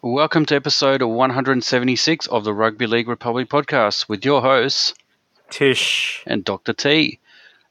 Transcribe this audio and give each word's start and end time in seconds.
Welcome 0.00 0.46
to 0.46 0.54
episode 0.54 1.02
176 1.02 2.26
of 2.28 2.44
the 2.44 2.54
Rugby 2.54 2.86
League 2.86 3.08
Republic 3.08 3.48
podcast 3.48 4.08
with 4.08 4.24
your 4.24 4.40
hosts, 4.40 4.94
Tish. 5.50 6.22
and 6.26 6.44
Dr. 6.44 6.72
T. 6.72 7.18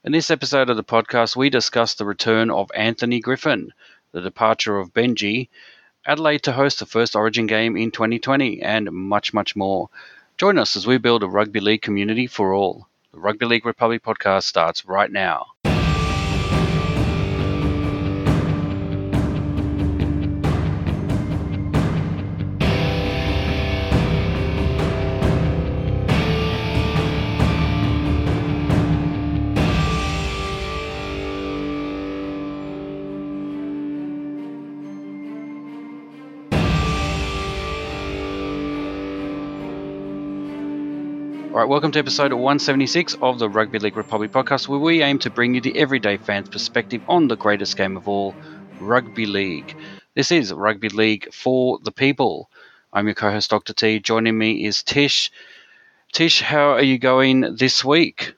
In 0.04 0.12
this 0.12 0.30
episode 0.30 0.68
of 0.68 0.76
the 0.76 0.84
podcast, 0.84 1.36
we 1.36 1.48
discuss 1.48 1.94
the 1.94 2.04
return 2.04 2.50
of 2.50 2.70
Anthony 2.74 3.20
Griffin, 3.20 3.72
the 4.12 4.20
departure 4.20 4.78
of 4.78 4.92
Benji, 4.92 5.48
Adelaide 6.06 6.42
to 6.42 6.52
host 6.52 6.80
the 6.80 6.86
first 6.86 7.16
Origin 7.16 7.46
game 7.46 7.76
in 7.76 7.90
2020, 7.90 8.60
and 8.60 8.92
much, 8.92 9.32
much 9.32 9.56
more. 9.56 9.88
Join 10.36 10.58
us 10.58 10.76
as 10.76 10.86
we 10.86 10.98
build 10.98 11.22
a 11.22 11.28
rugby 11.28 11.60
league 11.60 11.82
community 11.82 12.26
for 12.26 12.52
all. 12.52 12.88
The 13.12 13.20
Rugby 13.20 13.46
League 13.46 13.64
Republic 13.66 14.02
podcast 14.02 14.44
starts 14.44 14.84
right 14.84 15.10
now. 15.10 15.46
All 41.58 41.64
right, 41.64 41.70
welcome 41.70 41.90
to 41.90 41.98
episode 41.98 42.32
176 42.32 43.16
of 43.20 43.40
the 43.40 43.48
Rugby 43.48 43.80
League 43.80 43.96
Republic 43.96 44.30
podcast, 44.30 44.68
where 44.68 44.78
we 44.78 45.02
aim 45.02 45.18
to 45.18 45.28
bring 45.28 45.56
you 45.56 45.60
the 45.60 45.76
everyday 45.76 46.16
fan's 46.16 46.48
perspective 46.48 47.02
on 47.08 47.26
the 47.26 47.36
greatest 47.36 47.76
game 47.76 47.96
of 47.96 48.06
all, 48.06 48.32
Rugby 48.78 49.26
League. 49.26 49.76
This 50.14 50.30
is 50.30 50.52
Rugby 50.52 50.88
League 50.88 51.34
for 51.34 51.80
the 51.82 51.90
people. 51.90 52.48
I'm 52.92 53.06
your 53.06 53.16
co 53.16 53.32
host, 53.32 53.50
Dr. 53.50 53.72
T. 53.72 53.98
Joining 53.98 54.38
me 54.38 54.66
is 54.66 54.84
Tish. 54.84 55.32
Tish, 56.12 56.42
how 56.42 56.74
are 56.74 56.82
you 56.84 56.96
going 56.96 57.56
this 57.56 57.84
week? 57.84 58.34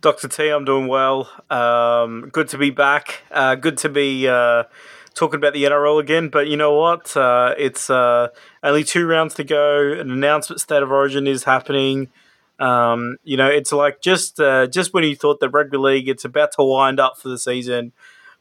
Dr. 0.00 0.28
T, 0.28 0.50
I'm 0.50 0.64
doing 0.64 0.86
well. 0.86 1.28
Um, 1.50 2.28
good 2.32 2.46
to 2.50 2.58
be 2.58 2.70
back. 2.70 3.22
Uh, 3.32 3.56
good 3.56 3.78
to 3.78 3.88
be 3.88 4.28
uh, 4.28 4.62
talking 5.14 5.38
about 5.38 5.52
the 5.52 5.64
NRL 5.64 6.00
again. 6.00 6.28
But 6.28 6.48
you 6.48 6.56
know 6.56 6.74
what? 6.74 7.16
Uh, 7.16 7.54
it's 7.58 7.90
uh, 7.90 8.28
only 8.62 8.84
two 8.84 9.06
rounds 9.06 9.34
to 9.34 9.44
go. 9.44 9.92
An 9.92 10.10
announcement 10.10 10.60
state 10.60 10.82
of 10.82 10.90
origin 10.90 11.26
is 11.26 11.44
happening. 11.44 12.08
Um, 12.58 13.16
you 13.22 13.36
know, 13.36 13.48
it's 13.48 13.72
like 13.72 14.02
just 14.02 14.38
uh, 14.38 14.66
just 14.66 14.92
when 14.92 15.04
you 15.04 15.16
thought 15.16 15.40
that 15.40 15.48
rugby 15.48 15.78
league 15.78 16.08
it's 16.08 16.24
about 16.24 16.52
to 16.52 16.62
wind 16.62 17.00
up 17.00 17.16
for 17.16 17.28
the 17.30 17.38
season, 17.38 17.92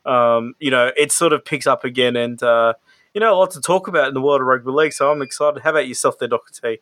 um, 0.06 0.56
you 0.60 0.72
know, 0.72 0.92
it 0.98 1.12
sort 1.12 1.32
of 1.32 1.46
picks 1.46 1.66
up 1.66 1.86
again, 1.86 2.18
and 2.18 2.42
uh, 2.44 2.74
you 3.14 3.22
know, 3.22 3.34
a 3.34 3.38
lot 3.38 3.52
to 3.52 3.62
talk 3.62 3.88
about 3.88 4.10
in 4.10 4.14
the 4.14 4.22
world 4.22 4.42
of 4.42 4.48
rugby 4.48 4.72
league. 4.72 4.94
So 4.94 5.10
I'm 5.10 5.22
excited. 5.22 5.62
How 5.62 5.70
about 5.70 5.88
yourself, 5.88 6.20
there, 6.20 6.28
Doctor 6.28 6.52
T? 6.62 6.80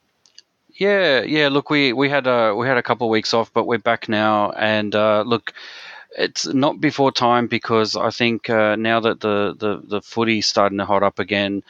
Yeah, 0.78 1.22
yeah. 1.22 1.48
Look, 1.50 1.70
we 1.70 1.94
we 1.94 2.10
had 2.10 2.28
a 2.28 2.56
we 2.56 2.68
had 2.68 2.78
a 2.78 2.84
couple 2.84 3.08
of 3.08 3.12
weeks 3.12 3.34
off, 3.34 3.52
but 3.54 3.66
we're 3.66 3.80
back 3.80 4.10
now. 4.10 4.52
And 4.52 4.96
uh, 4.96 5.24
look, 5.26 5.54
it's 6.18 6.46
not 6.48 6.80
before 6.80 7.12
time 7.12 7.48
because 7.48 7.96
I 7.96 8.10
think 8.12 8.50
uh, 8.50 8.76
now 8.76 9.00
that 9.02 9.20
the 9.20 9.56
the 9.58 9.82
the 9.86 10.02
footy's 10.02 10.48
starting 10.48 10.78
to 10.80 10.86
hot 10.86 11.04
up 11.04 11.20
again. 11.20 11.64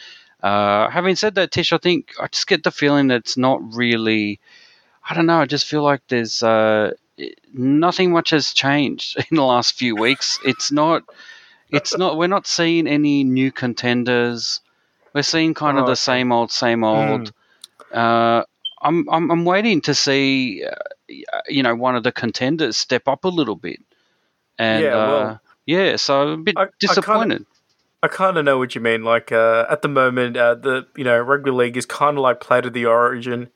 Uh, 0.44 0.90
having 0.90 1.16
said 1.16 1.36
that, 1.36 1.52
Tish, 1.52 1.74
I 1.74 1.78
think 1.80 2.14
I 2.22 2.28
just 2.28 2.48
get 2.48 2.64
the 2.64 2.72
feeling 2.72 3.08
that 3.08 3.18
it's 3.18 3.38
not 3.38 3.60
really. 3.76 4.40
I 5.10 5.14
don't 5.16 5.26
know. 5.26 5.40
I 5.42 5.46
just 5.46 5.66
feel 5.66 5.84
like 5.84 6.02
there's 6.10 6.44
uh, 6.44 6.92
nothing 7.54 8.12
much 8.12 8.30
has 8.32 8.54
changed 8.54 9.18
in 9.32 9.38
the 9.38 9.44
last 9.44 9.76
few 9.76 9.96
weeks. 9.96 10.40
It's 10.46 10.72
not. 10.72 11.04
It's 11.72 11.98
not. 11.98 12.18
We're 12.18 12.28
not 12.28 12.48
seeing 12.48 12.88
any 12.88 13.24
new 13.24 13.52
contenders. 13.52 14.62
We're 15.14 15.24
seeing 15.24 15.54
kind 15.54 15.78
of 15.78 15.84
Oh, 15.84 15.88
the 15.88 15.92
okay. 15.94 15.98
same 15.98 16.32
old, 16.32 16.52
same 16.52 16.84
old. 16.84 17.32
Uh, 17.92 18.44
I'm, 18.82 19.10
I'm 19.10 19.32
I'm 19.32 19.46
waiting 19.46 19.82
to 19.82 19.96
see, 19.96 20.64
uh, 20.64 21.40
you 21.50 21.64
know, 21.64 21.76
one 21.76 21.96
of 21.96 22.04
the 22.04 22.12
contenders 22.12 22.78
step 22.78 23.08
up 23.08 23.26
a 23.26 23.30
little 23.30 23.56
bit. 23.56 23.80
And 24.60 24.84
Yeah, 24.84 24.96
uh, 24.98 25.38
yeah, 25.66 25.96
so 25.98 26.22
I'm 26.22 26.30
a 26.30 26.38
bit 26.44 26.58
I- 26.58 26.68
disappointed. 26.80 27.46
I 28.04 28.08
kind 28.08 28.38
of 28.38 28.46
know 28.46 28.58
what 28.60 28.76
you 28.76 28.82
mean. 28.82 29.04
Like 29.04 29.32
uh, 29.32 29.66
at 29.70 29.82
the 29.82 29.88
moment, 29.88 30.38
uh, 30.38 30.56
the 30.56 30.88
you 30.96 31.04
know 31.04 31.18
rugby 31.20 31.52
league 31.52 31.78
is 31.78 31.86
kind 31.86 32.18
of 32.18 32.22
like 32.22 32.40
play 32.40 32.62
to 32.62 32.70
the 32.70 32.86
origin, 32.86 33.50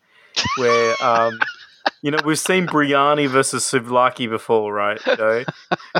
where 0.57 0.95
um, 1.03 1.39
you 2.01 2.09
know 2.11 2.17
we've 2.25 2.39
seen 2.39 2.65
Briani 2.65 3.27
versus 3.29 3.63
Suvlaki 3.63 4.27
before, 4.27 4.73
right? 4.73 4.99
You 5.05 5.15
know, 5.15 5.43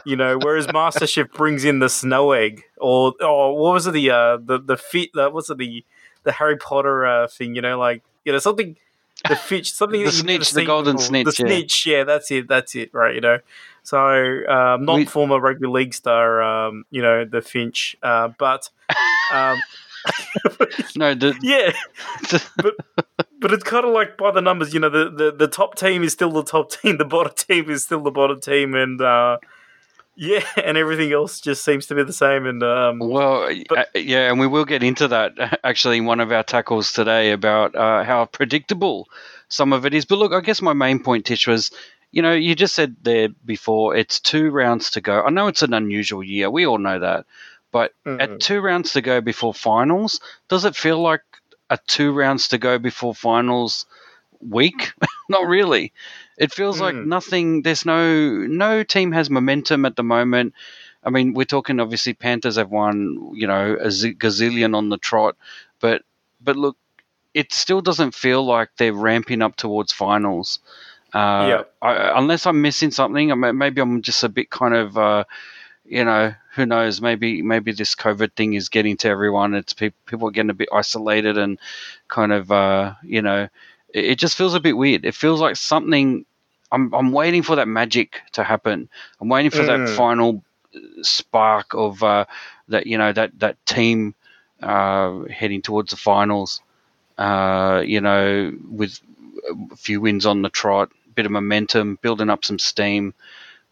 you 0.05 0.15
know, 0.15 0.37
whereas 0.39 0.65
MasterChef 0.67 1.31
brings 1.33 1.63
in 1.65 1.79
the 1.79 1.87
snow 1.89 2.31
egg, 2.31 2.63
or 2.77 3.13
or 3.21 3.57
what 3.61 3.73
was 3.73 3.85
it 3.87 3.91
the 3.91 4.09
uh, 4.09 4.37
the 4.37 4.59
the 4.59 4.75
fit 4.77 5.11
that 5.13 5.33
was 5.33 5.49
it 5.51 5.59
the 5.59 5.85
the 6.23 6.31
Harry 6.31 6.57
Potter 6.57 7.05
uh, 7.05 7.27
thing? 7.27 7.53
You 7.55 7.61
know, 7.61 7.77
like 7.77 8.01
you 8.25 8.31
know 8.31 8.39
something. 8.39 8.75
The 9.29 9.35
fish, 9.35 9.71
something 9.71 9.99
The 9.99 10.05
that 10.09 10.15
you've 10.17 10.25
never 10.25 10.43
snitch, 10.43 10.51
the 10.55 10.65
golden 10.65 10.95
before. 10.95 11.05
snitch, 11.09 11.25
the 11.37 11.43
yeah. 11.43 11.47
snitch, 11.47 11.85
yeah, 11.85 12.03
that's 12.05 12.31
it, 12.31 12.47
that's 12.47 12.73
it, 12.75 12.91
right? 12.91 13.13
You 13.13 13.21
know, 13.21 13.37
so 13.83 13.97
um, 14.47 14.85
not 14.85 14.95
We- 14.95 15.05
former 15.05 15.39
rugby 15.39 15.67
league 15.67 15.93
star, 15.93 16.41
um, 16.41 16.85
you 16.91 17.01
know, 17.01 17.25
the 17.25 17.41
Finch, 17.41 17.95
uh, 18.03 18.29
but 18.37 18.69
um, 19.33 19.57
No, 20.95 21.13
the, 21.13 21.35
yeah, 21.41 21.71
but 22.57 22.75
but 23.39 23.51
it's 23.53 23.63
kind 23.63 23.85
of 23.85 23.93
like 23.93 24.17
by 24.17 24.31
the 24.31 24.41
numbers. 24.41 24.73
You 24.73 24.79
know, 24.79 24.89
the, 24.89 25.09
the 25.09 25.31
the 25.31 25.47
top 25.47 25.75
team 25.75 26.03
is 26.03 26.13
still 26.13 26.31
the 26.31 26.43
top 26.43 26.71
team, 26.81 26.97
the 26.97 27.05
bottom 27.05 27.33
team 27.35 27.69
is 27.69 27.83
still 27.83 28.01
the 28.01 28.11
bottom 28.11 28.39
team, 28.41 28.73
and 28.73 28.99
uh, 29.01 29.37
yeah, 30.15 30.43
and 30.63 30.75
everything 30.77 31.11
else 31.11 31.39
just 31.39 31.63
seems 31.63 31.85
to 31.87 31.95
be 31.95 32.03
the 32.03 32.13
same. 32.13 32.45
And 32.47 32.63
um, 32.63 32.99
well, 32.99 33.47
But- 33.69 33.77
uh, 33.77 33.99
yeah, 33.99 34.29
and 34.29 34.39
we 34.39 34.47
will 34.47 34.65
get 34.65 34.81
into 34.83 35.07
that 35.09 35.59
actually 35.63 35.97
in 35.97 36.05
one 36.05 36.19
of 36.19 36.31
our 36.31 36.43
tackles 36.43 36.91
today 36.93 37.31
about 37.31 37.75
uh, 37.75 38.03
how 38.03 38.25
predictable 38.25 39.07
some 39.49 39.71
of 39.73 39.85
it 39.85 39.93
is. 39.93 40.05
But 40.05 40.17
look, 40.17 40.33
I 40.33 40.41
guess 40.41 40.61
my 40.61 40.73
main 40.73 41.01
point, 41.03 41.25
Tish, 41.25 41.47
was. 41.47 41.71
You 42.11 42.21
know, 42.21 42.33
you 42.33 42.55
just 42.55 42.75
said 42.75 42.95
there 43.01 43.29
before, 43.45 43.95
it's 43.95 44.19
two 44.19 44.51
rounds 44.51 44.91
to 44.91 45.01
go. 45.01 45.21
I 45.23 45.29
know 45.29 45.47
it's 45.47 45.61
an 45.61 45.73
unusual 45.73 46.23
year. 46.23 46.49
We 46.49 46.65
all 46.67 46.77
know 46.77 46.99
that. 46.99 47.25
But 47.71 47.93
mm, 48.05 48.21
at 48.21 48.39
two 48.39 48.59
rounds 48.59 48.93
to 48.93 49.01
go 49.01 49.21
before 49.21 49.53
finals, 49.53 50.19
does 50.49 50.65
it 50.65 50.75
feel 50.75 50.99
like 51.01 51.21
a 51.69 51.79
two 51.87 52.11
rounds 52.11 52.49
to 52.49 52.57
go 52.57 52.77
before 52.79 53.15
finals 53.15 53.85
week? 54.41 54.91
Not 55.29 55.47
really. 55.47 55.93
It 56.37 56.51
feels 56.51 56.81
like 56.81 56.95
Mm. 56.95 57.05
nothing. 57.05 57.61
There's 57.61 57.85
no 57.85 58.29
no 58.45 58.83
team 58.83 59.13
has 59.13 59.29
momentum 59.29 59.85
at 59.85 59.95
the 59.95 60.03
moment. 60.03 60.53
I 61.03 61.09
mean, 61.09 61.33
we're 61.33 61.45
talking 61.45 61.79
obviously 61.79 62.13
Panthers 62.13 62.57
have 62.57 62.69
won, 62.69 63.31
you 63.33 63.47
know, 63.47 63.73
a 63.79 63.87
gazillion 63.87 64.75
on 64.75 64.89
the 64.89 64.97
trot, 64.97 65.37
but 65.79 66.03
but 66.41 66.57
look, 66.57 66.77
it 67.33 67.53
still 67.53 67.81
doesn't 67.81 68.13
feel 68.13 68.43
like 68.45 68.69
they're 68.77 68.93
ramping 68.93 69.41
up 69.41 69.55
towards 69.55 69.93
finals. 69.93 70.59
Uh, 71.13 71.17
Yeah. 71.47 71.63
I, 71.81 72.17
unless 72.17 72.45
I'm 72.45 72.61
missing 72.61 72.91
something, 72.91 73.33
maybe 73.57 73.81
I'm 73.81 74.01
just 74.01 74.23
a 74.23 74.29
bit 74.29 74.49
kind 74.49 74.73
of. 74.75 74.97
Uh, 74.97 75.23
you 75.85 76.05
know, 76.05 76.33
who 76.55 76.65
knows? 76.65 77.01
Maybe 77.01 77.41
maybe 77.41 77.71
this 77.73 77.95
COVID 77.95 78.33
thing 78.33 78.53
is 78.53 78.69
getting 78.69 78.97
to 78.97 79.09
everyone. 79.09 79.53
It's 79.55 79.73
people 79.73 79.99
people 80.05 80.27
are 80.27 80.31
getting 80.31 80.49
a 80.51 80.53
bit 80.55 80.69
isolated 80.73 81.37
and 81.37 81.59
kind 82.07 82.31
of 82.31 82.51
uh, 82.51 82.93
you 83.03 83.21
know, 83.21 83.49
it, 83.93 84.05
it 84.05 84.19
just 84.19 84.35
feels 84.37 84.53
a 84.53 84.59
bit 84.59 84.77
weird. 84.77 85.05
It 85.05 85.15
feels 85.15 85.41
like 85.41 85.55
something. 85.57 86.25
I'm 86.71 86.93
I'm 86.93 87.11
waiting 87.11 87.43
for 87.43 87.57
that 87.57 87.67
magic 87.67 88.21
to 88.33 88.43
happen. 88.43 88.89
I'm 89.19 89.29
waiting 89.29 89.51
for 89.51 89.63
that 89.65 89.87
Mm. 89.87 89.87
final 89.87 90.43
spark 91.01 91.73
of 91.73 92.03
uh, 92.03 92.25
that 92.69 92.87
you 92.87 92.97
know 92.97 93.11
that 93.11 93.37
that 93.39 93.63
team 93.65 94.15
uh, 94.61 95.21
heading 95.29 95.61
towards 95.61 95.91
the 95.91 95.97
finals. 95.97 96.61
Uh, 97.17 97.83
you 97.85 98.01
know, 98.01 98.53
with 98.69 98.99
a 99.71 99.75
few 99.75 100.01
wins 100.01 100.25
on 100.25 100.41
the 100.41 100.49
trot, 100.49 100.91
bit 101.15 101.25
of 101.25 101.31
momentum, 101.31 101.97
building 102.01 102.29
up 102.29 102.45
some 102.45 102.59
steam 102.59 103.13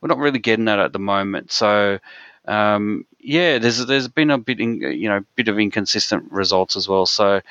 we're 0.01 0.07
not 0.07 0.17
really 0.17 0.39
getting 0.39 0.65
that 0.65 0.79
at 0.79 0.93
the 0.93 0.99
moment. 0.99 1.51
So 1.51 1.99
um, 2.45 3.05
yeah, 3.19 3.59
there's 3.59 3.85
there's 3.85 4.07
been 4.07 4.31
a 4.31 4.37
bit 4.37 4.59
in, 4.59 4.81
you 4.81 5.09
know 5.09 5.23
bit 5.35 5.47
of 5.47 5.59
inconsistent 5.59 6.31
results 6.31 6.75
as 6.75 6.87
well. 6.87 7.05
So 7.05 7.41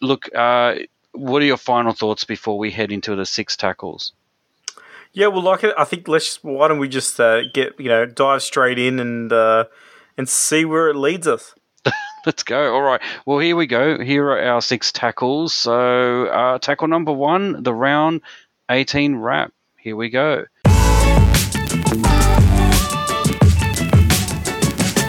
look, 0.00 0.34
uh, 0.34 0.76
what 1.12 1.42
are 1.42 1.46
your 1.46 1.56
final 1.56 1.92
thoughts 1.92 2.24
before 2.24 2.58
we 2.58 2.70
head 2.70 2.92
into 2.92 3.16
the 3.16 3.26
six 3.26 3.56
tackles? 3.56 4.12
yeah, 5.12 5.26
well, 5.26 5.42
like 5.42 5.64
I 5.64 5.84
think 5.84 6.08
let's 6.08 6.42
why 6.42 6.68
don't 6.68 6.78
we 6.78 6.88
just 6.88 7.20
uh, 7.20 7.42
get 7.52 7.78
you 7.78 7.88
know 7.88 8.06
dive 8.06 8.42
straight 8.42 8.78
in 8.78 8.98
and 8.98 9.32
uh, 9.32 9.64
and 10.16 10.28
see 10.28 10.64
where 10.64 10.88
it 10.88 10.96
leads 10.96 11.26
us. 11.26 11.54
Let's 12.26 12.44
go. 12.44 12.72
All 12.74 12.82
right. 12.82 13.00
Well, 13.26 13.38
here 13.38 13.56
we 13.56 13.66
go. 13.66 13.98
Here 13.98 14.24
are 14.28 14.40
our 14.40 14.62
six 14.62 14.92
tackles. 14.92 15.52
So 15.54 16.26
uh, 16.26 16.58
tackle 16.58 16.86
number 16.86 17.12
one, 17.12 17.62
the 17.62 17.74
round 17.74 18.20
18 18.72 19.16
wrap. 19.16 19.52
Here 19.76 19.94
we 19.94 20.08
go. 20.08 20.46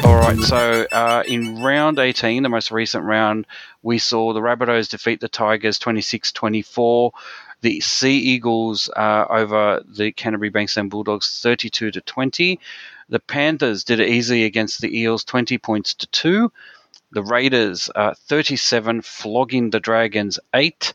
All 0.03 0.15
right, 0.17 0.37
so 0.39 0.85
uh, 0.91 1.23
in 1.25 1.61
round 1.61 1.97
18, 1.97 2.43
the 2.43 2.49
most 2.49 2.71
recent 2.71 3.05
round, 3.05 3.47
we 3.81 3.99
saw 3.99 4.33
the 4.33 4.41
Rabbitohs 4.41 4.89
defeat 4.89 5.21
the 5.21 5.29
Tigers 5.29 5.79
26 5.79 6.33
24. 6.33 7.13
The 7.61 7.79
Sea 7.79 8.17
Eagles 8.17 8.89
uh, 8.97 9.25
over 9.29 9.81
the 9.87 10.11
Canterbury 10.11 10.51
Bankstown 10.51 10.89
Bulldogs 10.89 11.39
32 11.41 11.91
to 11.91 12.01
20. 12.01 12.59
The 13.07 13.19
Panthers 13.21 13.85
did 13.85 14.01
it 14.01 14.09
easily 14.09 14.43
against 14.43 14.81
the 14.81 14.99
Eels 14.99 15.23
20 15.23 15.57
points 15.59 15.93
to 15.93 16.07
2. 16.07 16.51
The 17.13 17.23
Raiders 17.23 17.89
uh, 17.95 18.13
37, 18.27 19.03
flogging 19.03 19.69
the 19.69 19.79
Dragons 19.79 20.37
8. 20.53 20.93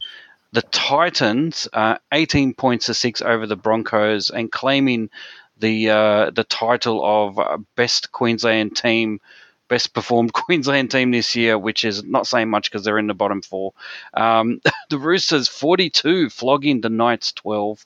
The 0.53 0.63
Titans 0.63 1.69
uh, 1.73 1.99
18 2.13 2.55
points 2.55 2.87
to 2.87 2.95
6 2.95 3.23
over 3.23 3.47
the 3.47 3.57
Broncos 3.57 4.31
and 4.31 4.51
claiming 4.51 5.11
the 5.59 5.91
uh, 5.91 6.31
the 6.31 6.45
title 6.45 7.05
of 7.05 7.65
best 7.77 8.13
Queensland 8.13 8.77
team 8.77 9.21
best 9.69 9.93
performed 9.93 10.33
Queensland 10.45 10.91
team 10.91 11.11
this 11.11 11.37
year, 11.37 11.59
which 11.59 11.85
is 11.85 12.03
not 12.03 12.27
saying 12.27 12.49
much 12.49 12.71
because 12.71 12.85
they're 12.85 12.99
in 12.99 13.07
the 13.07 13.15
bottom 13.15 13.43
four. 13.43 13.75
Um, 14.15 14.61
the 14.91 14.99
Roosters 14.99 15.49
42, 15.49 16.31
flogging 16.31 16.81
the 16.81 16.89
Knights 16.89 17.33
12. 17.33 17.85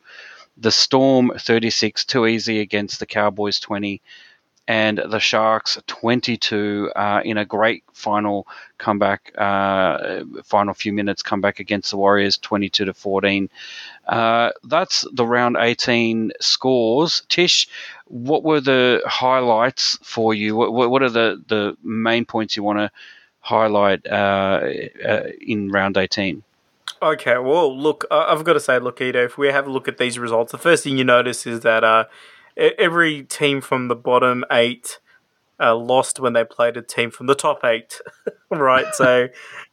The 0.58 0.70
Storm 0.70 1.32
36, 1.38 2.04
too 2.04 2.26
easy 2.26 2.60
against 2.60 3.00
the 3.00 3.06
Cowboys 3.06 3.58
20 3.58 4.02
and 4.68 4.98
the 4.98 5.18
Sharks 5.18 5.78
22 5.86 6.92
uh, 6.94 7.20
in 7.24 7.36
a 7.36 7.44
great 7.44 7.82
final 7.92 8.46
comeback, 8.78 9.32
uh, 9.36 10.22
final 10.44 10.72
few 10.72 10.92
minutes 10.92 11.22
comeback 11.22 11.58
against 11.58 11.90
the 11.90 11.96
Warriors 11.96 12.38
22 12.38 12.84
to 12.84 12.94
14. 12.94 13.50
Uh, 14.06 14.50
that's 14.64 15.04
the 15.12 15.26
round 15.26 15.56
18 15.58 16.32
scores. 16.40 17.22
Tish, 17.28 17.68
what 18.06 18.44
were 18.44 18.60
the 18.60 19.02
highlights 19.04 19.98
for 20.02 20.32
you? 20.32 20.54
What, 20.54 20.90
what 20.90 21.02
are 21.02 21.10
the, 21.10 21.42
the 21.48 21.76
main 21.82 22.24
points 22.24 22.56
you 22.56 22.62
want 22.62 22.78
to 22.78 22.90
highlight 23.40 24.06
uh, 24.06 24.62
uh, 25.04 25.22
in 25.40 25.70
round 25.70 25.96
18? 25.96 26.44
Okay, 27.02 27.36
well, 27.38 27.76
look, 27.76 28.04
I've 28.12 28.44
got 28.44 28.52
to 28.52 28.60
say, 28.60 28.78
look, 28.78 29.00
if 29.00 29.36
we 29.36 29.48
have 29.48 29.66
a 29.66 29.70
look 29.70 29.88
at 29.88 29.98
these 29.98 30.20
results, 30.20 30.52
the 30.52 30.58
first 30.58 30.84
thing 30.84 30.98
you 30.98 31.04
notice 31.04 31.48
is 31.48 31.60
that 31.60 31.82
every 32.56 33.22
team 33.22 33.60
from 33.60 33.88
the 33.88 33.96
bottom 33.96 34.44
eight 34.50 34.98
uh, 35.62 35.76
lost 35.76 36.18
when 36.18 36.32
they 36.32 36.44
played 36.44 36.76
a 36.76 36.82
team 36.82 37.10
from 37.10 37.26
the 37.26 37.34
top 37.34 37.64
eight, 37.64 38.00
right? 38.50 38.92
So, 38.94 39.28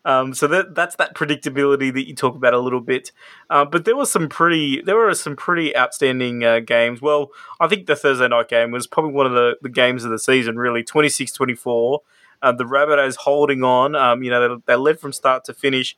um, 0.06 0.34
so 0.34 0.48
that 0.48 0.76
that's 0.76 0.96
that 0.98 1.16
predictability 1.16 1.92
that 1.94 2.08
you 2.08 2.16
talk 2.16 2.36
about 2.36 2.54
a 2.54 2.60
little 2.60 2.82
bit. 2.82 3.12
Uh, 3.50 3.66
but 3.66 3.86
there 3.86 3.96
was 3.96 4.12
some 4.12 4.30
pretty, 4.30 4.82
there 4.82 4.96
were 4.96 5.14
some 5.16 5.36
pretty 5.36 5.76
outstanding 5.76 6.44
uh, 6.44 6.60
games. 6.60 7.02
Well, 7.02 7.32
I 7.60 7.68
think 7.68 7.88
the 7.88 7.96
Thursday 7.96 8.28
night 8.28 8.50
game 8.50 8.72
was 8.72 8.86
probably 8.86 9.14
one 9.14 9.26
of 9.26 9.34
the, 9.34 9.58
the 9.62 9.70
games 9.70 10.04
of 10.04 10.12
the 10.12 10.20
season. 10.20 10.58
Really, 10.58 10.84
26-24. 10.84 12.00
Uh, 12.42 12.52
the 12.52 12.66
Rabbitohs 12.66 13.18
holding 13.18 13.64
on. 13.64 13.96
Um, 13.96 14.22
you 14.22 14.30
know, 14.30 14.58
they, 14.58 14.64
they 14.68 14.76
led 14.76 15.00
from 15.00 15.12
start 15.12 15.44
to 15.46 15.54
finish. 15.54 15.98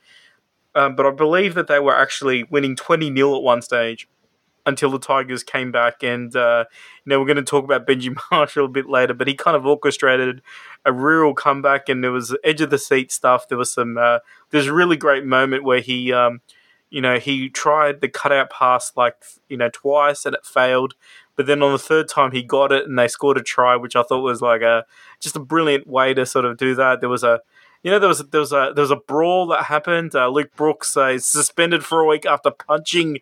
Um, 0.73 0.95
but 0.95 1.05
I 1.05 1.11
believe 1.11 1.53
that 1.55 1.67
they 1.67 1.79
were 1.79 1.95
actually 1.95 2.43
winning 2.45 2.77
20 2.77 3.13
0 3.13 3.35
at 3.35 3.43
one 3.43 3.61
stage 3.61 4.07
until 4.65 4.91
the 4.91 4.99
Tigers 4.99 5.43
came 5.43 5.71
back. 5.71 6.03
And, 6.03 6.35
uh, 6.35 6.65
you 7.05 7.09
know, 7.09 7.19
we're 7.19 7.25
going 7.25 7.37
to 7.37 7.43
talk 7.43 7.63
about 7.63 7.87
Benji 7.87 8.15
Marshall 8.31 8.65
a 8.65 8.69
bit 8.69 8.89
later, 8.89 9.13
but 9.13 9.27
he 9.27 9.33
kind 9.33 9.55
of 9.57 9.65
orchestrated 9.65 10.41
a 10.85 10.91
real 10.91 11.33
comeback 11.33 11.89
and 11.89 12.03
there 12.03 12.11
was 12.11 12.35
edge 12.43 12.61
of 12.61 12.69
the 12.69 12.77
seat 12.77 13.11
stuff. 13.11 13.47
There 13.47 13.57
was 13.57 13.73
some, 13.73 13.97
uh, 13.97 14.19
there's 14.49 14.67
a 14.67 14.73
really 14.73 14.97
great 14.97 15.25
moment 15.25 15.63
where 15.63 15.81
he, 15.81 16.11
um, 16.13 16.41
you 16.89 17.01
know, 17.01 17.19
he 17.19 17.49
tried 17.49 18.01
the 18.01 18.09
cutout 18.09 18.49
pass 18.49 18.91
like, 18.95 19.15
you 19.49 19.57
know, 19.57 19.69
twice 19.69 20.25
and 20.25 20.35
it 20.35 20.45
failed. 20.45 20.93
But 21.35 21.47
then 21.47 21.63
on 21.63 21.71
the 21.71 21.79
third 21.79 22.09
time 22.09 22.31
he 22.31 22.43
got 22.43 22.71
it 22.71 22.85
and 22.85 22.99
they 22.99 23.07
scored 23.07 23.37
a 23.37 23.43
try, 23.43 23.75
which 23.75 23.95
I 23.95 24.03
thought 24.03 24.21
was 24.21 24.41
like 24.41 24.61
a 24.61 24.85
just 25.19 25.35
a 25.35 25.39
brilliant 25.39 25.87
way 25.87 26.13
to 26.13 26.25
sort 26.25 26.45
of 26.45 26.57
do 26.57 26.75
that. 26.75 26.99
There 26.99 27.09
was 27.09 27.23
a 27.23 27.41
you 27.83 27.89
know, 27.89 27.97
there 27.97 28.09
was 28.09 28.19
there 28.19 28.39
was 28.39 28.51
a 28.51 28.71
there 28.75 28.83
was 28.83 28.91
a 28.91 28.95
brawl 28.95 29.47
that 29.47 29.63
happened. 29.63 30.13
Uh, 30.13 30.27
Luke 30.27 30.51
Brooks 30.55 30.95
uh, 30.95 31.07
is 31.07 31.25
suspended 31.25 31.83
for 31.83 32.01
a 32.01 32.05
week 32.05 32.25
after 32.25 32.51
punching 32.51 33.19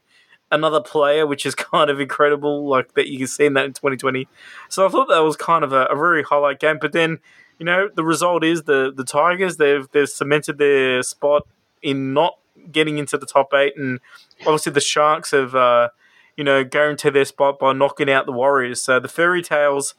another 0.52 0.82
player, 0.82 1.26
which 1.26 1.46
is 1.46 1.56
kind 1.56 1.90
of 1.90 2.00
incredible. 2.00 2.68
Like 2.68 2.94
that 2.94 3.08
you 3.08 3.18
can 3.18 3.28
see 3.28 3.46
in 3.46 3.54
that 3.54 3.66
in 3.66 3.74
2020. 3.74 4.28
So 4.70 4.86
I 4.86 4.90
thought 4.90 5.08
that 5.10 5.20
was 5.20 5.36
kind 5.36 5.64
of 5.64 5.74
a, 5.74 5.86
a 5.86 5.96
very 5.96 6.24
highlight 6.24 6.60
game. 6.60 6.78
But 6.80 6.94
then, 6.94 7.20
you 7.58 7.66
know, 7.66 7.90
the 7.94 8.04
result 8.04 8.44
is 8.44 8.64
the 8.64 8.92
the 8.96 9.04
Tigers 9.04 9.58
they've 9.58 9.88
they've 9.92 10.10
cemented 10.10 10.58
their 10.58 11.04
spot 11.04 11.48
in 11.82 12.14
not 12.14 12.38
getting 12.72 12.98
into 12.98 13.18
the 13.18 13.26
top 13.26 13.54
eight, 13.54 13.74
and 13.78 14.00
obviously 14.42 14.72
the 14.72 14.82
Sharks 14.82 15.32
have 15.32 15.56
uh, 15.56 15.90
you 16.38 16.44
know 16.44 16.64
guaranteed 16.64 17.14
their 17.14 17.26
spot 17.26 17.60
by 17.60 17.74
knocking 17.74 18.10
out 18.10 18.26
the 18.26 18.32
Warriors. 18.32 18.82
So 18.82 19.00
the 19.00 19.08
fairy 19.08 19.42
tales 19.42 19.96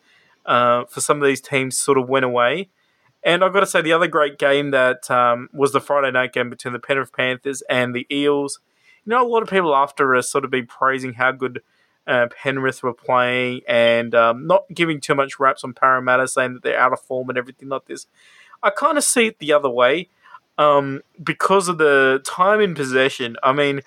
uh, 0.46 0.84
for 0.84 1.00
some 1.00 1.22
of 1.22 1.26
these 1.26 1.40
teams 1.40 1.76
sort 1.76 1.98
of 1.98 2.08
went 2.08 2.24
away. 2.24 2.68
And 3.22 3.44
I've 3.44 3.52
got 3.52 3.60
to 3.60 3.66
say, 3.66 3.82
the 3.82 3.92
other 3.92 4.06
great 4.06 4.38
game 4.38 4.70
that 4.70 5.10
um, 5.10 5.50
was 5.52 5.72
the 5.72 5.80
Friday 5.80 6.10
night 6.10 6.32
game 6.32 6.48
between 6.48 6.72
the 6.72 6.78
Penrith 6.78 7.12
Panthers 7.12 7.62
and 7.68 7.94
the 7.94 8.06
Eels 8.10 8.60
you 9.04 9.10
know, 9.10 9.26
a 9.26 9.28
lot 9.28 9.42
of 9.42 9.48
people 9.48 9.74
after 9.74 10.14
us 10.14 10.30
sort 10.30 10.44
of 10.44 10.50
been 10.50 10.66
praising 10.66 11.14
how 11.14 11.32
good 11.32 11.62
uh, 12.06 12.28
Penrith 12.28 12.82
were 12.82 12.94
playing 12.94 13.60
and 13.68 14.14
um, 14.14 14.46
not 14.46 14.64
giving 14.72 15.00
too 15.00 15.14
much 15.14 15.38
raps 15.38 15.64
on 15.64 15.72
Parramatta, 15.72 16.28
saying 16.28 16.54
that 16.54 16.62
they're 16.62 16.78
out 16.78 16.92
of 16.92 17.00
form 17.00 17.28
and 17.28 17.38
everything 17.38 17.68
like 17.68 17.86
this. 17.86 18.06
I 18.62 18.70
kind 18.70 18.98
of 18.98 19.04
see 19.04 19.26
it 19.28 19.38
the 19.38 19.52
other 19.52 19.70
way 19.70 20.08
um, 20.58 21.02
because 21.22 21.68
of 21.68 21.78
the 21.78 22.20
time 22.24 22.60
in 22.60 22.74
possession. 22.74 23.36
I 23.42 23.52
mean, 23.52 23.80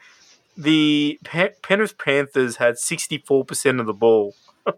the 0.57 1.19
Penrith 1.23 1.97
Panthers 1.97 2.57
had 2.57 2.75
64% 2.75 3.79
of 3.79 3.85
the 3.85 3.93
ball, 3.93 4.35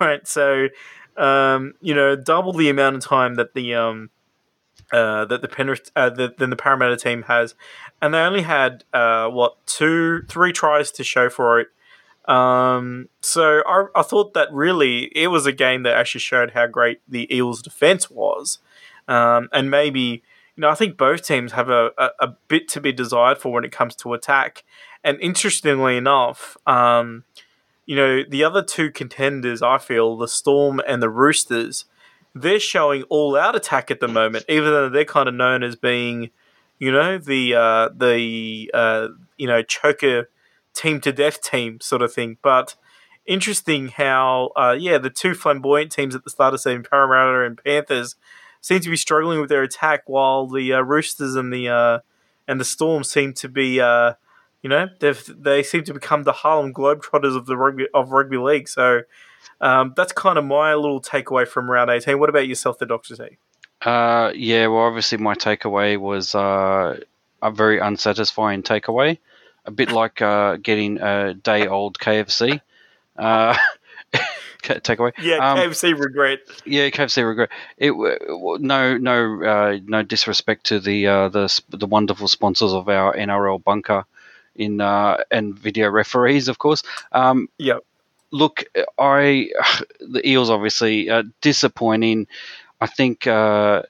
right? 0.00 0.26
So, 0.26 0.68
um, 1.16 1.74
you 1.80 1.94
know, 1.94 2.16
double 2.16 2.52
the 2.52 2.68
amount 2.68 2.96
of 2.96 3.02
time 3.02 3.34
that 3.36 3.54
the 3.54 3.74
um, 3.74 4.10
uh, 4.92 5.24
that 5.24 5.42
the 5.42 5.48
Penrith 5.48 5.90
uh, 5.96 6.10
the, 6.10 6.34
than 6.36 6.50
the 6.50 6.56
Parramatta 6.56 6.96
team 6.96 7.22
has, 7.22 7.54
and 8.00 8.14
they 8.14 8.18
only 8.18 8.42
had 8.42 8.84
uh, 8.92 9.28
what 9.28 9.64
two, 9.66 10.22
three 10.28 10.52
tries 10.52 10.90
to 10.92 11.04
show 11.04 11.28
for 11.28 11.60
it. 11.60 11.68
Um, 12.26 13.08
so 13.20 13.62
I, 13.66 13.86
I 13.94 14.02
thought 14.02 14.32
that 14.34 14.52
really 14.52 15.10
it 15.14 15.28
was 15.28 15.46
a 15.46 15.52
game 15.52 15.82
that 15.82 15.96
actually 15.96 16.22
showed 16.22 16.52
how 16.52 16.66
great 16.66 17.00
the 17.08 17.32
Eels' 17.34 17.62
defense 17.62 18.10
was, 18.10 18.58
um, 19.08 19.48
and 19.52 19.70
maybe 19.70 20.22
you 20.56 20.60
know 20.60 20.70
I 20.70 20.74
think 20.74 20.96
both 20.96 21.26
teams 21.26 21.52
have 21.52 21.68
a, 21.68 21.90
a, 21.98 22.10
a, 22.20 22.28
bit 22.48 22.68
to 22.68 22.80
be 22.80 22.92
desired 22.92 23.38
for 23.38 23.52
when 23.52 23.64
it 23.64 23.72
comes 23.72 23.94
to 23.96 24.14
attack. 24.14 24.64
And 25.02 25.20
interestingly 25.20 25.98
enough, 25.98 26.56
um, 26.66 27.24
you 27.84 27.96
know 27.96 28.22
the 28.22 28.42
other 28.42 28.62
two 28.62 28.90
contenders, 28.90 29.60
I 29.60 29.78
feel 29.78 30.16
the 30.16 30.28
Storm 30.28 30.80
and 30.86 31.02
the 31.02 31.10
Roosters 31.10 31.84
they're 32.34 32.60
showing 32.60 33.04
all 33.04 33.36
out 33.36 33.54
attack 33.54 33.90
at 33.90 34.00
the 34.00 34.08
moment, 34.08 34.44
even 34.48 34.70
though 34.70 34.88
they're 34.88 35.04
kind 35.04 35.28
of 35.28 35.34
known 35.34 35.62
as 35.62 35.76
being, 35.76 36.30
you 36.78 36.90
know, 36.90 37.18
the 37.18 37.54
uh, 37.54 37.88
the 37.94 38.70
uh, 38.74 39.08
you 39.36 39.46
know 39.46 39.62
choker 39.62 40.28
team 40.74 41.00
to 41.00 41.12
death 41.12 41.40
team 41.40 41.80
sort 41.80 42.02
of 42.02 42.12
thing. 42.12 42.36
But 42.42 42.74
interesting 43.26 43.88
how 43.88 44.50
uh, 44.56 44.76
yeah, 44.78 44.98
the 44.98 45.10
two 45.10 45.34
flamboyant 45.34 45.92
teams 45.92 46.14
at 46.14 46.24
the 46.24 46.30
start 46.30 46.54
of 46.54 46.60
season, 46.60 46.82
Parramatta 46.82 47.46
and 47.46 47.62
Panthers, 47.62 48.16
seem 48.60 48.80
to 48.80 48.90
be 48.90 48.96
struggling 48.96 49.40
with 49.40 49.48
their 49.48 49.62
attack, 49.62 50.02
while 50.06 50.46
the 50.46 50.72
uh, 50.72 50.80
Roosters 50.80 51.36
and 51.36 51.52
the 51.52 51.68
uh, 51.68 51.98
and 52.48 52.60
the 52.60 52.64
Storm 52.64 53.04
seem 53.04 53.32
to 53.34 53.48
be. 53.48 53.80
Uh, 53.80 54.14
you 54.62 54.70
know, 54.70 54.88
they 54.98 55.12
they 55.28 55.62
seem 55.62 55.84
to 55.84 55.92
become 55.92 56.22
the 56.22 56.32
Harlem 56.32 56.72
Globetrotters 56.72 57.36
of 57.36 57.44
the 57.44 57.54
rugby 57.54 57.86
of 57.92 58.12
rugby 58.12 58.38
league. 58.38 58.66
So, 58.66 59.02
um, 59.60 59.94
that's 59.96 60.12
kind 60.12 60.38
of 60.38 60.44
my 60.44 60.74
little 60.74 61.00
takeaway 61.00 61.46
from 61.46 61.70
round 61.70 61.90
18. 61.90 62.18
What 62.18 62.28
about 62.28 62.46
yourself, 62.46 62.78
the 62.78 62.86
Doctor 62.86 63.16
T? 63.16 63.36
Uh, 63.82 64.32
yeah, 64.34 64.66
well, 64.66 64.82
obviously 64.82 65.18
my 65.18 65.34
takeaway 65.34 65.98
was 65.98 66.34
uh, 66.34 66.98
a 67.42 67.50
very 67.50 67.78
unsatisfying 67.78 68.62
takeaway, 68.62 69.18
a 69.64 69.70
bit 69.70 69.92
like 69.92 70.22
uh, 70.22 70.56
getting 70.56 71.00
a 71.00 71.34
day 71.34 71.66
old 71.66 71.98
KFC. 71.98 72.60
Uh, 73.16 73.56
takeaway. 74.62 75.12
Yeah, 75.20 75.36
um, 75.36 75.58
KFC 75.58 75.98
regret. 75.98 76.40
Yeah, 76.64 76.88
KFC 76.88 77.26
regret. 77.26 77.50
It 77.76 77.92
no 77.92 78.96
no 78.96 79.42
uh, 79.44 79.78
no 79.84 80.02
disrespect 80.02 80.66
to 80.66 80.80
the 80.80 81.06
uh, 81.06 81.28
the 81.28 81.60
the 81.68 81.86
wonderful 81.86 82.28
sponsors 82.28 82.72
of 82.72 82.88
our 82.88 83.14
NRL 83.14 83.62
bunker 83.62 84.04
in 84.54 84.80
uh, 84.80 85.18
and 85.30 85.58
video 85.58 85.90
referees, 85.90 86.48
of 86.48 86.58
course. 86.58 86.82
Um, 87.12 87.48
yep 87.58 87.84
look, 88.34 88.64
I 88.98 89.50
the 90.00 90.28
Eels 90.28 90.50
obviously 90.50 91.08
uh, 91.08 91.22
disappointing. 91.40 92.26
I 92.80 92.86
think 92.86 93.26
uh, 93.26 93.82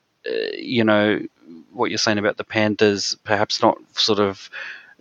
you 0.52 0.84
know 0.84 1.20
what 1.72 1.90
you're 1.90 1.98
saying 1.98 2.18
about 2.18 2.36
the 2.36 2.44
Panthers, 2.44 3.16
perhaps 3.24 3.60
not 3.60 3.76
sort 3.94 4.20
of 4.20 4.48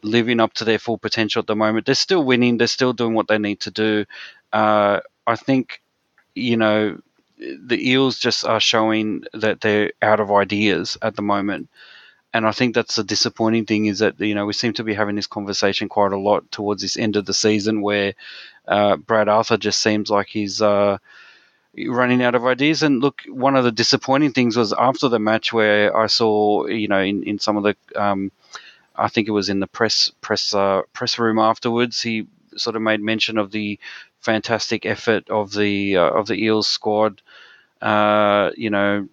living 0.02 0.40
up 0.40 0.54
to 0.54 0.66
their 0.66 0.80
full 0.80 0.98
potential 0.98 1.42
at 1.42 1.48
the 1.48 1.56
moment. 1.56 1.86
They're 1.86 1.96
still 1.96 2.24
winning. 2.24 2.58
They're 2.58 2.68
still 2.68 2.94
doing 2.94 3.14
what 3.14 3.28
they 3.28 3.38
need 3.38 3.60
to 3.62 3.72
do. 3.72 4.06
Uh, 4.52 5.02
I 5.28 5.36
think 5.36 5.82
you 6.34 6.58
know 6.58 7.00
the 7.38 7.90
Eels 7.90 8.18
just 8.18 8.46
are 8.46 8.60
showing 8.60 9.24
that 9.34 9.62
they're 9.62 9.92
out 10.02 10.20
of 10.20 10.32
ideas 10.32 10.98
at 11.02 11.16
the 11.16 11.22
moment. 11.22 11.70
And 12.36 12.48
I 12.48 12.52
think 12.52 12.74
that's 12.74 12.96
the 12.96 13.04
disappointing 13.04 13.66
thing 13.66 13.86
is 13.86 14.00
that 14.00 14.20
you 14.20 14.34
know 14.34 14.48
we 14.48 14.54
seem 14.54 14.74
to 14.74 14.84
be 14.84 14.96
having 14.96 15.16
this 15.16 15.28
conversation 15.28 15.88
quite 15.88 16.14
a 16.14 16.18
lot 16.18 16.50
towards 16.52 16.82
this 16.82 16.98
end 16.98 17.16
of 17.16 17.26
the 17.26 17.34
season 17.34 17.82
where 17.82 18.16
uh, 18.68 18.98
Brad 18.98 19.28
Arthur 19.28 19.58
just 19.58 19.82
seems 19.82 20.10
like 20.10 20.28
he's 20.28 20.62
uh, 20.62 20.98
running 21.78 22.24
out 22.24 22.36
of 22.36 22.46
ideas. 22.46 22.84
And 22.84 23.02
look, 23.02 23.24
one 23.28 23.56
of 23.56 23.64
the 23.64 23.72
disappointing 23.72 24.32
things 24.32 24.56
was 24.56 24.74
after 24.74 25.10
the 25.10 25.20
match 25.20 25.54
where 25.54 25.96
I 25.96 26.08
saw, 26.08 26.68
you 26.68 26.88
know, 26.88 27.02
in, 27.02 27.24
in 27.24 27.40
some 27.40 27.58
of 27.58 27.64
the, 27.64 27.76
um, 27.96 28.32
I 28.96 29.08
think 29.08 29.28
it 29.28 29.32
was 29.32 29.50
in 29.50 29.60
the 29.60 29.68
press 29.68 30.12
press 30.22 30.54
uh, 30.54 30.84
press 30.94 31.18
room 31.18 31.40
afterwards, 31.40 32.02
he 32.02 32.28
sort 32.56 32.76
of 32.76 32.82
made 32.82 33.02
mention 33.02 33.38
of 33.38 33.52
the 33.52 33.80
fantastic 34.20 34.86
effort 34.86 35.30
of 35.30 35.52
the 35.54 35.98
uh, 35.98 36.10
of 36.10 36.28
the 36.28 36.36
Eels 36.36 36.68
squad. 36.68 37.22
Uh, 37.82 38.52
you 38.56 38.70
know, 38.70 39.10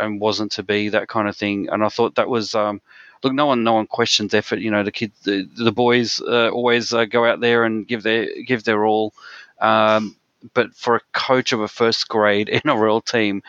and 0.00 0.20
wasn't 0.20 0.50
to 0.52 0.62
be 0.62 0.88
that 0.88 1.08
kind 1.08 1.28
of 1.28 1.36
thing. 1.36 1.68
And 1.70 1.84
I 1.84 1.88
thought 1.88 2.16
that 2.16 2.28
was 2.28 2.54
um, 2.54 2.80
look, 3.24 3.32
no 3.32 3.46
one, 3.46 3.64
no 3.64 3.74
one 3.74 3.86
questions 3.86 4.34
effort. 4.34 4.60
You 4.60 4.70
know, 4.70 4.84
the 4.84 4.92
kids, 4.92 5.18
the, 5.22 5.48
the 5.56 5.72
boys 5.72 6.20
uh, 6.20 6.50
always 6.50 6.92
uh, 6.92 7.06
go 7.06 7.24
out 7.24 7.40
there 7.40 7.64
and 7.64 7.88
give 7.88 8.02
their 8.02 8.28
give 8.42 8.64
their 8.64 8.84
all. 8.84 9.12
Um, 9.60 10.16
but 10.52 10.74
for 10.74 10.96
a 10.96 11.00
coach 11.12 11.52
of 11.52 11.60
a 11.60 11.68
first 11.68 12.08
grade 12.08 12.48
NRL 12.64 13.04
team 13.04 13.42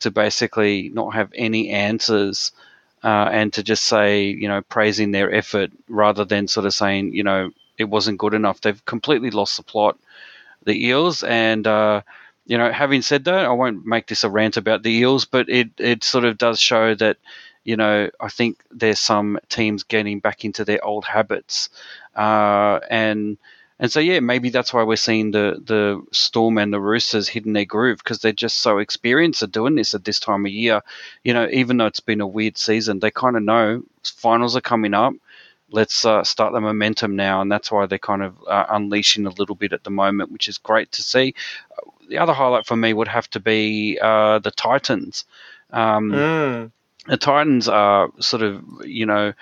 to 0.00 0.10
basically 0.10 0.90
not 0.92 1.14
have 1.14 1.30
any 1.34 1.70
answers 1.70 2.52
uh, 3.04 3.28
and 3.32 3.52
to 3.52 3.62
just 3.62 3.84
say, 3.84 4.24
you 4.24 4.48
know, 4.48 4.62
praising 4.62 5.12
their 5.12 5.32
effort 5.32 5.70
rather 5.88 6.24
than 6.24 6.48
sort 6.48 6.66
of 6.66 6.74
saying, 6.74 7.14
you 7.14 7.22
know, 7.22 7.50
it 7.78 7.84
wasn't 7.84 8.18
good 8.18 8.34
enough. 8.34 8.60
They've 8.60 8.84
completely 8.84 9.30
lost 9.30 9.56
the 9.56 9.62
plot, 9.62 9.98
the 10.64 10.86
Eels, 10.86 11.22
and 11.22 11.66
uh, 11.66 12.02
you 12.46 12.58
know, 12.58 12.72
having 12.72 13.02
said 13.02 13.24
that, 13.24 13.44
I 13.44 13.52
won't 13.52 13.86
make 13.86 14.06
this 14.08 14.24
a 14.24 14.30
rant 14.30 14.56
about 14.56 14.82
the 14.82 14.90
Eels, 14.90 15.24
but 15.24 15.48
it 15.48 15.70
it 15.78 16.02
sort 16.04 16.24
of 16.24 16.36
does 16.36 16.60
show 16.60 16.94
that 16.96 17.16
you 17.64 17.76
know, 17.76 18.10
I 18.20 18.28
think 18.28 18.62
there's 18.70 19.00
some 19.00 19.38
teams 19.48 19.82
getting 19.82 20.20
back 20.20 20.44
into 20.44 20.64
their 20.64 20.84
old 20.84 21.04
habits, 21.04 21.68
uh, 22.16 22.80
and 22.90 23.38
and 23.78 23.90
so 23.90 24.00
yeah, 24.00 24.20
maybe 24.20 24.50
that's 24.50 24.74
why 24.74 24.82
we're 24.82 24.96
seeing 24.96 25.30
the 25.30 25.60
the 25.64 26.02
Storm 26.12 26.58
and 26.58 26.72
the 26.72 26.80
Roosters 26.80 27.28
hitting 27.28 27.54
their 27.54 27.64
groove 27.64 27.98
because 27.98 28.20
they're 28.20 28.32
just 28.32 28.58
so 28.58 28.78
experienced 28.78 29.42
at 29.42 29.52
doing 29.52 29.74
this 29.74 29.94
at 29.94 30.04
this 30.04 30.20
time 30.20 30.46
of 30.46 30.52
year. 30.52 30.82
You 31.24 31.34
know, 31.34 31.48
even 31.50 31.76
though 31.78 31.86
it's 31.86 32.00
been 32.00 32.20
a 32.20 32.26
weird 32.26 32.58
season, 32.58 33.00
they 33.00 33.10
kind 33.10 33.36
of 33.36 33.42
know 33.42 33.82
finals 34.04 34.56
are 34.56 34.60
coming 34.60 34.94
up. 34.94 35.14
Let's 35.70 36.04
uh, 36.04 36.24
start 36.24 36.52
the 36.52 36.60
momentum 36.60 37.14
now, 37.14 37.40
and 37.40 37.50
that's 37.50 37.70
why 37.70 37.86
they're 37.86 37.98
kind 37.98 38.22
of 38.22 38.36
uh, 38.48 38.66
unleashing 38.70 39.26
a 39.26 39.30
little 39.30 39.54
bit 39.54 39.72
at 39.72 39.84
the 39.84 39.90
moment, 39.90 40.32
which 40.32 40.48
is 40.48 40.58
great 40.58 40.90
to 40.92 41.02
see. 41.02 41.34
The 42.08 42.18
other 42.18 42.32
highlight 42.32 42.66
for 42.66 42.76
me 42.76 42.92
would 42.92 43.06
have 43.06 43.30
to 43.30 43.40
be 43.40 43.98
uh, 44.02 44.40
the 44.40 44.50
Titans. 44.50 45.24
Um, 45.70 46.10
Mm. 46.10 46.72
The 47.10 47.16
Titans 47.16 47.68
are 47.68 48.10
sort 48.20 48.42
of, 48.42 48.62
you 48.84 49.04
know, 49.04 49.32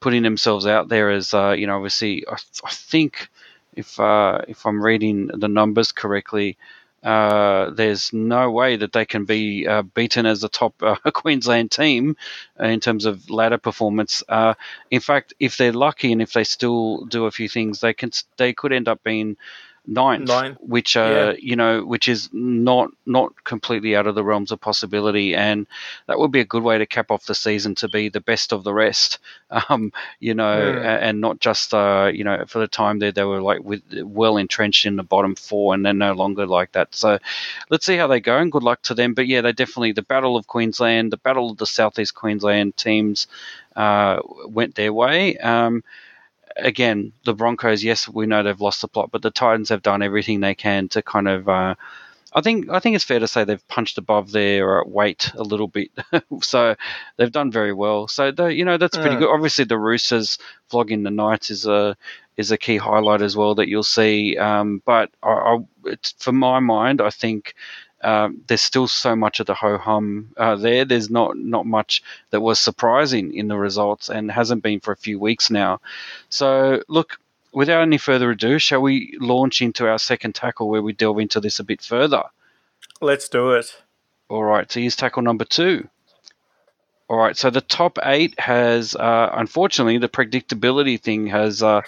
putting 0.00 0.22
themselves 0.22 0.66
out 0.66 0.88
there 0.88 1.10
as, 1.10 1.32
uh, 1.32 1.52
you 1.58 1.66
know, 1.66 1.76
obviously, 1.76 2.24
I, 2.28 2.36
I 2.64 2.70
think 2.70 3.28
if 3.74 3.98
uh, 3.98 4.42
if 4.46 4.66
I'm 4.66 4.82
reading 4.82 5.28
the 5.32 5.48
numbers 5.48 5.90
correctly, 5.90 6.58
uh, 7.02 7.70
there's 7.70 8.12
no 8.12 8.50
way 8.50 8.76
that 8.76 8.92
they 8.92 9.06
can 9.06 9.24
be 9.24 9.66
uh, 9.66 9.82
beaten 9.82 10.26
as 10.26 10.44
a 10.44 10.50
top 10.50 10.74
uh, 10.82 10.96
Queensland 11.14 11.70
team 11.70 12.16
in 12.60 12.80
terms 12.80 13.06
of 13.06 13.30
ladder 13.30 13.58
performance. 13.58 14.22
Uh, 14.28 14.54
in 14.90 15.00
fact, 15.00 15.32
if 15.40 15.56
they're 15.56 15.72
lucky 15.72 16.12
and 16.12 16.20
if 16.22 16.34
they 16.34 16.44
still 16.44 17.06
do 17.06 17.24
a 17.24 17.30
few 17.30 17.48
things, 17.48 17.80
they 17.80 17.94
can 17.94 18.10
they 18.36 18.52
could 18.52 18.72
end 18.72 18.88
up 18.88 19.02
being 19.02 19.36
ninth, 19.86 20.28
Ninth, 20.28 20.58
which 20.60 20.96
uh, 20.96 21.34
yeah. 21.34 21.40
you 21.40 21.56
know, 21.56 21.84
which 21.84 22.08
is 22.08 22.28
not 22.32 22.90
not 23.06 23.44
completely 23.44 23.96
out 23.96 24.06
of 24.06 24.14
the 24.14 24.24
realms 24.24 24.50
of 24.50 24.60
possibility, 24.60 25.34
and 25.34 25.66
that 26.06 26.18
would 26.18 26.32
be 26.32 26.40
a 26.40 26.44
good 26.44 26.62
way 26.62 26.78
to 26.78 26.86
cap 26.86 27.10
off 27.10 27.26
the 27.26 27.34
season 27.34 27.74
to 27.76 27.88
be 27.88 28.08
the 28.08 28.20
best 28.20 28.52
of 28.52 28.64
the 28.64 28.72
rest. 28.74 29.18
Um, 29.68 29.92
you 30.18 30.34
know, 30.34 30.72
a- 30.76 30.82
and 30.82 31.20
not 31.20 31.38
just 31.38 31.74
uh, 31.74 32.10
you 32.12 32.24
know 32.24 32.44
for 32.48 32.58
the 32.58 32.66
time 32.66 32.98
there 32.98 33.12
they 33.12 33.22
were 33.22 33.40
like 33.40 33.62
with 33.62 33.82
well 34.02 34.36
entrenched 34.36 34.84
in 34.84 34.96
the 34.96 35.04
bottom 35.04 35.36
four, 35.36 35.74
and 35.74 35.86
they're 35.86 35.92
no 35.92 36.12
longer 36.12 36.44
like 36.44 36.72
that. 36.72 36.92
So 36.92 37.20
let's 37.70 37.86
see 37.86 37.96
how 37.96 38.08
they 38.08 38.18
go, 38.18 38.36
and 38.38 38.50
good 38.50 38.64
luck 38.64 38.82
to 38.82 38.94
them. 38.94 39.14
But 39.14 39.28
yeah, 39.28 39.42
they 39.42 39.52
definitely 39.52 39.92
the 39.92 40.02
battle 40.02 40.36
of 40.36 40.48
Queensland, 40.48 41.12
the 41.12 41.18
battle 41.18 41.50
of 41.50 41.58
the 41.58 41.66
southeast 41.66 42.16
Queensland 42.16 42.76
teams 42.76 43.28
uh, 43.76 44.20
went 44.48 44.74
their 44.74 44.92
way. 44.92 45.36
Um, 45.38 45.84
again, 46.56 47.12
the 47.24 47.34
Broncos, 47.34 47.82
yes, 47.84 48.08
we 48.08 48.26
know 48.26 48.42
they've 48.42 48.60
lost 48.60 48.80
the 48.82 48.88
plot, 48.88 49.10
but 49.12 49.22
the 49.22 49.30
Titans 49.30 49.68
have 49.70 49.82
done 49.82 50.02
everything 50.02 50.40
they 50.40 50.54
can 50.54 50.88
to 50.90 51.02
kind 51.02 51.28
of. 51.28 51.48
Uh, 51.48 51.74
I 52.36 52.40
think 52.40 52.68
I 52.70 52.80
think 52.80 52.96
it's 52.96 53.04
fair 53.04 53.20
to 53.20 53.28
say 53.28 53.44
they've 53.44 53.68
punched 53.68 53.96
above 53.98 54.32
their 54.32 54.80
uh, 54.80 54.84
weight 54.86 55.30
a 55.34 55.42
little 55.44 55.68
bit, 55.68 55.90
so 56.42 56.74
they've 57.16 57.30
done 57.32 57.50
very 57.52 57.72
well. 57.72 58.08
So 58.08 58.32
the, 58.32 58.46
you 58.46 58.64
know 58.64 58.76
that's 58.76 58.96
pretty 58.98 59.16
Mm. 59.16 59.18
good. 59.18 59.32
Obviously, 59.32 59.64
the 59.66 59.78
Roosters 59.78 60.38
flogging 60.68 61.02
the 61.04 61.10
Knights 61.10 61.50
is 61.50 61.66
a 61.66 61.96
is 62.36 62.50
a 62.50 62.58
key 62.58 62.76
highlight 62.76 63.22
as 63.22 63.36
well 63.36 63.54
that 63.56 63.68
you'll 63.68 63.84
see. 63.84 64.36
Um, 64.36 64.82
but 64.84 65.10
I, 65.22 65.30
I, 65.30 65.58
it's, 65.84 66.12
for 66.18 66.32
my 66.32 66.58
mind, 66.58 67.00
I 67.00 67.10
think 67.10 67.54
um, 68.04 68.40
there's 68.46 68.60
still 68.60 68.86
so 68.86 69.16
much 69.16 69.40
of 69.40 69.46
the 69.46 69.54
ho 69.54 69.78
hum 69.78 70.30
uh, 70.36 70.56
there. 70.56 70.84
There's 70.84 71.10
not 71.10 71.36
not 71.36 71.66
much 71.66 72.02
that 72.30 72.40
was 72.40 72.58
surprising 72.58 73.34
in 73.34 73.48
the 73.48 73.56
results 73.56 74.08
and 74.08 74.30
hasn't 74.30 74.62
been 74.62 74.80
for 74.80 74.92
a 74.92 74.96
few 74.96 75.18
weeks 75.18 75.50
now. 75.50 75.80
So 76.28 76.82
look, 76.88 77.18
without 77.52 77.82
any 77.82 77.98
further 77.98 78.30
ado, 78.30 78.58
shall 78.58 78.82
we 78.82 79.16
launch 79.20 79.62
into 79.62 79.88
our 79.88 79.98
second 79.98 80.34
tackle 80.34 80.68
where 80.68 80.82
we 80.82 80.92
delve 80.92 81.18
into 81.18 81.40
this 81.40 81.58
a 81.58 81.64
bit 81.64 81.80
further? 81.82 82.24
Let's 83.00 83.28
do 83.28 83.52
it. 83.52 83.76
All 84.28 84.44
right, 84.44 84.70
so 84.70 84.80
here's 84.80 84.96
tackle 84.96 85.22
number 85.22 85.44
two. 85.44 85.88
All 87.08 87.18
right, 87.18 87.36
so 87.36 87.50
the 87.50 87.60
top 87.60 87.98
eight 88.04 88.38
has, 88.40 88.96
uh, 88.96 89.30
unfortunately, 89.34 89.98
the 89.98 90.08
predictability 90.08 90.98
thing 90.98 91.26
has 91.26 91.62
uh, 91.62 91.82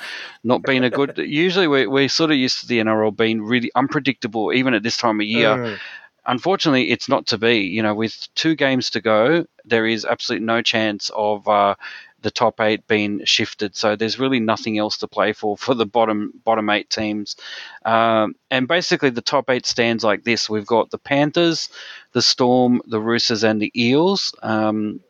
not 0.45 0.63
been 0.63 0.85
a 0.85 0.91
good. 0.91 1.17
Usually, 1.17 1.67
we're, 1.67 1.89
we're 1.89 2.09
sort 2.11 2.31
of 2.31 2.37
used 2.37 2.61
to 2.61 2.67
the 2.67 2.81
NRL 2.81 3.17
being 3.17 3.43
really 3.43 3.71
unpredictable, 3.75 4.53
even 4.53 4.75
at 4.75 4.83
this 4.83 4.99
time 4.99 5.21
of 5.21 5.27
year. 5.27 5.57
Mm. 5.57 5.79
Unfortunately, 6.27 6.91
it's 6.91 7.09
not 7.09 7.27
to 7.27 7.39
be. 7.39 7.61
You 7.61 7.83
know, 7.83 7.95
with 7.95 8.29
two 8.35 8.55
games 8.55 8.91
to 8.91 9.01
go, 9.01 9.47
there 9.65 9.87
is 9.87 10.05
absolutely 10.05 10.47
no 10.47 10.63
chance 10.63 11.11
of 11.15 11.47
uh, 11.49 11.77
the 12.23 12.31
top 12.31 12.61
eight 12.61 12.87
being 12.87 13.25
shifted. 13.25 13.77
So 13.77 13.95
there's 13.97 14.19
really 14.19 14.41
nothing 14.41 14.79
else 14.79 14.99
to 14.99 15.09
play 15.09 15.33
for 15.33 15.57
for 15.57 15.75
the 15.75 15.87
bottom 15.87 16.33
bottom 16.45 16.69
eight 16.71 16.91
teams. 16.91 17.37
Um, 17.85 18.35
and 18.51 18.67
basically, 18.67 19.11
the 19.11 19.23
top 19.23 19.51
eight 19.51 19.67
stands 19.67 20.03
like 20.03 20.25
this: 20.25 20.51
we've 20.51 20.67
got 20.67 20.91
the 20.91 20.99
Panthers, 20.99 21.69
the 22.13 22.23
Storm, 22.23 22.83
the 22.87 23.01
Roosters, 23.01 23.45
and 23.45 23.61
the 23.61 23.73
Eels. 23.75 24.35
Um, 24.43 25.01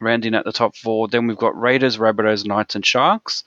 rounding 0.00 0.34
out 0.34 0.44
the 0.44 0.52
top 0.52 0.76
four. 0.76 1.08
Then 1.08 1.26
we've 1.26 1.36
got 1.36 1.58
Raiders, 1.58 1.96
Rabbitohs, 1.96 2.46
Knights, 2.46 2.74
and 2.74 2.84
Sharks. 2.84 3.44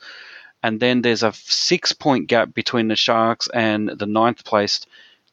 And 0.63 0.79
then 0.79 1.01
there's 1.01 1.23
a 1.23 1.33
six 1.33 1.93
point 1.93 2.27
gap 2.27 2.53
between 2.53 2.87
the 2.87 2.95
Sharks 2.95 3.47
and 3.53 3.89
the 3.89 4.07
ninth 4.07 4.43
placed 4.43 4.87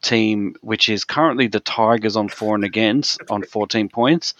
team, 0.05 0.55
which 0.61 0.87
is 0.87 1.03
currently 1.03 1.47
the 1.47 1.59
Tigers 1.59 2.15
on 2.15 2.29
four 2.29 2.55
and 2.55 2.63
against 2.63 3.21
on 3.29 3.43
14 3.43 3.89
points. 3.89 4.33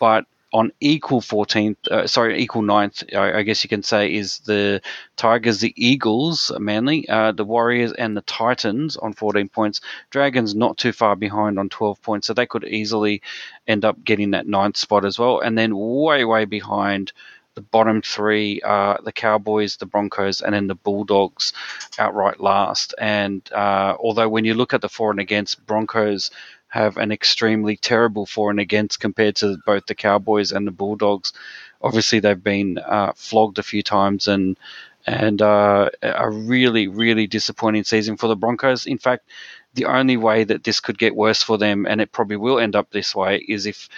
But 0.00 0.26
on 0.52 0.70
equal 0.80 1.20
14th, 1.20 1.88
uh, 1.88 2.06
sorry, 2.06 2.40
equal 2.40 2.62
ninth, 2.62 3.02
I, 3.12 3.38
I 3.38 3.42
guess 3.42 3.64
you 3.64 3.68
can 3.68 3.82
say, 3.82 4.14
is 4.14 4.38
the 4.38 4.80
Tigers, 5.16 5.58
the 5.60 5.74
Eagles, 5.76 6.52
mainly, 6.60 7.08
uh, 7.08 7.32
the 7.32 7.44
Warriors, 7.44 7.92
and 7.92 8.16
the 8.16 8.22
Titans 8.22 8.96
on 8.96 9.12
14 9.12 9.48
points. 9.48 9.80
Dragons 10.10 10.54
not 10.54 10.78
too 10.78 10.92
far 10.92 11.16
behind 11.16 11.58
on 11.58 11.68
12 11.68 12.00
points, 12.02 12.28
so 12.28 12.34
they 12.34 12.46
could 12.46 12.64
easily 12.64 13.20
end 13.66 13.84
up 13.84 14.02
getting 14.04 14.30
that 14.30 14.46
ninth 14.46 14.76
spot 14.76 15.04
as 15.04 15.18
well. 15.18 15.40
And 15.40 15.58
then 15.58 15.76
way, 15.76 16.24
way 16.24 16.44
behind 16.44 17.12
the 17.54 17.60
bottom 17.60 18.02
three 18.02 18.60
are 18.62 18.98
the 19.04 19.12
Cowboys, 19.12 19.76
the 19.76 19.86
Broncos, 19.86 20.40
and 20.40 20.54
then 20.54 20.66
the 20.66 20.74
Bulldogs 20.74 21.52
outright 21.98 22.40
last. 22.40 22.94
And 22.98 23.48
uh, 23.52 23.96
although 23.98 24.28
when 24.28 24.44
you 24.44 24.54
look 24.54 24.74
at 24.74 24.80
the 24.80 24.88
for 24.88 25.10
and 25.10 25.20
against, 25.20 25.64
Broncos 25.66 26.30
have 26.68 26.96
an 26.96 27.12
extremely 27.12 27.76
terrible 27.76 28.26
for 28.26 28.50
and 28.50 28.58
against 28.58 28.98
compared 28.98 29.36
to 29.36 29.56
both 29.64 29.86
the 29.86 29.94
Cowboys 29.94 30.50
and 30.50 30.66
the 30.66 30.72
Bulldogs. 30.72 31.32
Obviously, 31.80 32.18
they've 32.18 32.42
been 32.42 32.78
uh, 32.78 33.12
flogged 33.14 33.58
a 33.58 33.62
few 33.62 33.82
times 33.82 34.26
and 34.26 34.58
and 35.06 35.42
uh, 35.42 35.90
a 36.02 36.30
really, 36.30 36.88
really 36.88 37.26
disappointing 37.26 37.84
season 37.84 38.16
for 38.16 38.26
the 38.26 38.36
Broncos. 38.36 38.86
In 38.86 38.98
fact, 38.98 39.28
the 39.74 39.84
only 39.84 40.16
way 40.16 40.44
that 40.44 40.64
this 40.64 40.80
could 40.80 40.98
get 40.98 41.14
worse 41.14 41.42
for 41.42 41.58
them, 41.58 41.86
and 41.86 42.00
it 42.00 42.10
probably 42.10 42.36
will 42.36 42.58
end 42.58 42.74
up 42.74 42.90
this 42.90 43.14
way, 43.14 43.44
is 43.46 43.66
if 43.66 43.88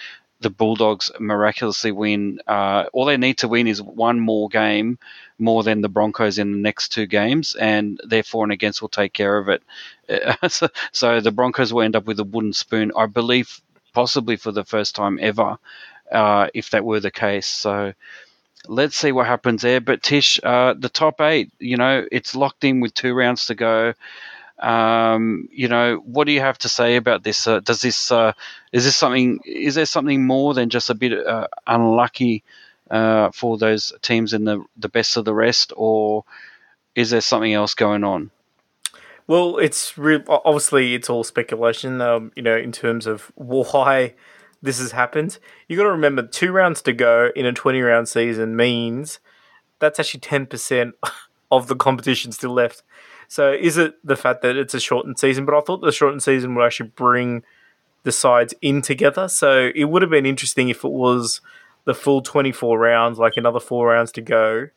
the 0.40 0.50
Bulldogs 0.50 1.11
miraculously 1.19 1.93
win. 1.93 2.40
Uh, 2.47 2.85
all 2.93 3.07
they 3.07 3.16
need 3.16 3.38
to 3.38 3.49
win 3.49 3.66
is 3.66 3.83
one 3.83 4.21
more 4.21 4.49
game 4.49 4.99
more 5.38 5.62
than 5.62 5.81
the 5.81 5.88
Broncos 5.88 6.38
in 6.38 6.52
the 6.52 6.59
next 6.59 6.90
two 6.90 7.07
games, 7.07 7.55
and 7.55 8.00
therefore 8.05 8.45
and 8.45 8.52
against 8.52 8.81
will 8.81 8.88
take 8.88 9.12
care 9.12 9.38
of 9.38 9.49
it. 9.49 9.62
So, 10.49 10.69
so 10.93 11.21
the 11.21 11.33
Broncos 11.33 11.73
will 11.73 11.83
end 11.83 11.97
up 11.97 12.05
with 12.07 12.21
a 12.21 12.25
wooden 12.25 12.52
spoon, 12.52 12.93
I 12.97 13.07
believe, 13.07 13.61
possibly 13.93 14.37
for 14.37 14.52
the 14.52 14.64
first 14.64 14.95
time 14.95 15.19
ever, 15.21 15.59
uh, 16.12 16.49
if 16.55 16.71
that 16.71 16.85
were 16.85 17.00
the 17.00 17.11
case. 17.11 17.47
So 17.49 17.93
let's 18.69 18.97
see 18.97 19.12
what 19.12 19.26
happens 19.26 19.62
there. 19.62 19.81
But 19.81 20.02
Tish, 20.02 20.40
uh, 20.43 20.75
the 20.78 20.88
top 20.88 21.21
eight, 21.21 21.50
you 21.59 21.76
know, 21.76 22.07
it's 22.12 22.35
locked 22.37 22.64
in 22.64 22.81
with 22.81 22.95
two 22.95 23.14
rounds 23.14 23.47
to 23.47 23.55
go. 23.55 23.95
Um, 24.58 25.48
you 25.52 25.68
know, 25.68 25.96
what 26.04 26.25
do 26.25 26.32
you 26.32 26.40
have 26.40 26.58
to 26.58 26.68
say 26.68 26.96
about 26.96 27.22
this? 27.25 27.46
Uh, 27.46 27.60
does 27.60 27.80
this 27.80 28.10
uh, 28.10 28.32
is 28.72 28.84
this 28.84 28.96
something? 28.96 29.40
Is 29.44 29.75
there 29.75 29.86
something 29.86 30.26
more 30.26 30.54
than 30.54 30.70
just 30.70 30.90
a 30.90 30.94
bit 30.94 31.26
uh, 31.26 31.48
unlucky 31.66 32.42
uh, 32.90 33.30
for 33.32 33.58
those 33.58 33.92
teams 34.02 34.32
in 34.32 34.44
the 34.44 34.64
the 34.76 34.88
best 34.88 35.16
of 35.16 35.25
the 35.25 35.34
rest, 35.34 35.72
or 35.76 36.25
is 36.94 37.10
there 37.10 37.20
something 37.20 37.52
else 37.52 37.75
going 37.75 38.04
on? 38.04 38.30
Well, 39.26 39.58
it's 39.58 39.98
re- 39.98 40.25
obviously 40.28 40.94
it's 40.94 41.10
all 41.10 41.25
speculation. 41.25 42.00
Um, 42.00 42.32
you 42.36 42.42
know, 42.42 42.56
in 42.56 42.72
terms 42.72 43.06
of 43.06 43.32
why 43.34 44.14
this 44.62 44.78
has 44.78 44.92
happened. 44.92 45.38
you've 45.68 45.78
got 45.78 45.84
to 45.84 45.90
remember, 45.90 46.26
two 46.26 46.52
rounds 46.52 46.82
to 46.82 46.92
go 46.92 47.30
in 47.36 47.46
a 47.46 47.52
twenty-round 47.52 48.08
season 48.08 48.56
means 48.56 49.18
that's 49.78 50.00
actually 50.00 50.20
ten 50.20 50.46
percent 50.46 50.94
of 51.50 51.68
the 51.68 51.76
competition 51.76 52.32
still 52.32 52.52
left. 52.52 52.82
So, 53.28 53.52
is 53.52 53.76
it 53.76 53.95
the 54.04 54.16
fact 54.16 54.42
that 54.42 54.56
it's 54.56 54.75
a 54.75 54.80
shortened 54.80 55.18
season? 55.18 55.45
But 55.45 55.56
I 55.56 55.61
thought 55.61 55.80
the 55.80 55.92
shortened 55.92 56.23
season 56.23 56.54
would 56.54 56.64
actually 56.64 56.90
bring 56.90 57.42
the 58.06 58.12
sides 58.12 58.54
in 58.62 58.83
together. 58.83 59.26
So 59.26 59.73
it 59.75 59.87
would 59.87 60.00
have 60.00 60.12
been 60.12 60.26
interesting 60.26 60.68
if 60.68 60.85
it 60.85 60.92
was 60.92 61.40
the 61.87 61.95
full 61.95 62.23
24 62.23 62.78
rounds, 62.78 63.18
like 63.18 63.37
another 63.37 63.59
four 63.59 63.88
rounds 63.88 64.12
to 64.12 64.21
go. 64.21 64.68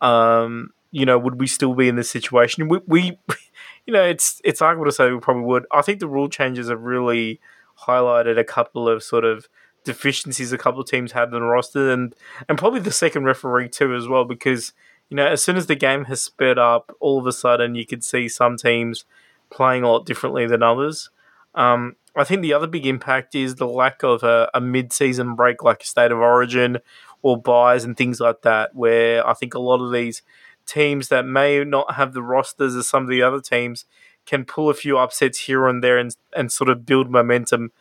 Um, 0.00 0.72
you 0.90 1.06
know, 1.06 1.16
would 1.16 1.38
we 1.38 1.46
still 1.46 1.74
be 1.74 1.88
in 1.88 1.94
this 1.94 2.10
situation? 2.10 2.68
We, 2.68 2.80
we 2.88 3.18
you 3.86 3.92
know, 3.94 4.02
it's 4.02 4.40
it's 4.42 4.60
arguable 4.60 4.86
to 4.86 4.92
say 4.92 5.08
we 5.10 5.20
probably 5.20 5.44
would. 5.44 5.66
I 5.70 5.82
think 5.82 6.00
the 6.00 6.08
rule 6.08 6.28
changes 6.28 6.68
have 6.68 6.82
really 6.82 7.40
highlighted 7.86 8.38
a 8.38 8.44
couple 8.44 8.88
of 8.88 9.04
sort 9.04 9.24
of 9.24 9.48
deficiencies 9.84 10.52
a 10.52 10.58
couple 10.58 10.80
of 10.80 10.88
teams 10.88 11.12
had 11.12 11.28
in 11.28 11.34
the 11.34 11.42
roster, 11.42 11.92
and 11.92 12.12
and 12.48 12.58
probably 12.58 12.80
the 12.80 12.90
second 12.90 13.22
referee 13.24 13.68
too 13.68 13.94
as 13.94 14.08
well, 14.08 14.24
because 14.24 14.72
you 15.10 15.16
know, 15.16 15.26
as 15.26 15.44
soon 15.44 15.56
as 15.56 15.66
the 15.66 15.74
game 15.74 16.04
has 16.06 16.22
sped 16.22 16.58
up, 16.58 16.96
all 17.00 17.18
of 17.18 17.26
a 17.26 17.32
sudden 17.32 17.74
you 17.74 17.86
could 17.86 18.04
see 18.04 18.28
some 18.28 18.56
teams 18.56 19.04
playing 19.50 19.82
a 19.82 19.90
lot 19.90 20.06
differently 20.06 20.46
than 20.46 20.62
others. 20.62 21.10
Um, 21.54 21.96
I 22.16 22.24
think 22.24 22.42
the 22.42 22.52
other 22.52 22.66
big 22.66 22.86
impact 22.86 23.34
is 23.34 23.56
the 23.56 23.66
lack 23.66 24.02
of 24.02 24.22
a, 24.22 24.50
a 24.54 24.60
mid-season 24.60 25.34
break 25.34 25.62
like 25.62 25.82
a 25.82 25.86
state 25.86 26.12
of 26.12 26.18
origin 26.18 26.78
or 27.22 27.40
buys 27.40 27.84
and 27.84 27.96
things 27.96 28.20
like 28.20 28.42
that, 28.42 28.74
where 28.74 29.26
I 29.26 29.34
think 29.34 29.54
a 29.54 29.58
lot 29.60 29.80
of 29.84 29.92
these 29.92 30.22
teams 30.66 31.08
that 31.08 31.26
may 31.26 31.62
not 31.64 31.94
have 31.94 32.12
the 32.12 32.22
rosters 32.22 32.74
as 32.74 32.88
some 32.88 33.02
of 33.02 33.08
the 33.08 33.22
other 33.22 33.40
teams 33.40 33.84
can 34.26 34.44
pull 34.44 34.70
a 34.70 34.74
few 34.74 34.98
upsets 34.98 35.40
here 35.40 35.66
and 35.66 35.82
there 35.82 35.98
and, 35.98 36.16
and 36.34 36.50
sort 36.50 36.70
of 36.70 36.86
build 36.86 37.10
momentum 37.10 37.72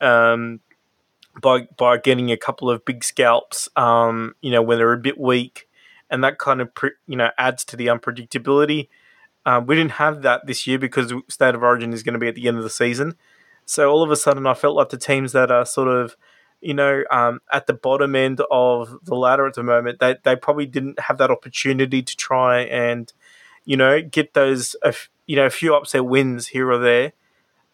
um, 0.00 0.60
by 1.40 1.68
by 1.76 1.98
getting 1.98 2.30
a 2.30 2.36
couple 2.36 2.70
of 2.70 2.84
big 2.84 3.04
scalps, 3.04 3.68
um, 3.76 4.34
you 4.40 4.50
know, 4.50 4.62
when 4.62 4.78
they're 4.78 4.92
a 4.92 4.98
bit 4.98 5.18
weak, 5.18 5.68
and 6.10 6.22
that 6.24 6.38
kind 6.38 6.60
of 6.60 6.70
you 7.06 7.16
know 7.16 7.30
adds 7.38 7.64
to 7.66 7.76
the 7.76 7.86
unpredictability. 7.86 8.88
Um, 9.46 9.66
we 9.66 9.74
didn't 9.74 9.92
have 9.92 10.22
that 10.22 10.46
this 10.46 10.66
year 10.66 10.78
because 10.78 11.12
State 11.28 11.54
of 11.54 11.62
Origin 11.62 11.92
is 11.92 12.02
going 12.02 12.12
to 12.12 12.18
be 12.18 12.28
at 12.28 12.34
the 12.34 12.46
end 12.46 12.58
of 12.58 12.62
the 12.62 12.70
season. 12.70 13.16
So 13.64 13.90
all 13.90 14.02
of 14.02 14.10
a 14.10 14.16
sudden, 14.16 14.46
I 14.46 14.54
felt 14.54 14.76
like 14.76 14.90
the 14.90 14.98
teams 14.98 15.32
that 15.32 15.50
are 15.50 15.64
sort 15.64 15.88
of, 15.88 16.16
you 16.60 16.74
know, 16.74 17.04
um, 17.10 17.40
at 17.52 17.66
the 17.66 17.72
bottom 17.72 18.14
end 18.14 18.42
of 18.50 18.98
the 19.04 19.14
ladder 19.14 19.46
at 19.46 19.54
the 19.54 19.62
moment, 19.62 20.00
they 20.00 20.16
they 20.24 20.36
probably 20.36 20.66
didn't 20.66 20.98
have 21.00 21.18
that 21.18 21.30
opportunity 21.30 22.02
to 22.02 22.16
try 22.16 22.60
and, 22.60 23.12
you 23.64 23.76
know, 23.76 24.02
get 24.02 24.34
those, 24.34 24.76
you 25.26 25.36
know, 25.36 25.46
a 25.46 25.50
few 25.50 25.74
upset 25.74 26.04
wins 26.04 26.48
here 26.48 26.70
or 26.70 26.78
there. 26.78 27.12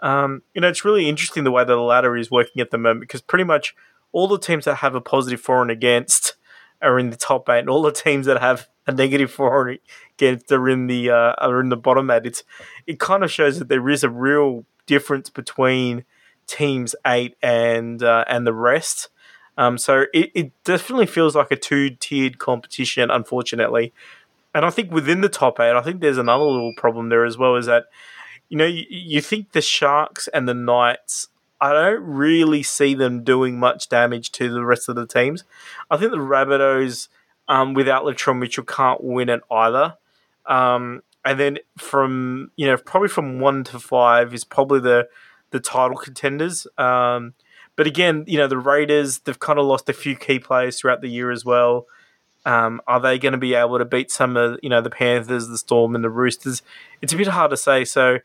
Um, 0.01 0.43
you 0.55 0.61
know, 0.61 0.69
it's 0.69 0.85
really 0.85 1.09
interesting 1.09 1.45
the 1.45 1.51
way 1.51 1.65
that 1.65 1.73
the 1.73 1.81
ladder 1.81 2.17
is 2.17 2.31
working 2.31 2.61
at 2.61 2.71
the 2.71 2.79
moment 2.79 3.01
because 3.01 3.23
pretty 3.23 3.45
much 3.45 3.75
all 4.13 4.29
the 4.29 4.39
teams 4.39 4.67
that 4.67 4.77
have 4.77 4.95
a 4.95 5.01
positive 5.01 5.41
for 5.41 5.63
and 5.63 5.71
against 5.71 6.36
are 6.83 6.99
in 6.99 7.11
the 7.11 7.17
top 7.17 7.49
eight, 7.49 7.61
and 7.61 7.71
all 7.71 7.83
the 7.83 7.93
teams 7.93 8.27
that 8.27 8.41
have 8.41 8.69
a 8.87 8.93
negative 8.93 9.31
for 9.31 9.69
and 9.69 9.79
against 10.19 10.51
are 10.53 10.69
in 10.69 10.87
the 10.87 11.11
uh, 11.11 11.35
are 11.39 11.61
in 11.61 11.69
the 11.69 11.77
bottom 11.77 12.11
eight. 12.11 12.27
It's 12.27 12.45
it 12.87 12.99
kind 12.99 13.25
of 13.25 13.31
shows 13.31 13.59
that 13.59 13.69
there 13.69 13.89
is 13.89 14.05
a 14.05 14.11
real 14.11 14.65
difference 14.87 15.31
between 15.31 16.05
teams 16.47 16.95
eight 17.07 17.37
and 17.43 18.03
uh, 18.03 18.25
and 18.29 18.47
the 18.47 18.55
rest. 18.55 19.09
Um, 19.59 19.79
so 19.79 20.05
it, 20.13 20.31
it 20.35 20.65
definitely 20.65 21.07
feels 21.07 21.35
like 21.35 21.51
a 21.51 21.57
two 21.57 21.91
tiered 21.91 22.39
competition, 22.39 23.11
unfortunately. 23.11 23.93
And 24.55 24.65
I 24.65 24.71
think 24.71 24.91
within 24.91 25.23
the 25.23 25.29
top 25.29 25.61
eight, 25.61 25.75
I 25.75 25.83
think 25.83 26.01
there's 26.01 26.19
another 26.19 26.45
little 26.45 26.75
problem 26.77 27.09
there 27.09 27.25
as 27.25 27.39
well. 27.39 27.57
Is 27.57 27.67
that 27.67 27.87
you 28.49 28.57
know 28.57 28.67
you, 28.67 28.85
you 28.89 29.21
think 29.21 29.53
the 29.53 29.63
Sharks 29.63 30.29
and 30.29 30.49
the 30.49 30.55
Knights 30.55 31.29
I 31.61 31.73
don't 31.73 32.03
really 32.03 32.63
see 32.63 32.95
them 32.95 33.25
doing 33.25 33.59
much 33.59 33.89
damage 33.89 34.31
to 34.33 34.51
the 34.51 34.65
rest 34.65 34.89
of 34.89 34.97
the 34.97 35.07
teams. 35.07 35.45
I 35.91 35.97
think 35.97 36.11
the 36.11 36.19
Rabbitohs, 36.19 37.09
um, 37.49 37.75
without 37.75 38.05
Latrell 38.05 38.39
Mitchell, 38.39 38.65
can't 38.65 39.03
win 39.03 39.29
it 39.29 39.41
either. 39.51 39.97
Um, 40.47 41.03
and 41.25 41.41
then 41.41 41.59
from 41.77 42.53
you 42.57 42.67
know 42.67 42.77
probably 42.77 43.09
from 43.09 43.41
one 43.41 43.65
to 43.65 43.79
five 43.79 44.33
is 44.33 44.45
probably 44.45 44.81
the 44.81 45.09
the 45.51 45.61
title 45.61 45.97
contenders. 45.97 46.67
Um, 46.79 47.35
but 47.75 47.87
again, 47.87 48.25
you 48.27 48.39
know 48.39 48.47
the 48.47 48.59
Raiders 48.59 49.19
they've 49.19 49.39
kind 49.39 49.59
of 49.59 49.67
lost 49.67 49.89
a 49.89 49.93
few 49.93 50.17
key 50.17 50.39
players 50.39 50.79
throughout 50.79 51.01
the 51.01 51.11
year 51.11 51.31
as 51.31 51.45
well. 51.45 51.87
Um, 52.45 52.81
are 52.87 53.01
they 53.01 53.19
going 53.19 53.33
to 53.33 53.39
be 53.39 53.55
able 53.55 53.79
to 53.79 53.85
beat 53.85 54.13
some 54.13 54.37
of 54.37 54.59
you 54.63 54.69
know 54.69 54.81
the 54.81 54.91
Panthers, 54.91 55.49
the 55.49 55.59
Storm, 55.59 55.97
and 55.97 56.05
the 56.05 56.11
Roosters? 56.11 56.63
It's 57.03 57.13
a 57.13 57.17
bit 57.17 57.27
hard 57.27 57.51
to 57.51 57.57
say. 57.57 57.85
So 57.85 58.19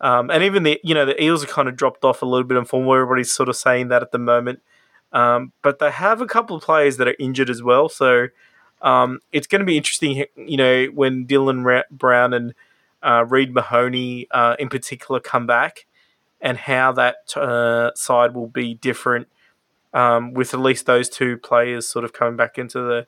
um, 0.00 0.30
and 0.30 0.42
even 0.42 0.62
the 0.62 0.80
you 0.84 0.94
know 0.94 1.04
the 1.04 1.22
Eels 1.22 1.42
have 1.42 1.50
kind 1.50 1.68
of 1.68 1.76
dropped 1.76 2.04
off 2.04 2.22
a 2.22 2.26
little 2.26 2.46
bit 2.46 2.56
in 2.56 2.64
form. 2.64 2.88
Everybody's 2.88 3.32
sort 3.32 3.48
of 3.48 3.56
saying 3.56 3.88
that 3.88 4.02
at 4.02 4.12
the 4.12 4.18
moment, 4.18 4.60
um, 5.12 5.52
but 5.62 5.78
they 5.78 5.90
have 5.90 6.20
a 6.20 6.26
couple 6.26 6.56
of 6.56 6.62
players 6.62 6.96
that 6.98 7.08
are 7.08 7.16
injured 7.18 7.50
as 7.50 7.62
well. 7.62 7.88
So 7.88 8.28
um, 8.82 9.20
it's 9.32 9.46
going 9.46 9.60
to 9.60 9.66
be 9.66 9.76
interesting, 9.76 10.24
you 10.36 10.56
know, 10.56 10.86
when 10.86 11.26
Dylan 11.26 11.64
Ra- 11.64 11.82
Brown 11.90 12.32
and 12.32 12.54
uh, 13.02 13.24
Reed 13.28 13.52
Mahoney 13.52 14.28
uh, 14.30 14.56
in 14.58 14.68
particular 14.68 15.20
come 15.20 15.46
back, 15.46 15.86
and 16.40 16.56
how 16.56 16.92
that 16.92 17.36
uh, 17.36 17.90
side 17.94 18.34
will 18.34 18.48
be 18.48 18.74
different 18.74 19.28
um, 19.92 20.34
with 20.34 20.54
at 20.54 20.60
least 20.60 20.86
those 20.86 21.08
two 21.08 21.36
players 21.36 21.88
sort 21.88 22.04
of 22.04 22.12
coming 22.12 22.36
back 22.36 22.58
into 22.58 22.80
the 22.80 23.06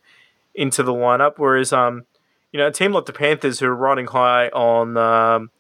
into 0.55 0.83
the 0.83 0.93
lineup. 0.93 1.35
Whereas, 1.37 1.73
um, 1.73 2.05
you 2.53 2.59
know, 2.59 2.67
a 2.67 2.73
team 2.73 2.93
like 2.93 3.07
the 3.07 3.13
Panthers 3.13 3.61
who 3.61 3.67
are 3.67 3.77
riding 3.77 4.07
high 4.07 4.49
on 4.49 4.97
um, 4.97 5.51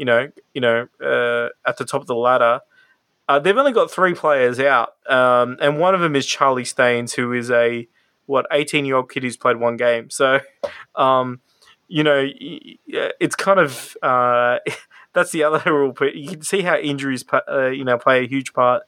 you 0.00 0.06
know, 0.06 0.30
you 0.54 0.62
know, 0.62 0.88
uh, 0.98 1.50
at 1.68 1.76
the 1.76 1.84
top 1.84 2.00
of 2.00 2.06
the 2.06 2.14
ladder. 2.14 2.60
Uh, 3.28 3.38
they've 3.38 3.58
only 3.58 3.70
got 3.70 3.90
three 3.90 4.14
players 4.14 4.58
out, 4.58 4.94
um, 5.10 5.58
and 5.60 5.78
one 5.78 5.94
of 5.94 6.00
them 6.00 6.16
is 6.16 6.24
Charlie 6.24 6.64
Staines, 6.64 7.12
who 7.12 7.34
is 7.34 7.50
a 7.50 7.86
what 8.24 8.46
eighteen 8.50 8.86
year 8.86 8.96
old 8.96 9.10
kid 9.10 9.24
who's 9.24 9.36
played 9.36 9.58
one 9.58 9.76
game. 9.76 10.08
So, 10.08 10.40
um, 10.96 11.42
you 11.86 12.02
know, 12.02 12.26
it's 12.26 13.36
kind 13.36 13.60
of 13.60 13.94
uh, 14.02 14.60
that's 15.12 15.32
the 15.32 15.44
other 15.44 15.70
rule. 15.70 15.92
But 15.92 16.14
you 16.14 16.30
can 16.30 16.42
see 16.42 16.62
how 16.62 16.78
injuries, 16.78 17.26
uh, 17.30 17.66
you 17.66 17.84
know, 17.84 17.98
play 17.98 18.24
a 18.24 18.26
huge 18.26 18.54
part 18.54 18.84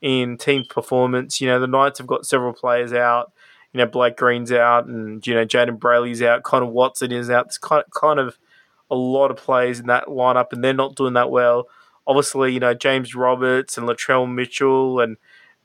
in 0.00 0.38
team 0.38 0.64
performance. 0.66 1.42
You 1.42 1.48
know, 1.48 1.60
the 1.60 1.66
Knights 1.66 1.98
have 1.98 2.06
got 2.06 2.24
several 2.24 2.54
players 2.54 2.94
out. 2.94 3.32
You 3.74 3.78
know, 3.78 3.86
Blake 3.86 4.16
Green's 4.16 4.50
out, 4.50 4.86
and 4.86 5.24
you 5.26 5.34
know, 5.34 5.44
Jayden 5.44 5.78
Brailey's 5.78 6.22
out. 6.22 6.42
Connor 6.42 6.64
Watson 6.64 7.12
is 7.12 7.28
out. 7.28 7.46
It's 7.46 7.58
kind 7.58 7.84
kind 7.94 8.18
of 8.18 8.38
a 8.94 8.96
lot 8.96 9.30
of 9.30 9.36
players 9.36 9.80
in 9.80 9.86
that 9.86 10.06
lineup, 10.06 10.52
and 10.52 10.62
they're 10.62 10.72
not 10.72 10.94
doing 10.94 11.14
that 11.14 11.30
well. 11.30 11.68
Obviously, 12.06 12.52
you 12.52 12.60
know 12.60 12.74
James 12.74 13.14
Roberts 13.14 13.76
and 13.76 13.88
Latrell 13.88 14.32
Mitchell, 14.32 15.00
and 15.00 15.16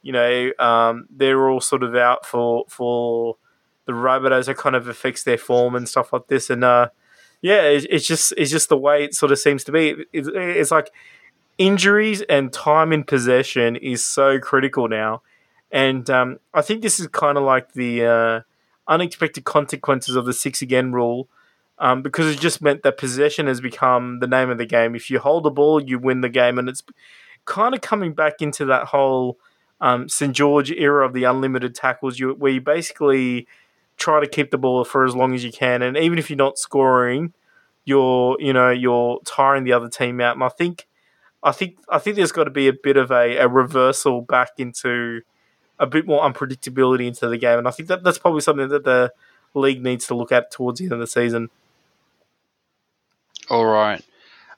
you 0.02 0.12
know 0.12 0.52
um, 0.60 1.08
they're 1.10 1.50
all 1.50 1.62
sort 1.62 1.84
of 1.84 1.96
out 1.96 2.26
for 2.26 2.66
for 2.68 3.38
the 3.86 3.94
Rabbitohs. 3.94 4.50
It 4.50 4.58
kind 4.58 4.76
of 4.76 4.88
affects 4.88 5.24
their 5.24 5.38
form 5.38 5.76
and 5.76 5.88
stuff 5.88 6.14
like 6.14 6.28
this. 6.28 6.50
And 6.50 6.64
uh, 6.64 6.90
yeah, 7.42 7.62
it's, 7.64 7.86
it's, 7.90 8.08
just 8.08 8.34
it's 8.38 8.52
just 8.52 8.70
the 8.70 8.78
way 8.78 9.04
it 9.04 9.16
sort 9.16 9.32
of 9.32 9.40
seems 9.40 9.64
to 9.66 9.72
be. 9.72 10.06
It's, 10.14 10.30
it's 10.32 10.72
like 10.72 10.92
injuries 11.58 12.22
and 12.24 12.52
time 12.52 12.94
in 12.94 13.04
possession 13.04 13.76
is 13.76 14.04
so 14.04 14.40
critical 14.40 14.88
now, 14.88 15.22
and 15.72 16.10
um, 16.10 16.40
I 16.54 16.62
think 16.62 16.82
this 16.82 17.00
is 17.00 17.08
kind 17.08 17.38
of 17.38 17.44
like 17.44 17.74
the 17.74 18.06
uh, 18.06 18.42
unexpected 18.88 19.44
consequences 19.44 20.16
of 20.16 20.26
the 20.26 20.34
six 20.34 20.62
again 20.62 20.92
rule 20.92 21.30
um, 21.80 22.02
because 22.02 22.34
it 22.34 22.40
just 22.40 22.62
meant 22.62 22.84
that 22.84 22.98
possession 22.98 23.48
has 23.48 23.62
become 23.62 24.20
the 24.20 24.28
name 24.28 24.50
of 24.50 24.58
the 24.58 24.66
game. 24.66 24.96
If 24.96 25.10
you 25.10 25.20
hold 25.20 25.44
the 25.44 25.50
ball, 25.50 25.82
you 25.82 25.98
win 25.98 26.22
the 26.22 26.30
game, 26.30 26.60
and 26.60 26.68
it's 26.68 26.84
kind 27.46 27.74
of 27.74 27.82
coming 27.82 28.14
back 28.14 28.42
into 28.42 28.66
that 28.66 28.86
whole 28.86 29.38
um, 29.82 30.10
St 30.10 30.36
George 30.36 30.72
era 30.72 31.06
of 31.06 31.14
the 31.14 31.24
unlimited 31.24 31.74
tackles, 31.74 32.20
you, 32.20 32.34
where 32.34 32.52
you 32.52 32.62
basically 32.62 33.48
try 33.98 34.20
to 34.20 34.28
keep 34.28 34.52
the 34.52 34.58
ball 34.58 34.84
for 34.84 35.06
as 35.06 35.16
long 35.16 35.34
as 35.34 35.44
you 35.44 35.52
can, 35.52 35.82
and 35.82 35.98
even 35.98 36.20
if 36.20 36.30
you're 36.30 36.38
not 36.38 36.60
scoring, 36.60 37.34
you're 37.86 38.38
you 38.40 38.52
know 38.52 38.70
you're 38.70 39.20
tiring 39.26 39.64
the 39.64 39.74
other 39.74 39.90
team 39.90 40.20
out. 40.20 40.36
And 40.36 40.44
I 40.44 40.50
think 40.50 40.86
I 41.42 41.54
think 41.54 41.78
I 41.88 42.00
think 42.00 42.18
there's 42.18 42.34
got 42.34 42.44
to 42.44 42.52
be 42.52 42.68
a 42.68 42.74
bit 42.74 42.98
of 42.98 43.10
a, 43.10 43.38
a 43.38 43.48
reversal 43.48 44.22
back 44.22 44.52
into 44.58 45.22
a 45.80 45.88
bit 45.88 46.06
more 46.06 46.30
unpredictability 46.30 47.08
into 47.08 47.30
the 47.30 47.38
game, 47.38 47.58
and 47.58 47.68
I 47.70 47.72
think 47.72 47.88
that 47.88 48.04
that's 48.04 48.18
probably 48.18 48.42
something 48.42 48.68
that 48.68 48.84
the 48.84 49.14
league 49.54 49.82
needs 49.82 50.06
to 50.08 50.16
look 50.16 50.32
at 50.32 50.52
towards 50.52 50.80
the 50.80 50.86
end 50.86 50.94
of 50.94 51.00
the 51.00 51.08
season. 51.08 51.50
All 53.50 53.66
right. 53.66 54.04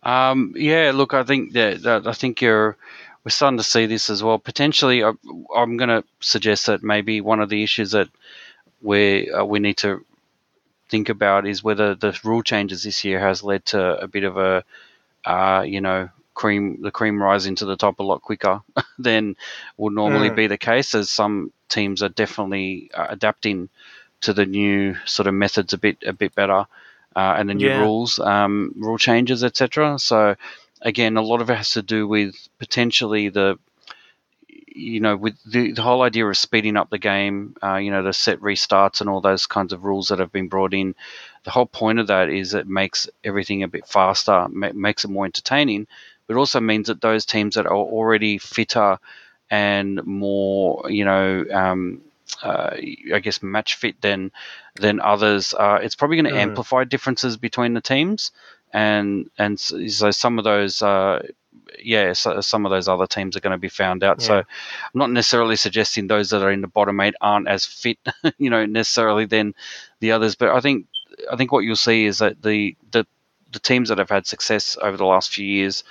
Um, 0.03 0.53
yeah, 0.55 0.91
look, 0.93 1.13
I 1.13 1.23
think 1.23 1.53
that, 1.53 1.83
that, 1.83 2.07
I 2.07 2.13
think 2.13 2.41
you're 2.41 2.75
we're 3.23 3.29
starting 3.29 3.57
to 3.57 3.63
see 3.63 3.85
this 3.85 4.09
as 4.09 4.23
well. 4.23 4.39
Potentially, 4.39 5.03
I, 5.03 5.13
am 5.55 5.77
going 5.77 5.89
to 5.89 6.03
suggest 6.21 6.65
that 6.65 6.83
maybe 6.83 7.21
one 7.21 7.39
of 7.39 7.49
the 7.49 7.63
issues 7.63 7.91
that 7.91 8.09
we 8.81 9.29
uh, 9.31 9.45
we 9.45 9.59
need 9.59 9.77
to 9.77 10.03
think 10.89 11.09
about 11.09 11.47
is 11.47 11.63
whether 11.63 11.95
the 11.95 12.19
rule 12.23 12.41
changes 12.41 12.83
this 12.83 13.05
year 13.05 13.19
has 13.19 13.43
led 13.43 13.63
to 13.65 14.01
a 14.01 14.07
bit 14.07 14.23
of 14.23 14.37
a 14.37 14.63
uh, 15.25 15.63
you 15.65 15.81
know 15.81 16.09
cream 16.33 16.81
the 16.81 16.91
cream 16.91 17.21
rising 17.21 17.55
to 17.55 17.65
the 17.65 17.77
top 17.77 17.99
a 17.99 18.03
lot 18.03 18.21
quicker 18.23 18.61
than 18.99 19.35
would 19.77 19.93
normally 19.93 20.31
mm. 20.31 20.35
be 20.35 20.47
the 20.47 20.57
case, 20.57 20.95
as 20.95 21.09
some 21.09 21.53
teams 21.69 22.01
are 22.01 22.09
definitely 22.09 22.89
uh, 22.93 23.07
adapting 23.09 23.69
to 24.21 24.33
the 24.33 24.45
new 24.45 24.95
sort 25.05 25.27
of 25.27 25.33
methods 25.35 25.73
a 25.73 25.77
bit 25.77 25.97
a 26.05 26.13
bit 26.13 26.33
better 26.33 26.65
uh, 27.15 27.35
and 27.37 27.49
the 27.49 27.53
new 27.53 27.67
yeah. 27.67 27.79
rules, 27.79 28.19
um, 28.19 28.73
rule 28.77 28.97
changes, 28.97 29.43
etc. 29.43 29.99
So 29.99 30.35
again, 30.81 31.17
a 31.17 31.21
lot 31.21 31.41
of 31.41 31.49
it 31.49 31.55
has 31.55 31.71
to 31.71 31.81
do 31.81 32.07
with 32.07 32.35
potentially 32.59 33.29
the 33.29 33.59
you 34.73 34.99
know, 34.99 35.17
with 35.17 35.35
the, 35.45 35.73
the 35.73 35.81
whole 35.81 36.01
idea 36.01 36.25
of 36.25 36.37
speeding 36.37 36.77
up 36.77 36.89
the 36.89 36.97
game, 36.97 37.55
uh, 37.61 37.75
you 37.75 37.91
know, 37.91 38.03
the 38.03 38.13
set 38.13 38.39
restarts 38.39 39.01
and 39.01 39.09
all 39.09 39.21
those 39.21 39.45
kinds 39.45 39.73
of 39.73 39.83
rules 39.83 40.07
that 40.07 40.19
have 40.19 40.31
been 40.31 40.47
brought 40.47 40.73
in, 40.73 40.95
the 41.43 41.51
whole 41.51 41.65
point 41.65 41.99
of 41.99 42.07
that 42.07 42.29
is 42.29 42.53
it 42.53 42.67
makes 42.67 43.09
everything 43.23 43.63
a 43.63 43.67
bit 43.67 43.85
faster, 43.87 44.47
ma- 44.49 44.71
makes 44.73 45.03
it 45.03 45.09
more 45.09 45.25
entertaining, 45.25 45.87
It 46.29 46.35
also 46.35 46.59
means 46.59 46.87
that 46.87 47.01
those 47.01 47.25
teams 47.25 47.55
that 47.55 47.65
are 47.65 47.75
already 47.75 48.37
fitter 48.37 48.99
and 49.49 50.03
more, 50.05 50.89
you 50.89 51.03
know, 51.03 51.45
um, 51.51 52.01
uh, 52.41 52.77
I 53.13 53.19
guess 53.19 53.43
match 53.43 53.75
fit 53.75 53.99
than 54.01 54.31
than 54.75 54.99
others. 54.99 55.53
Uh, 55.53 55.79
it's 55.81 55.95
probably 55.95 56.17
going 56.17 56.33
to 56.33 56.39
mm. 56.39 56.41
amplify 56.41 56.83
differences 56.83 57.37
between 57.37 57.73
the 57.73 57.81
teams, 57.81 58.31
and 58.73 59.29
and 59.37 59.59
so 59.59 60.11
some 60.11 60.37
of 60.37 60.43
those. 60.43 60.81
Uh, 60.81 61.25
yeah, 61.83 62.13
so 62.13 62.41
some 62.41 62.65
of 62.65 62.69
those 62.69 62.87
other 62.87 63.07
teams 63.07 63.35
are 63.35 63.39
going 63.39 63.51
to 63.51 63.57
be 63.57 63.69
found 63.69 64.03
out. 64.03 64.21
Yeah. 64.21 64.27
So, 64.27 64.37
I'm 64.37 64.45
not 64.93 65.11
necessarily 65.11 65.55
suggesting 65.55 66.07
those 66.07 66.29
that 66.29 66.43
are 66.43 66.51
in 66.51 66.61
the 66.61 66.67
bottom 66.67 66.99
eight 66.99 67.15
aren't 67.21 67.47
as 67.47 67.65
fit, 67.65 67.97
you 68.37 68.49
know, 68.49 68.65
necessarily 68.65 69.25
than 69.25 69.53
the 69.99 70.11
others. 70.11 70.35
But 70.35 70.49
I 70.49 70.59
think 70.59 70.87
I 71.31 71.35
think 71.35 71.51
what 71.51 71.63
you'll 71.63 71.75
see 71.75 72.05
is 72.05 72.19
that 72.19 72.41
the 72.41 72.75
the 72.91 73.05
the 73.51 73.59
teams 73.59 73.89
that 73.89 73.97
have 73.97 74.09
had 74.09 74.27
success 74.27 74.77
over 74.81 74.97
the 74.97 75.05
last 75.05 75.33
few 75.33 75.45
years 75.45 75.83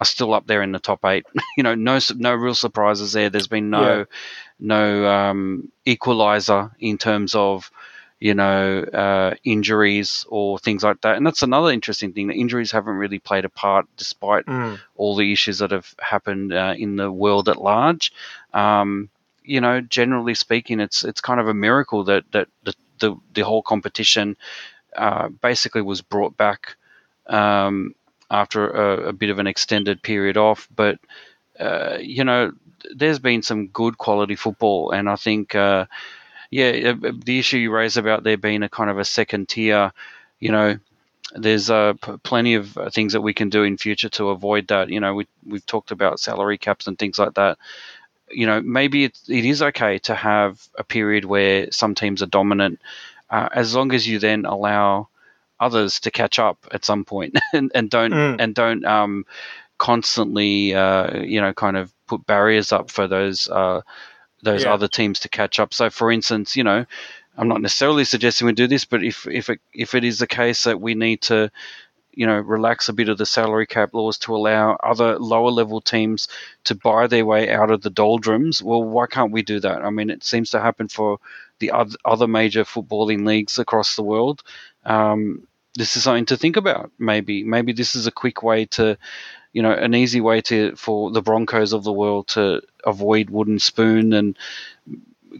are 0.00 0.06
still 0.06 0.32
up 0.34 0.46
there 0.46 0.62
in 0.62 0.72
the 0.72 0.78
top 0.78 1.04
eight. 1.04 1.26
you 1.56 1.62
know, 1.62 1.74
no 1.74 1.98
no 2.16 2.34
real 2.34 2.54
surprises 2.54 3.12
there. 3.12 3.30
There's 3.30 3.48
been 3.48 3.70
no 3.70 3.98
yeah. 3.98 4.04
no 4.60 5.06
um, 5.06 5.72
equalizer 5.84 6.70
in 6.78 6.98
terms 6.98 7.34
of 7.34 7.70
you 8.20 8.34
know 8.34 8.82
uh, 8.82 9.34
injuries 9.44 10.26
or 10.28 10.58
things 10.58 10.82
like 10.82 11.00
that. 11.02 11.16
And 11.16 11.26
that's 11.26 11.42
another 11.42 11.70
interesting 11.70 12.12
thing. 12.12 12.28
The 12.28 12.34
injuries 12.34 12.72
haven't 12.72 12.96
really 12.96 13.18
played 13.18 13.44
a 13.44 13.48
part, 13.48 13.86
despite 13.96 14.46
mm. 14.46 14.78
all 14.96 15.16
the 15.16 15.32
issues 15.32 15.58
that 15.58 15.70
have 15.70 15.94
happened 16.00 16.52
uh, 16.52 16.74
in 16.76 16.96
the 16.96 17.10
world 17.12 17.48
at 17.48 17.60
large. 17.60 18.12
Um, 18.52 19.08
you 19.44 19.60
know, 19.60 19.80
generally 19.80 20.34
speaking, 20.34 20.80
it's 20.80 21.04
it's 21.04 21.20
kind 21.20 21.40
of 21.40 21.48
a 21.48 21.54
miracle 21.54 22.04
that 22.04 22.24
that 22.32 22.48
the 22.64 22.74
the, 22.98 23.16
the 23.34 23.42
whole 23.42 23.62
competition 23.62 24.36
uh, 24.96 25.28
basically 25.28 25.82
was 25.82 26.02
brought 26.02 26.36
back 26.36 26.76
um, 27.28 27.94
after 28.30 28.68
a, 28.68 29.08
a, 29.08 29.12
bit 29.12 29.30
of 29.30 29.38
an 29.38 29.46
extended 29.46 30.02
period 30.02 30.36
off. 30.36 30.68
But 30.74 30.98
uh, 31.58 31.98
you 32.00 32.24
know, 32.24 32.52
there's 32.94 33.18
been 33.18 33.42
some 33.42 33.68
good 33.68 33.98
quality 33.98 34.36
football, 34.36 34.90
and 34.90 35.08
I 35.08 35.16
think, 35.16 35.54
uh, 35.54 35.86
yeah, 36.50 36.92
uh, 36.92 37.12
the 37.24 37.38
issue 37.38 37.58
you 37.58 37.70
raise 37.70 37.96
about 37.96 38.24
there 38.24 38.36
being 38.36 38.62
a 38.62 38.68
kind 38.68 38.90
of 38.90 38.98
a 38.98 39.04
second 39.04 39.48
tier, 39.48 39.92
you 40.40 40.52
know. 40.52 40.78
There's 41.34 41.68
uh, 41.68 41.92
p- 42.02 42.16
plenty 42.22 42.54
of 42.54 42.78
uh, 42.78 42.88
things 42.88 43.12
that 43.12 43.20
we 43.20 43.34
can 43.34 43.50
do 43.50 43.62
in 43.62 43.76
future 43.76 44.08
to 44.10 44.30
avoid 44.30 44.68
that. 44.68 44.88
You 44.88 44.98
know, 44.98 45.14
we, 45.14 45.26
we've 45.46 45.66
talked 45.66 45.90
about 45.90 46.20
salary 46.20 46.56
caps 46.56 46.86
and 46.86 46.98
things 46.98 47.18
like 47.18 47.34
that 47.34 47.58
you 48.30 48.46
know, 48.46 48.60
maybe 48.60 49.04
it, 49.04 49.18
it 49.28 49.44
is 49.44 49.62
okay 49.62 49.98
to 50.00 50.14
have 50.14 50.68
a 50.76 50.84
period 50.84 51.24
where 51.24 51.70
some 51.70 51.94
teams 51.94 52.22
are 52.22 52.26
dominant, 52.26 52.80
uh, 53.30 53.48
as 53.52 53.74
long 53.74 53.92
as 53.92 54.06
you 54.06 54.18
then 54.18 54.44
allow 54.44 55.08
others 55.60 56.00
to 56.00 56.10
catch 56.10 56.38
up 56.38 56.66
at 56.70 56.84
some 56.84 57.04
point 57.04 57.36
and, 57.52 57.72
and 57.74 57.90
don't 57.90 58.12
mm. 58.12 58.36
and 58.38 58.54
don't 58.54 58.84
um, 58.84 59.26
constantly 59.76 60.74
uh, 60.74 61.18
you 61.18 61.40
know 61.40 61.52
kind 61.52 61.76
of 61.76 61.92
put 62.06 62.24
barriers 62.26 62.72
up 62.72 62.90
for 62.90 63.06
those 63.06 63.48
uh, 63.48 63.82
those 64.42 64.64
yeah. 64.64 64.72
other 64.72 64.88
teams 64.88 65.20
to 65.20 65.28
catch 65.28 65.58
up. 65.58 65.74
So, 65.74 65.90
for 65.90 66.10
instance, 66.10 66.56
you 66.56 66.64
know, 66.64 66.86
I'm 67.36 67.48
not 67.48 67.62
necessarily 67.62 68.04
suggesting 68.04 68.46
we 68.46 68.52
do 68.52 68.66
this, 68.66 68.84
but 68.84 69.02
if 69.02 69.26
if 69.26 69.50
it, 69.50 69.60
if 69.72 69.94
it 69.94 70.04
is 70.04 70.18
the 70.18 70.26
case 70.26 70.64
that 70.64 70.80
we 70.80 70.94
need 70.94 71.22
to 71.22 71.50
you 72.12 72.26
know 72.26 72.38
relax 72.38 72.88
a 72.88 72.92
bit 72.92 73.08
of 73.08 73.18
the 73.18 73.26
salary 73.26 73.66
cap 73.66 73.94
laws 73.94 74.18
to 74.18 74.34
allow 74.34 74.76
other 74.82 75.18
lower 75.18 75.50
level 75.50 75.80
teams 75.80 76.26
to 76.64 76.74
buy 76.74 77.06
their 77.06 77.24
way 77.24 77.48
out 77.48 77.70
of 77.70 77.82
the 77.82 77.90
doldrums 77.90 78.60
well 78.60 78.82
why 78.82 79.06
can't 79.06 79.30
we 79.30 79.42
do 79.42 79.60
that 79.60 79.84
i 79.84 79.90
mean 79.90 80.10
it 80.10 80.24
seems 80.24 80.50
to 80.50 80.58
happen 80.58 80.88
for 80.88 81.18
the 81.60 81.70
other 82.04 82.26
major 82.26 82.64
footballing 82.64 83.24
leagues 83.24 83.58
across 83.58 83.94
the 83.94 84.02
world 84.02 84.42
um, 84.84 85.46
this 85.78 85.96
is 85.96 86.02
something 86.02 86.26
to 86.26 86.36
think 86.36 86.56
about. 86.56 86.90
Maybe, 86.98 87.44
maybe 87.44 87.72
this 87.72 87.94
is 87.94 88.06
a 88.06 88.12
quick 88.12 88.42
way 88.42 88.66
to, 88.66 88.98
you 89.52 89.62
know, 89.62 89.72
an 89.72 89.94
easy 89.94 90.20
way 90.20 90.40
to 90.42 90.76
for 90.76 91.10
the 91.10 91.22
Broncos 91.22 91.72
of 91.72 91.84
the 91.84 91.92
world 91.92 92.28
to 92.28 92.62
avoid 92.84 93.30
wooden 93.30 93.58
spoon 93.58 94.12
and 94.12 94.36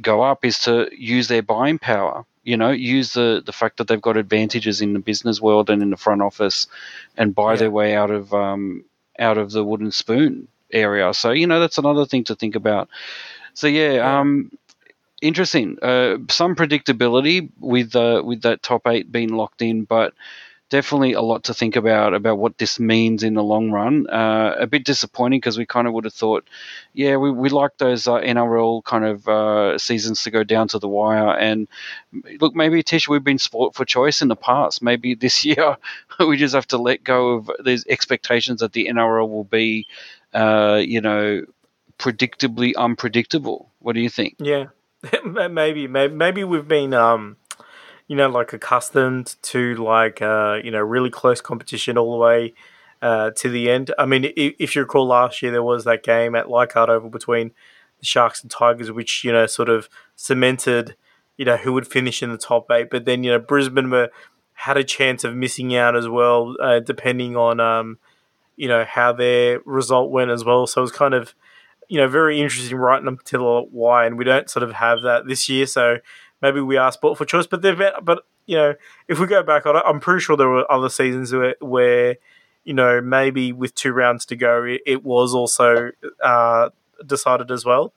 go 0.01 0.23
up 0.23 0.45
is 0.45 0.59
to 0.61 0.89
use 0.97 1.29
their 1.29 1.43
buying 1.43 1.79
power. 1.79 2.25
You 2.45 2.57
know, 2.57 2.71
use 2.71 3.13
the 3.13 3.43
the 3.45 3.53
fact 3.53 3.77
that 3.77 3.89
they've 3.89 4.01
got 4.01 4.17
advantages 4.17 4.81
in 4.81 4.95
the 4.95 4.99
business 4.99 5.41
world 5.41 5.69
and 5.69 5.83
in 5.83 5.91
the 5.91 5.97
front 5.97 6.23
office, 6.23 6.67
and 7.17 7.35
buy 7.35 7.53
yeah. 7.53 7.59
their 7.59 7.71
way 7.71 7.95
out 7.95 8.11
of 8.11 8.33
um, 8.33 8.85
out 9.19 9.39
of 9.39 9.51
the 9.51 9.65
wooden 9.65 9.91
spoon 9.91 10.49
area. 10.73 11.13
So 11.13 11.31
you 11.31 11.47
know, 11.47 11.61
that's 11.61 11.79
another 11.79 12.07
thing 12.07 12.25
to 12.25 12.35
think 12.35 12.55
about. 12.55 12.89
So 13.53 13.67
yeah, 13.67 13.93
yeah. 13.93 14.21
um, 14.21 14.51
interesting. 15.21 15.79
Uh, 15.83 16.19
some 16.31 16.55
predictability 16.55 17.51
with 17.61 17.95
uh, 17.95 18.23
with 18.25 18.43
that 18.43 18.63
top 18.63 18.87
eight 18.87 19.13
being 19.13 19.31
locked 19.31 19.61
in, 19.61 19.85
but 19.85 20.15
definitely 20.71 21.15
a 21.15 21.23
lot 21.23 21.45
to 21.45 21.55
think 21.55 21.77
about 21.77 22.15
about 22.15 22.39
what 22.39 22.59
this 22.59 22.79
means 22.79 23.23
in 23.23 23.35
the 23.35 23.43
long 23.43 23.71
run. 23.71 24.09
Uh, 24.09 24.55
a 24.59 24.67
bit 24.67 24.85
disappointing 24.85 25.39
because 25.39 25.59
we 25.59 25.67
kind 25.67 25.87
of 25.87 25.93
would 25.95 26.05
have 26.05 26.15
thought, 26.15 26.49
yeah, 26.93 27.17
we, 27.17 27.31
we 27.31 27.49
like 27.49 27.77
those 27.79 28.07
uh, 28.07 28.15
NRL 28.15 28.85
kind 28.85 29.05
of 29.05 29.29
uh, 29.29 29.79
seasons 29.79 30.23
to 30.23 30.31
go 30.31 30.45
down 30.45 30.69
to 30.69 30.79
the 30.79 30.89
wire. 30.89 31.37
And 31.37 31.69
look, 32.41 32.55
maybe 32.55 32.83
Tish, 32.83 33.09
we've 33.09 33.25
been 33.25 33.39
sport 33.39 33.75
for 33.75 33.85
choice 33.85 34.23
in 34.23 34.29
the 34.29 34.37
past. 34.37 34.83
Maybe 34.83 35.15
this 35.15 35.45
year 35.45 35.77
we 36.19 36.37
just 36.37 36.55
have 36.55 36.69
to 36.69 36.79
let 36.79 37.05
go 37.05 37.35
of 37.35 37.51
these 37.65 37.87
expectations 37.89 38.61
that 38.61 38.73
the 38.73 38.89
NRL 38.91 39.29
will 39.29 39.45
be, 39.45 39.87
uh, 40.35 40.81
you 40.85 41.01
know, 41.01 41.45
predictably 41.99 42.75
unpredictable. 42.77 43.71
What 43.81 43.95
do 43.95 44.01
you 44.01 44.11
think? 44.11 44.37
Yeah. 44.39 44.67
maybe, 45.25 45.87
maybe, 45.87 46.15
maybe 46.15 46.45
we've 46.45 46.67
been, 46.67 46.93
um, 46.93 47.37
you 48.09 48.17
know, 48.17 48.29
like 48.29 48.53
accustomed 48.53 49.37
to 49.43 49.75
like, 49.77 50.21
uh, 50.21 50.59
you 50.65 50.71
know, 50.71 50.81
really 50.81 51.11
close 51.11 51.41
competition 51.41 51.97
all 51.97 52.13
the 52.13 52.19
way 52.19 52.55
uh, 53.03 53.31
to 53.33 53.49
the 53.49 53.71
end. 53.71 53.93
I 53.99 54.07
mean, 54.07 54.25
if, 54.25 54.55
if 54.59 54.75
you 54.75 54.83
recall 54.83 55.07
last 55.07 55.43
year, 55.43 55.53
there 55.53 55.63
was 55.63 55.85
that 55.85 56.03
game 56.03 56.35
at 56.35 56.51
Leichhardt 56.51 56.89
Oval 56.89 57.11
between 57.11 57.53
the 58.01 58.07
Sharks 58.07 58.43
and 58.43 58.51
Tigers, 58.51 58.91
which 58.91 59.23
you 59.25 59.33
know 59.33 59.47
sort 59.47 59.69
of 59.69 59.89
cemented, 60.17 60.97
you 61.37 61.45
know, 61.45 61.59
who 61.59 61.73
would 61.75 61.87
finish 61.87 62.23
in 62.23 62.33
the 62.33 62.39
top 62.39 62.71
eight. 62.71 62.91
But 62.91 63.05
then 63.05 63.23
you 63.23 63.31
know, 63.31 63.39
Brisbane 63.39 63.91
were 63.91 64.11
had 64.55 64.77
a 64.77 64.85
chance 64.85 65.23
of 65.23 65.37
missing 65.37 65.77
out 65.77 65.95
as 65.95 66.09
well, 66.09 66.57
uh, 66.61 66.81
depending 66.81 67.37
on, 67.37 67.61
um, 67.61 67.99
you 68.57 68.67
know, 68.67 68.85
how 68.85 69.13
their 69.13 69.61
result 69.65 70.11
went 70.11 70.33
as 70.33 70.45
well. 70.45 70.67
So 70.67 70.81
it 70.81 70.83
was 70.83 70.93
kind 70.93 71.15
of 71.15 71.35
you 71.89 71.99
know, 71.99 72.07
very 72.07 72.41
interesting 72.41 72.77
right 72.77 73.03
until 73.03 73.67
why, 73.71 74.05
and 74.05 74.19
we 74.19 74.25
don't 74.25 74.51
sort 74.51 74.63
of 74.63 74.73
have 74.73 75.03
that 75.03 75.27
this 75.27 75.49
year. 75.49 75.67
So 75.67 75.99
maybe 76.43 76.61
we 76.61 76.77
are 76.77 76.93
sport 76.93 77.19
for 77.19 77.25
choice, 77.25 77.47
but 77.47 77.63
they've 77.63 77.77
been, 77.77 77.93
but 78.03 78.25
you 78.47 78.57
know, 78.57 78.75
if 79.09 79.19
we 79.19 79.27
go 79.27 79.43
back 79.43 79.67
on 79.67 79.77
it, 79.77 79.83
I'm 79.87 80.01
pretty 80.01 80.21
sure 80.21 80.37
there 80.37 80.49
were 80.49 80.71
other 80.71 80.89
seasons 80.89 81.33
where, 81.33 81.55
where 81.61 82.17
you 82.65 82.75
know, 82.75 83.01
maybe 83.01 83.53
with 83.53 83.75
two 83.75 83.93
rounds 83.93 84.27
to 84.27 84.37
go, 84.37 84.63
it, 84.65 84.83
it 84.85 85.05
was 85.05 85.35
also 85.35 85.91
uh, 86.23 86.69
decided 87.07 87.51
as 87.51 87.65
well. 87.65 87.95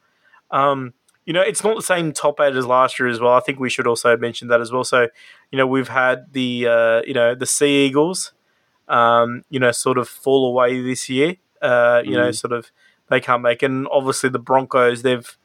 Um, 0.49 0.93
you 1.25 1.33
know, 1.33 1.41
it's 1.41 1.63
not 1.63 1.75
the 1.75 1.81
same 1.81 2.13
top 2.13 2.39
eight 2.39 2.55
as 2.55 2.65
last 2.65 2.99
year 2.99 3.07
as 3.09 3.19
well. 3.19 3.33
I 3.33 3.41
think 3.41 3.59
we 3.59 3.69
should 3.69 3.85
also 3.85 4.17
mention 4.17 4.47
that 4.47 4.61
as 4.61 4.71
well. 4.71 4.83
So, 4.83 5.07
you 5.51 5.57
know, 5.57 5.67
we've 5.67 5.87
had 5.87 6.33
the 6.33 6.67
uh, 6.67 7.01
you 7.05 7.13
know 7.13 7.35
the 7.35 7.45
Sea 7.45 7.85
Eagles, 7.85 8.33
um, 8.87 9.43
you 9.49 9.59
know, 9.59 9.71
sort 9.71 9.97
of 9.97 10.07
fall 10.07 10.47
away 10.47 10.81
this 10.81 11.09
year. 11.09 11.35
Uh, 11.61 12.01
you 12.03 12.11
mm. 12.11 12.15
know, 12.15 12.31
sort 12.31 12.53
of 12.53 12.71
they 13.09 13.19
can't 13.19 13.41
make. 13.41 13.61
And 13.61 13.87
obviously 13.91 14.29
the 14.29 14.39
Broncos, 14.39 15.03
they've 15.03 15.37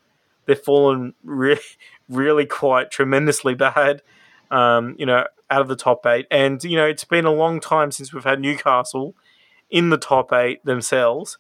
they've 0.47 0.59
fallen 0.59 1.15
really, 1.23 1.61
really 2.09 2.47
quite 2.47 2.91
tremendously 2.91 3.55
bad. 3.55 4.03
Um, 4.51 4.95
you 4.99 5.07
know, 5.07 5.27
out 5.51 5.61
of 5.61 5.69
the 5.69 5.77
top 5.77 6.07
eight, 6.07 6.27
and 6.31 6.63
you 6.65 6.77
know 6.77 6.87
it's 6.87 7.05
been 7.05 7.25
a 7.25 7.33
long 7.33 7.61
time 7.61 7.91
since 7.91 8.13
we've 8.13 8.25
had 8.25 8.41
Newcastle 8.41 9.15
in 9.71 9.91
the 9.91 9.99
top 9.99 10.33
eight 10.33 10.65
themselves. 10.65 11.39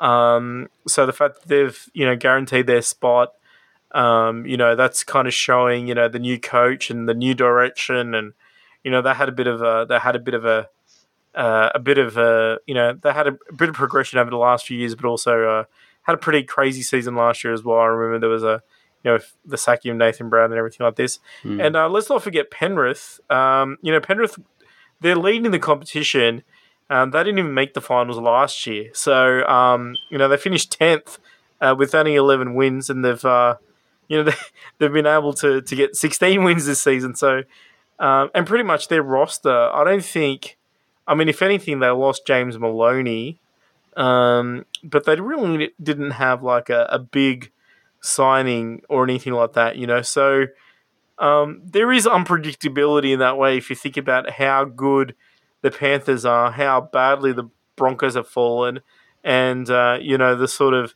Um, 0.00 0.68
so 0.86 1.06
the 1.06 1.12
fact 1.12 1.40
that 1.40 1.48
they've 1.48 1.90
you 1.92 2.06
know 2.06 2.16
guaranteed 2.16 2.66
their 2.66 2.82
spot, 2.82 3.32
um, 3.92 4.46
you 4.46 4.56
know 4.56 4.74
that's 4.74 5.04
kind 5.04 5.28
of 5.28 5.34
showing 5.34 5.86
you 5.86 5.94
know 5.94 6.08
the 6.08 6.18
new 6.18 6.38
coach 6.38 6.90
and 6.90 7.08
the 7.08 7.14
new 7.14 7.34
direction, 7.34 8.14
and 8.14 8.32
you 8.84 8.90
know 8.90 9.02
they 9.02 9.14
had 9.14 9.28
a 9.28 9.32
bit 9.32 9.46
of 9.46 9.62
a 9.62 9.86
they 9.88 9.98
had 9.98 10.16
a 10.16 10.20
bit 10.20 10.34
of 10.34 10.44
a 10.44 10.68
uh, 11.34 11.70
a 11.74 11.78
bit 11.78 11.98
of 11.98 12.16
a 12.16 12.58
you 12.66 12.74
know 12.74 12.94
they 12.94 13.12
had 13.12 13.26
a, 13.26 13.38
a, 13.50 13.52
bit 13.52 13.68
of 13.68 13.74
progression 13.74 14.18
over 14.18 14.30
the 14.30 14.36
last 14.36 14.66
few 14.66 14.78
years, 14.78 14.94
but 14.94 15.06
also 15.06 15.48
uh, 15.48 15.64
had 16.06 16.14
a 16.14 16.18
pretty 16.18 16.42
crazy 16.44 16.82
season 16.82 17.14
last 17.16 17.44
year 17.44 17.52
as 17.52 17.62
well. 17.62 17.78
I 17.78 17.86
remember 17.86 18.20
there 18.20 18.30
was 18.30 18.44
a 18.44 18.62
you 19.04 19.10
know 19.10 19.18
the 19.44 19.58
sacking 19.58 19.92
of 19.92 19.96
Nathan 19.98 20.28
Brown 20.28 20.46
and 20.46 20.58
everything 20.58 20.84
like 20.84 20.96
this. 20.96 21.18
Mm. 21.42 21.64
And 21.64 21.76
uh, 21.76 21.88
let's 21.88 22.08
not 22.08 22.22
forget 22.22 22.50
Penrith. 22.50 23.20
Um, 23.30 23.78
you 23.82 23.92
know 23.92 24.00
Penrith, 24.00 24.38
they're 25.00 25.16
leading 25.16 25.50
the 25.50 25.58
competition. 25.58 26.42
Um, 26.88 27.10
they 27.10 27.18
didn't 27.24 27.40
even 27.40 27.54
make 27.54 27.74
the 27.74 27.80
finals 27.80 28.18
last 28.18 28.66
year, 28.66 28.90
so 28.94 29.44
um, 29.46 29.96
you 30.10 30.18
know 30.18 30.28
they 30.28 30.36
finished 30.36 30.72
tenth 30.72 31.18
uh, 31.60 31.74
with 31.76 31.94
only 31.94 32.14
eleven 32.14 32.54
wins, 32.54 32.88
and 32.88 33.04
they've 33.04 33.24
uh, 33.24 33.56
you 34.08 34.18
know 34.18 34.22
they, 34.24 34.36
they've 34.78 34.92
been 34.92 35.06
able 35.06 35.32
to 35.34 35.60
to 35.60 35.76
get 35.76 35.96
sixteen 35.96 36.44
wins 36.44 36.66
this 36.66 36.82
season. 36.82 37.16
So 37.16 37.42
um, 37.98 38.30
and 38.34 38.46
pretty 38.46 38.64
much 38.64 38.88
their 38.88 39.02
roster, 39.02 39.70
I 39.72 39.82
don't 39.84 40.04
think 40.04 40.56
I 41.06 41.14
mean, 41.14 41.28
if 41.28 41.42
anything, 41.42 41.78
they 41.78 41.88
lost 41.88 42.26
James 42.26 42.58
Maloney, 42.58 43.38
um, 43.96 44.66
but 44.84 45.04
they 45.04 45.18
really 45.18 45.70
didn't 45.82 46.12
have 46.12 46.42
like 46.42 46.68
a, 46.68 46.86
a, 46.90 46.98
big 46.98 47.50
signing 48.00 48.82
or 48.90 49.04
anything 49.04 49.32
like 49.32 49.54
that, 49.54 49.76
you 49.76 49.86
know. 49.86 50.02
So 50.02 50.46
um, 51.18 51.62
there 51.64 51.90
is 51.90 52.06
unpredictability 52.06 53.12
in 53.12 53.20
that 53.20 53.38
way 53.38 53.56
if 53.56 53.70
you 53.70 53.76
think 53.76 53.96
about 53.96 54.30
how 54.30 54.64
good 54.64 55.14
the 55.62 55.70
Panthers 55.70 56.26
are, 56.26 56.52
how 56.52 56.82
badly 56.82 57.32
the 57.32 57.48
Broncos 57.74 58.14
have 58.14 58.28
fallen, 58.28 58.80
and 59.24 59.68
uh, 59.70 59.98
you 60.00 60.18
know 60.18 60.34
the 60.34 60.48
sort 60.48 60.74
of 60.74 60.94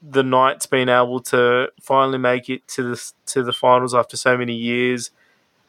the 0.00 0.22
Knights 0.22 0.66
being 0.66 0.88
able 0.88 1.20
to 1.20 1.68
finally 1.82 2.18
make 2.18 2.48
it 2.48 2.66
to 2.68 2.82
the 2.82 3.12
to 3.26 3.42
the 3.42 3.52
finals 3.52 3.94
after 3.94 4.16
so 4.16 4.36
many 4.38 4.54
years, 4.54 5.10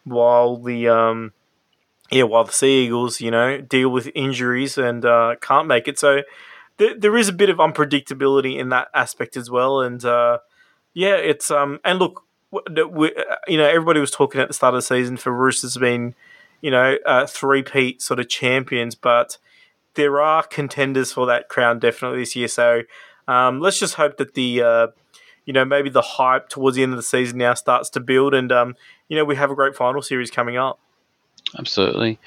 while 0.04 0.56
the 0.56 0.88
um, 0.88 1.34
yeah, 2.12 2.24
while 2.24 2.44
the 2.44 2.52
Sea 2.52 2.86
Eagles, 2.86 3.22
you 3.22 3.32
know, 3.32 3.60
deal 3.62 3.90
with 3.90 4.10
injuries 4.16 4.78
and 4.78 5.06
uh, 5.06 5.36
can't 5.42 5.68
make 5.68 5.88
it. 5.88 6.00
So 6.00 6.22
there, 6.80 6.98
there 6.98 7.18
is 7.18 7.30
a 7.30 7.34
bit 7.34 7.50
of 7.50 7.58
unpredictability 7.58 8.58
in 8.58 8.70
that 8.70 8.88
aspect 8.96 9.38
as 9.38 9.52
well. 9.52 9.82
And 9.82 10.04
uh, 10.04 10.40
yeah, 10.94 11.16
it's 11.16 11.52
um, 11.52 11.80
and 11.86 12.00
look, 12.00 12.24
we, 12.52 13.14
you 13.48 13.58
know, 13.58 13.66
everybody 13.66 14.00
was 14.00 14.12
talking 14.12 14.42
at 14.42 14.48
the 14.48 14.54
start 14.54 14.74
of 14.74 14.80
the 14.80 14.82
season 14.82 15.18
for 15.18 15.32
Roosters 15.32 15.78
being, 15.78 16.16
you 16.62 16.72
know, 16.72 16.98
uh, 17.06 17.28
three 17.28 17.62
peat 17.62 18.02
sort 18.02 18.20
of 18.20 18.28
champions, 18.28 18.96
but 18.96 19.38
there 19.94 20.20
are 20.22 20.44
contenders 20.44 21.12
for 21.12 21.28
that 21.28 21.50
crown 21.50 21.78
definitely 21.78 22.20
this 22.20 22.36
year. 22.36 22.48
So 22.48 22.82
um, 23.28 23.60
let's 23.60 23.78
just 23.78 23.96
hope 23.96 24.18
that 24.18 24.34
the 24.34 24.64
uh, 24.64 24.88
you 25.46 25.54
know 25.54 25.66
maybe 25.66 25.90
the 25.90 26.02
hype 26.02 26.50
towards 26.50 26.78
the 26.78 26.84
end 26.84 26.94
of 26.94 26.98
the 26.98 27.04
season 27.04 27.38
now 27.38 27.54
starts 27.54 27.90
to 27.92 28.00
build, 28.00 28.34
and 28.34 28.52
um, 28.52 28.76
you 29.08 29.18
know 29.18 29.26
we 29.26 29.36
have 29.36 29.52
a 29.52 29.56
great 29.56 29.76
final 29.76 30.02
series 30.02 30.32
coming 30.32 30.58
up. 30.58 30.80
Absolutely. 31.58 32.20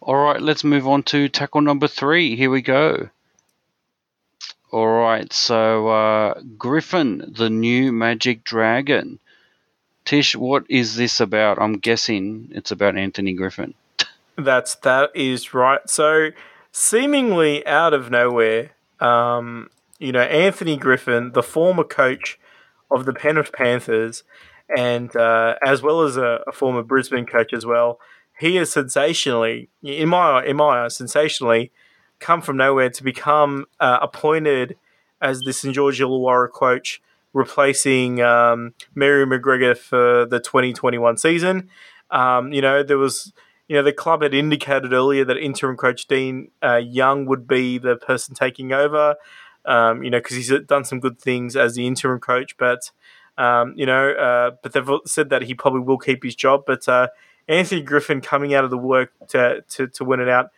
All 0.00 0.16
right, 0.16 0.40
let's 0.40 0.64
move 0.64 0.86
on 0.86 1.02
to 1.04 1.28
tackle 1.28 1.60
number 1.60 1.88
three. 1.88 2.36
Here 2.36 2.50
we 2.50 2.62
go. 2.62 3.10
All 4.70 4.88
right, 4.88 5.32
so 5.32 5.88
uh, 5.88 6.40
Griffin, 6.58 7.32
the 7.36 7.48
new 7.48 7.90
magic 7.90 8.44
dragon. 8.44 9.18
Tish, 10.04 10.36
what 10.36 10.64
is 10.68 10.96
this 10.96 11.20
about? 11.20 11.60
I'm 11.60 11.78
guessing 11.78 12.48
it's 12.52 12.70
about 12.70 12.96
Anthony 12.96 13.32
Griffin. 13.32 13.72
That's 14.36 14.74
that 14.76 15.10
is 15.14 15.54
right. 15.54 15.80
So, 15.88 16.30
seemingly 16.70 17.66
out 17.66 17.94
of 17.94 18.10
nowhere, 18.10 18.72
um, 19.00 19.70
you 19.98 20.12
know, 20.12 20.22
Anthony 20.22 20.76
Griffin, 20.76 21.32
the 21.32 21.42
former 21.42 21.84
coach 21.84 22.38
of 22.90 23.06
the 23.06 23.12
Penrith 23.14 23.52
Panthers, 23.52 24.22
and 24.76 25.14
uh, 25.16 25.54
as 25.64 25.80
well 25.80 26.02
as 26.02 26.18
a, 26.18 26.42
a, 26.46 26.52
former 26.52 26.82
Brisbane 26.82 27.26
coach 27.26 27.52
as 27.52 27.64
well, 27.64 27.98
he 28.38 28.58
is 28.58 28.70
sensationally, 28.70 29.70
in 29.82 30.10
my 30.10 30.44
in 30.44 30.56
my 30.56 30.84
eyes, 30.84 30.96
sensationally 30.96 31.72
come 32.20 32.40
from 32.40 32.56
nowhere 32.56 32.90
to 32.90 33.02
become 33.02 33.66
uh, 33.80 33.98
appointed 34.02 34.76
as 35.20 35.40
the 35.40 35.52
St 35.52 35.74
George 35.74 36.00
Illawarra 36.00 36.50
coach, 36.50 37.02
replacing 37.32 38.22
um, 38.22 38.74
Mary 38.94 39.26
McGregor 39.26 39.76
for 39.76 40.26
the 40.26 40.40
2021 40.40 41.16
season. 41.16 41.68
Um, 42.10 42.52
you 42.52 42.62
know, 42.62 42.82
there 42.82 42.98
was, 42.98 43.32
you 43.68 43.76
know, 43.76 43.82
the 43.82 43.92
club 43.92 44.22
had 44.22 44.34
indicated 44.34 44.92
earlier 44.92 45.24
that 45.24 45.36
interim 45.36 45.76
coach 45.76 46.06
Dean 46.06 46.50
uh, 46.62 46.76
Young 46.76 47.26
would 47.26 47.46
be 47.46 47.78
the 47.78 47.96
person 47.96 48.34
taking 48.34 48.72
over. 48.72 49.16
Um, 49.64 50.02
you 50.02 50.10
know, 50.10 50.18
because 50.18 50.36
he's 50.36 50.52
done 50.66 50.84
some 50.84 50.98
good 50.98 51.18
things 51.18 51.54
as 51.54 51.74
the 51.74 51.86
interim 51.86 52.20
coach, 52.20 52.56
but 52.56 52.90
um, 53.36 53.74
you 53.76 53.86
know, 53.86 54.10
uh, 54.10 54.52
but 54.62 54.72
they've 54.72 54.88
said 55.04 55.30
that 55.30 55.42
he 55.42 55.54
probably 55.54 55.80
will 55.80 55.98
keep 55.98 56.24
his 56.24 56.34
job. 56.34 56.64
But 56.66 56.88
uh, 56.88 57.08
Anthony 57.48 57.82
Griffin 57.82 58.20
coming 58.20 58.54
out 58.54 58.64
of 58.64 58.70
the 58.70 58.78
work 58.78 59.12
to 59.28 59.62
to, 59.68 59.86
to 59.88 60.04
win 60.04 60.20
it 60.20 60.28
out. 60.28 60.50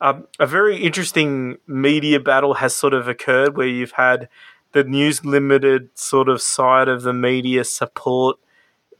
Um, 0.00 0.26
a 0.38 0.46
very 0.46 0.78
interesting 0.78 1.58
media 1.66 2.20
battle 2.20 2.54
has 2.54 2.74
sort 2.74 2.94
of 2.94 3.06
occurred 3.06 3.56
where 3.56 3.66
you've 3.66 3.92
had 3.92 4.28
the 4.72 4.84
News 4.84 5.24
Limited 5.24 5.90
sort 5.98 6.28
of 6.28 6.40
side 6.40 6.88
of 6.88 7.02
the 7.02 7.12
media 7.12 7.64
support 7.64 8.38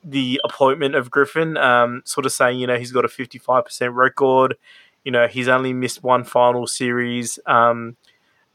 the 0.03 0.41
appointment 0.45 0.95
of 0.95 1.11
Griffin, 1.11 1.57
um, 1.57 2.03
sort 2.05 2.27
of 2.27 2.33
saying, 2.33 2.59
you 2.59 2.67
know, 2.67 2.79
he's 2.79 2.93
got 2.93 3.05
a 3.05 3.09
55% 3.09 3.95
record. 3.95 4.57
You 5.05 5.13
know, 5.13 5.27
he's 5.27 5.49
only 5.49 5.73
missed 5.73 6.03
one 6.03 6.25
final 6.25 6.67
series, 6.67 7.39
um, 7.47 7.97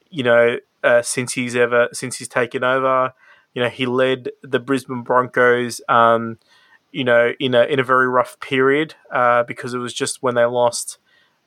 you 0.09 0.23
know, 0.23 0.57
uh, 0.83 1.01
since 1.01 1.33
he's 1.33 1.55
ever, 1.55 1.89
since 1.91 2.17
he's 2.17 2.27
taken 2.27 2.63
over. 2.63 3.13
You 3.53 3.63
know, 3.63 3.69
he 3.69 3.85
led 3.85 4.29
the 4.43 4.59
Brisbane 4.59 5.01
Broncos, 5.01 5.81
um, 5.87 6.37
you 6.91 7.03
know, 7.03 7.33
in 7.39 7.55
a 7.55 7.63
in 7.63 7.79
a 7.79 7.83
very 7.83 8.07
rough 8.07 8.39
period 8.39 8.95
uh, 9.11 9.43
because 9.43 9.73
it 9.73 9.79
was 9.79 9.93
just 9.93 10.21
when 10.21 10.35
they 10.35 10.45
lost. 10.45 10.97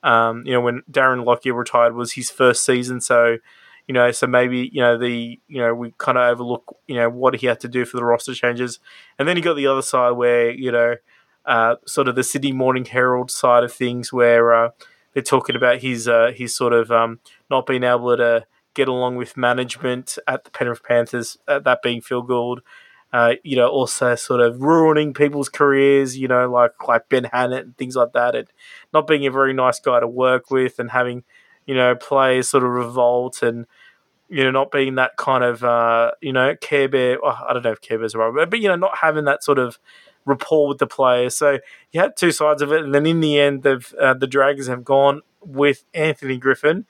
Um, 0.03 0.43
you 0.47 0.53
know, 0.53 0.61
when 0.61 0.83
Darren 0.91 1.25
Lockyer 1.25 1.55
retired 1.55 1.95
was 1.95 2.13
his 2.13 2.31
first 2.31 2.65
season, 2.65 3.01
so 3.01 3.39
you 3.87 3.95
know, 3.95 4.11
so 4.11 4.27
maybe 4.27 4.71
you 4.73 4.81
know 4.81 4.99
the 4.99 5.41
you 5.49 5.59
know 5.59 5.75
we 5.75 5.95
kind 5.99 6.19
of 6.19 6.31
overlook 6.31 6.77
you 6.87 6.95
know 6.97 7.09
what 7.09 7.35
he 7.37 7.47
had 7.47 7.61
to 7.61 7.69
do 7.69 7.85
for 7.85 7.97
the 7.97 8.05
roster 8.05 8.35
changes, 8.35 8.79
and 9.19 9.27
then 9.27 9.37
you 9.37 9.43
got 9.43 9.55
the 9.55 9.67
other 9.67 9.83
side 9.83 10.13
where 10.13 10.51
you 10.51 10.71
know, 10.71 10.97
uh, 11.47 11.77
sort 11.87 12.09
of 12.09 12.15
the 12.15 12.23
Sydney 12.23 12.53
Morning 12.53 12.85
Herald 12.85 13.31
side 13.31 13.65
of 13.65 13.73
things 13.73 14.13
where 14.13 14.55
uh, 14.55 14.71
they're 15.15 15.23
talking 15.23 15.57
about 15.57 15.81
his 15.81 16.07
uh, 16.07 16.33
his 16.35 16.55
sort 16.55 16.73
of 16.73 16.91
um, 16.91 17.21
not 17.51 17.67
being 17.67 17.83
able 17.83 18.17
to 18.17 18.47
get 18.75 18.89
along 18.89 19.17
with 19.17 19.37
management 19.37 20.19
at 20.29 20.45
the 20.45 20.51
Penrith 20.51 20.85
Panthers, 20.85 21.37
that 21.47 21.83
being 21.83 22.01
Phil 22.01 22.23
Gould, 22.23 22.61
uh, 23.12 23.35
you 23.42 23.57
know, 23.57 23.68
also 23.68 24.14
sort 24.14 24.40
of 24.40 24.61
ruining 24.61 25.14
people's 25.14 25.49
careers, 25.49 26.18
you 26.18 26.29
know, 26.29 26.51
like 26.51 26.73
like 26.87 27.09
Ben 27.09 27.25
Hannant 27.25 27.61
and 27.61 27.77
things 27.77 27.97
like 27.97 28.12
that, 28.12 28.35
and 28.35 28.49
not 28.92 29.07
being 29.07 29.27
a 29.27 29.31
very 29.31 29.55
nice 29.55 29.81
guy 29.81 30.01
to 30.01 30.07
work 30.07 30.51
with, 30.51 30.79
and 30.79 30.90
having 30.90 31.25
you 31.66 31.75
know 31.75 31.94
players 31.94 32.49
sort 32.49 32.64
of 32.64 32.71
revolt 32.71 33.42
and 33.42 33.66
you 34.29 34.44
know 34.44 34.51
not 34.51 34.71
being 34.71 34.97
that 34.97 35.16
kind 35.16 35.42
of 35.42 35.64
uh, 35.64 36.12
you 36.21 36.33
know 36.33 36.55
Care 36.61 36.88
Bear. 36.88 37.18
Oh, 37.23 37.38
I 37.49 37.53
don't 37.53 37.64
know 37.64 37.73
if 37.73 37.81
Care 37.81 37.99
Bear's 37.99 38.14
right, 38.14 38.33
but, 38.35 38.51
but 38.51 38.61
you 38.61 38.68
know 38.68 38.77
not 38.77 38.99
having 38.99 39.25
that 39.25 39.42
sort 39.42 39.59
of 39.59 39.79
rapport 40.27 40.68
with 40.68 40.79
the 40.79 40.87
players. 40.87 41.37
So 41.37 41.59
you 41.92 42.01
had 42.01 42.16
two 42.16 42.33
sides 42.33 42.61
of 42.61 42.73
it, 42.73 42.85
and 42.85 42.94
then 42.94 43.07
in 43.07 43.21
the 43.21 43.40
end, 43.40 43.66
uh, 43.66 44.14
the 44.14 44.27
Dragons 44.27 44.66
have 44.66 44.85
gone 44.85 45.23
with 45.40 45.85
Anthony 45.94 46.37
Griffin 46.37 46.85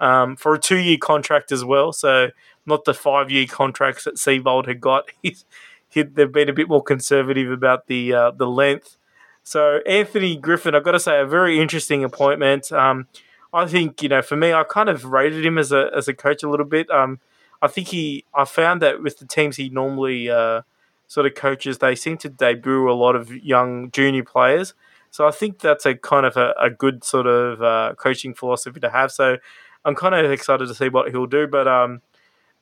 um, 0.00 0.36
for 0.36 0.54
a 0.54 0.58
two 0.58 0.78
year 0.78 0.98
contract 1.00 1.50
as 1.52 1.64
well. 1.64 1.92
So 1.92 2.28
not 2.66 2.84
the 2.84 2.94
five 2.94 3.30
year 3.30 3.46
contracts 3.46 4.04
that 4.04 4.16
Seibold 4.16 4.66
had 4.66 4.80
got. 4.80 5.10
He's, 5.22 5.44
he, 5.88 6.02
they've 6.02 6.32
been 6.32 6.48
a 6.48 6.54
bit 6.54 6.68
more 6.68 6.82
conservative 6.82 7.50
about 7.50 7.86
the 7.86 8.12
uh, 8.14 8.30
the 8.30 8.46
length. 8.46 8.96
So 9.42 9.80
Anthony 9.86 10.36
Griffin, 10.36 10.74
I've 10.74 10.84
got 10.84 10.92
to 10.92 11.00
say, 11.00 11.20
a 11.20 11.26
very 11.26 11.60
interesting 11.60 12.04
appointment. 12.04 12.70
Um, 12.72 13.08
I 13.52 13.66
think 13.66 14.02
you 14.02 14.08
know, 14.08 14.22
for 14.22 14.36
me, 14.36 14.52
I 14.52 14.64
kind 14.64 14.88
of 14.88 15.04
rated 15.04 15.44
him 15.44 15.58
as 15.58 15.72
a 15.72 15.90
as 15.94 16.08
a 16.08 16.14
coach 16.14 16.42
a 16.42 16.48
little 16.48 16.66
bit. 16.66 16.90
Um, 16.90 17.20
I 17.60 17.68
think 17.68 17.88
he, 17.88 18.24
I 18.34 18.44
found 18.44 18.82
that 18.82 19.02
with 19.02 19.18
the 19.18 19.26
teams 19.26 19.56
he 19.56 19.68
normally 19.68 20.28
uh, 20.28 20.62
sort 21.06 21.26
of 21.26 21.34
coaches, 21.34 21.78
they 21.78 21.94
seem 21.94 22.16
to 22.18 22.28
debut 22.28 22.90
a 22.90 22.92
lot 22.92 23.14
of 23.14 23.32
young 23.32 23.90
junior 23.92 24.24
players. 24.24 24.74
So 25.10 25.28
I 25.28 25.30
think 25.30 25.60
that's 25.60 25.86
a 25.86 25.94
kind 25.94 26.26
of 26.26 26.36
a, 26.36 26.54
a 26.58 26.70
good 26.70 27.04
sort 27.04 27.26
of 27.26 27.62
uh, 27.62 27.94
coaching 27.96 28.34
philosophy 28.34 28.80
to 28.80 28.90
have. 28.90 29.12
So 29.12 29.36
I'm 29.84 29.94
kind 29.94 30.14
of 30.14 30.30
excited 30.30 30.66
to 30.66 30.74
see 30.74 30.88
what 30.88 31.10
he'll 31.10 31.26
do. 31.26 31.46
But 31.46 31.68
um, 31.68 32.00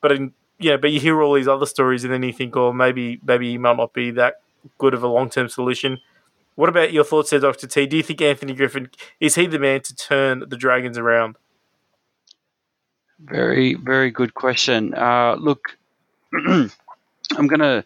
but 0.01 0.11
in, 0.11 0.33
yeah, 0.59 0.77
but 0.77 0.91
you 0.91 0.99
hear 0.99 1.21
all 1.21 1.33
these 1.33 1.47
other 1.47 1.65
stories, 1.65 2.03
and 2.03 2.13
then 2.13 2.23
you 2.23 2.33
think, 2.33 2.55
oh, 2.55 2.71
maybe 2.73 3.19
maybe 3.23 3.51
he 3.51 3.57
might 3.57 3.77
not 3.77 3.93
be 3.93 4.11
that 4.11 4.41
good 4.77 4.93
of 4.93 5.03
a 5.03 5.07
long 5.07 5.29
term 5.29 5.49
solution. 5.49 5.99
What 6.55 6.69
about 6.69 6.91
your 6.91 7.03
thoughts 7.03 7.29
there, 7.29 7.39
Doctor 7.39 7.67
T? 7.67 7.85
Do 7.85 7.97
you 7.97 8.03
think 8.03 8.21
Anthony 8.21 8.53
Griffin 8.53 8.89
is 9.19 9.35
he 9.35 9.47
the 9.47 9.59
man 9.59 9.81
to 9.81 9.95
turn 9.95 10.43
the 10.47 10.57
Dragons 10.57 10.97
around? 10.97 11.37
Very, 13.19 13.75
very 13.75 14.11
good 14.11 14.33
question. 14.33 14.93
Uh, 14.93 15.35
look, 15.35 15.77
I'm 16.33 16.71
gonna 17.47 17.85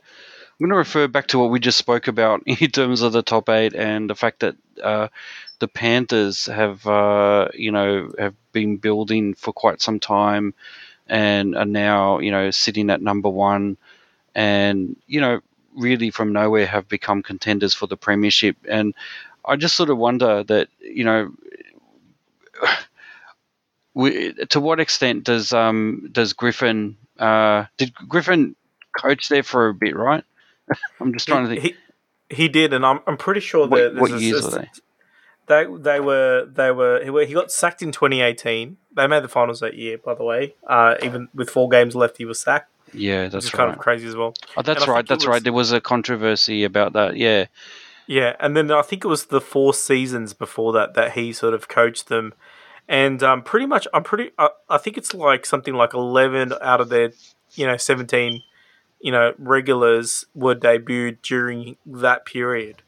I'm 0.60 0.67
gonna 0.67 0.75
refer 0.75 1.08
back 1.08 1.28
to 1.28 1.39
what 1.39 1.51
we 1.51 1.60
just 1.60 1.78
spoke 1.78 2.08
about 2.08 2.43
in 2.45 2.71
terms 2.71 3.01
of 3.01 3.13
the 3.13 3.21
top 3.21 3.49
eight 3.49 3.75
and 3.75 4.10
the 4.10 4.15
fact 4.15 4.39
that 4.39 4.56
uh, 4.82 5.10
the 5.60 5.67
Panthers 5.67 6.45
have 6.47 6.86
uh, 6.88 7.49
you 7.54 7.71
know 7.71 8.12
have 8.17 8.36
been 8.51 8.78
building 8.78 9.34
for 9.34 9.54
quite 9.54 9.82
some 9.82 9.99
time 9.99 10.54
and 11.07 11.55
are 11.55 11.65
now 11.65 12.19
you 12.19 12.31
know 12.31 12.51
sitting 12.51 12.89
at 12.89 13.01
number 13.01 13.29
one, 13.29 13.77
and 14.33 14.95
you 15.07 15.21
know 15.21 15.41
really 15.75 16.09
from 16.09 16.33
nowhere 16.33 16.65
have 16.65 16.87
become 16.87 17.21
contenders 17.21 17.73
for 17.73 17.87
the 17.87 17.97
premiership. 17.97 18.55
And 18.67 18.93
I 19.43 19.55
just 19.57 19.75
sort 19.75 19.89
of 19.89 19.97
wonder 19.97 20.43
that 20.43 20.69
you 20.79 21.03
know. 21.03 21.31
We, 23.97 24.33
to 24.49 24.59
what 24.59 24.81
extent 24.81 25.23
does 25.23 25.53
um 25.53 26.09
does 26.11 26.33
Griffin 26.33 26.97
uh 27.17 27.63
did 27.77 27.95
Griffin 27.95 28.57
coach 28.99 29.29
there 29.29 29.41
for 29.41 29.69
a 29.69 29.73
bit 29.73 29.95
right? 29.95 30.25
I'm 30.99 31.13
just 31.13 31.27
trying 31.29 31.47
to 31.47 31.55
think. 31.55 31.75
He, 32.29 32.35
he 32.35 32.47
did, 32.49 32.73
and 32.73 32.85
I'm 32.85 32.99
I'm 33.07 33.17
pretty 33.17 33.39
sure 33.39 33.67
that 33.67 33.95
what, 33.95 34.11
what 34.11 34.21
years 34.21 34.43
were 34.43 34.49
they? 34.49 34.69
They 35.47 35.65
they 35.65 35.99
were 35.99 36.47
they 36.51 36.71
were 36.71 37.25
he 37.25 37.34
got 37.34 37.51
sacked 37.51 37.81
in 37.81 37.91
2018. 37.91 38.77
They 38.95 39.08
made 39.08 39.23
the 39.23 39.27
finals 39.27 39.60
that 39.60 39.75
year, 39.75 39.97
by 39.97 40.15
the 40.15 40.23
way. 40.23 40.55
Uh, 40.65 40.95
even 41.03 41.27
with 41.34 41.49
four 41.49 41.69
games 41.69 41.95
left, 41.95 42.17
he 42.17 42.25
was 42.25 42.39
sacked. 42.39 42.71
Yeah, 42.93 43.27
that's 43.27 43.49
kind 43.49 43.67
right. 43.67 43.77
of 43.77 43.79
crazy 43.79 44.08
as 44.08 44.15
well. 44.15 44.34
Oh, 44.58 44.62
that's 44.62 44.88
right. 44.88 45.05
That's 45.05 45.25
was, 45.25 45.27
right. 45.27 45.43
There 45.43 45.53
was 45.53 45.71
a 45.71 45.81
controversy 45.81 46.63
about 46.63 46.93
that. 46.93 47.17
Yeah. 47.17 47.45
Yeah, 48.08 48.36
and 48.39 48.55
then 48.55 48.71
I 48.71 48.84
think 48.84 49.03
it 49.03 49.08
was 49.08 49.25
the 49.25 49.41
four 49.41 49.73
seasons 49.73 50.34
before 50.34 50.71
that 50.73 50.93
that 50.93 51.13
he 51.13 51.34
sort 51.34 51.53
of 51.53 51.67
coached 51.67 52.08
them, 52.08 52.34
and 52.88 53.21
um, 53.23 53.41
pretty 53.41 53.65
much 53.65 53.88
I'm 53.93 54.03
pretty. 54.03 54.31
I, 54.38 54.49
I 54.69 54.77
think 54.77 54.97
it's 54.97 55.13
like 55.13 55.45
something 55.45 55.73
like 55.73 55.93
eleven 55.93 56.53
out 56.62 56.81
of 56.81 56.89
their, 56.89 57.13
you 57.55 57.65
know, 57.65 57.77
seventeen, 57.77 58.43
you 58.99 59.12
know, 59.12 59.34
regulars 59.39 60.25
were 60.36 60.53
debuted 60.53 61.17
during 61.23 61.77
that 61.86 62.25
period. 62.25 62.84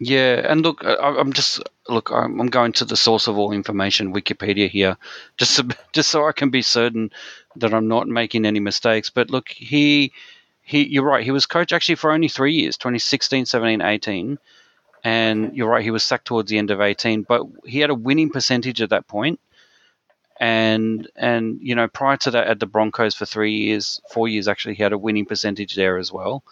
Yeah, 0.00 0.46
and 0.50 0.62
look, 0.62 0.84
I, 0.84 0.94
I'm 0.96 1.34
just 1.34 1.62
look. 1.90 2.12
I'm, 2.12 2.40
I'm 2.40 2.48
going 2.48 2.72
to 2.74 2.86
the 2.86 2.96
source 2.98 3.28
of 3.28 3.38
all 3.38 3.52
information, 3.52 4.14
Wikipedia 4.14 4.70
here, 4.70 4.98
just 5.38 5.52
so, 5.54 5.64
just 5.94 6.10
so 6.10 6.28
I 6.28 6.32
can 6.32 6.50
be 6.50 6.62
certain 6.62 7.10
that 7.56 7.74
I'm 7.74 7.88
not 7.88 8.08
making 8.08 8.46
any 8.46 8.60
mistakes. 8.60 9.10
But 9.10 9.30
look, 9.30 9.50
he 9.50 10.12
he, 10.62 10.86
you're 10.88 11.04
right. 11.04 11.24
He 11.24 11.32
was 11.32 11.46
coach 11.46 11.72
actually 11.72 11.96
for 11.96 12.12
only 12.12 12.28
three 12.28 12.54
years, 12.54 12.78
2016, 12.78 13.46
17, 13.46 13.82
18, 13.82 14.38
and 15.04 15.56
you're 15.56 15.68
right. 15.70 15.84
He 15.84 15.92
was 15.92 16.04
sacked 16.04 16.26
towards 16.26 16.50
the 16.50 16.58
end 16.58 16.70
of 16.72 16.80
18, 16.82 17.22
but 17.24 17.42
he 17.66 17.80
had 17.80 17.90
a 17.90 17.96
winning 17.96 18.30
percentage 18.30 18.82
at 18.82 18.90
that 18.90 19.08
point. 19.08 19.40
And 20.40 21.08
and 21.16 21.60
you 21.62 21.74
know 21.76 21.88
prior 21.88 22.16
to 22.18 22.32
that 22.32 22.48
at 22.48 22.60
the 22.60 22.66
Broncos 22.66 23.14
for 23.14 23.26
three 23.26 23.56
years, 23.56 24.00
four 24.12 24.28
years 24.28 24.48
actually, 24.48 24.76
he 24.76 24.82
had 24.84 24.94
a 24.94 24.98
winning 24.98 25.26
percentage 25.26 25.76
there 25.76 25.98
as 25.98 26.12
well. 26.12 26.44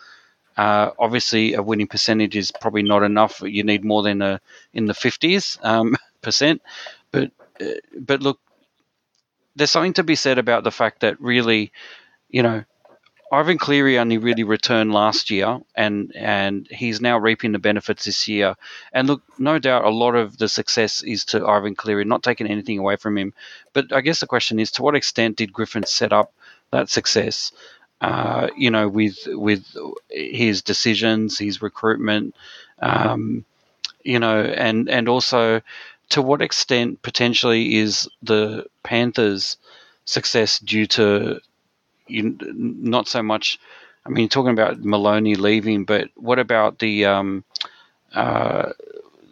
Uh, 0.59 0.91
obviously, 0.99 1.55
a 1.55 1.63
winning 1.63 1.87
percentage 1.87 2.37
is 2.37 2.51
probably 2.51 2.83
not 2.83 3.05
enough. 3.05 3.41
You 3.41 3.63
need 3.63 3.85
more 3.85 4.03
than 4.03 4.21
a 4.21 4.41
in 4.75 4.87
the 4.87 4.95
fifties 4.95 5.57
um, 5.63 5.97
percent. 6.23 6.63
But 7.13 7.31
uh, 7.61 7.79
but 7.99 8.21
look, 8.23 8.41
there's 9.55 9.71
something 9.71 9.95
to 9.95 10.03
be 10.03 10.17
said 10.17 10.39
about 10.39 10.65
the 10.65 10.73
fact 10.73 11.01
that 11.01 11.21
really, 11.21 11.73
you 12.29 12.43
know, 12.43 12.65
Ivan 13.31 13.59
Cleary 13.59 13.99
only 13.99 14.19
really 14.19 14.43
returned 14.43 14.93
last 14.93 15.31
year, 15.31 15.61
and 15.77 16.13
and 16.17 16.67
he's 16.71 17.01
now 17.01 17.19
reaping 17.19 17.53
the 17.53 17.61
benefits 17.61 18.07
this 18.07 18.27
year. 18.27 18.57
And 18.93 19.07
look, 19.07 19.23
no 19.39 19.61
doubt, 19.61 19.85
a 19.85 19.91
lot 19.91 20.17
of 20.17 20.39
the 20.39 20.49
success 20.49 21.03
is 21.03 21.25
to 21.27 21.47
Ivan 21.47 21.77
Cleary, 21.77 22.05
not 22.05 22.25
taking 22.25 22.49
anything 22.49 22.79
away 22.79 22.97
from 22.97 23.17
him. 23.17 23.33
But 23.75 23.93
I 23.93 24.01
guess 24.01 24.21
the 24.21 24.27
question 24.27 24.59
is, 24.59 24.73
to 24.73 24.83
what 24.83 24.97
extent 24.97 25.37
did 25.37 25.53
Griffin 25.53 25.85
set 25.85 26.13
up 26.13 26.33
that 26.73 26.89
success? 26.89 27.53
Uh, 28.01 28.49
you 28.57 28.71
know, 28.71 28.89
with 28.89 29.19
with 29.29 29.65
his 30.11 30.63
decisions, 30.63 31.39
his 31.39 31.63
recruitment, 31.63 32.35
um, 32.81 33.45
you 34.05 34.19
know, 34.19 34.43
and 34.43 34.89
and 34.89 35.09
also 35.09 35.63
to 36.11 36.23
what 36.23 36.43
extent 36.43 37.03
potentially 37.03 37.77
is 37.77 38.09
the 38.23 38.67
Panthers' 38.83 39.57
success 40.05 40.59
due 40.59 40.87
to 40.87 41.41
you, 42.07 42.37
not 42.55 43.09
so 43.09 43.23
much. 43.23 43.59
I 44.07 44.11
mean, 44.11 44.29
talking 44.29 44.53
about 44.53 44.81
Maloney 44.85 45.35
leaving, 45.37 45.85
but 45.85 46.11
what 46.17 46.39
about 46.39 46.79
the 46.79 47.07
um, 47.07 47.45
uh, 48.15 48.73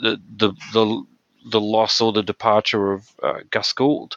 the, 0.01 0.21
the 0.37 0.53
the 0.73 1.05
the 1.51 1.61
loss 1.61 2.01
or 2.01 2.13
the 2.13 2.23
departure 2.23 2.93
of 2.93 3.09
uh, 3.23 3.41
Gus 3.51 3.73
Gould 3.73 4.17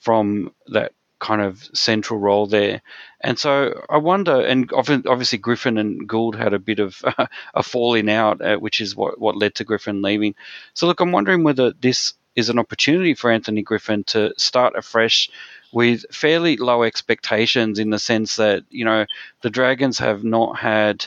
from 0.00 0.52
that 0.68 0.92
kind 1.22 1.40
of 1.40 1.62
central 1.72 2.18
role 2.18 2.46
there. 2.46 2.82
And 3.20 3.38
so 3.38 3.80
I 3.88 3.98
wonder, 3.98 4.40
and 4.40 4.70
obviously 4.74 5.38
Griffin 5.38 5.78
and 5.78 6.06
Gould 6.06 6.34
had 6.34 6.52
a 6.52 6.58
bit 6.58 6.80
of 6.80 7.02
a 7.54 7.62
falling 7.62 8.10
out, 8.10 8.42
uh, 8.42 8.56
which 8.56 8.80
is 8.80 8.96
what, 8.96 9.20
what 9.20 9.36
led 9.36 9.54
to 9.54 9.64
Griffin 9.64 10.02
leaving. 10.02 10.34
So 10.74 10.86
look, 10.86 11.00
I'm 11.00 11.12
wondering 11.12 11.44
whether 11.44 11.72
this 11.72 12.14
is 12.34 12.48
an 12.48 12.58
opportunity 12.58 13.14
for 13.14 13.30
Anthony 13.30 13.62
Griffin 13.62 14.02
to 14.04 14.34
start 14.36 14.74
afresh 14.76 15.30
with 15.72 16.04
fairly 16.12 16.56
low 16.56 16.82
expectations 16.82 17.78
in 17.78 17.90
the 17.90 17.98
sense 18.00 18.36
that, 18.36 18.64
you 18.68 18.84
know, 18.84 19.06
the 19.42 19.50
Dragons 19.50 19.98
have 19.98 20.24
not 20.24 20.58
had, 20.58 21.06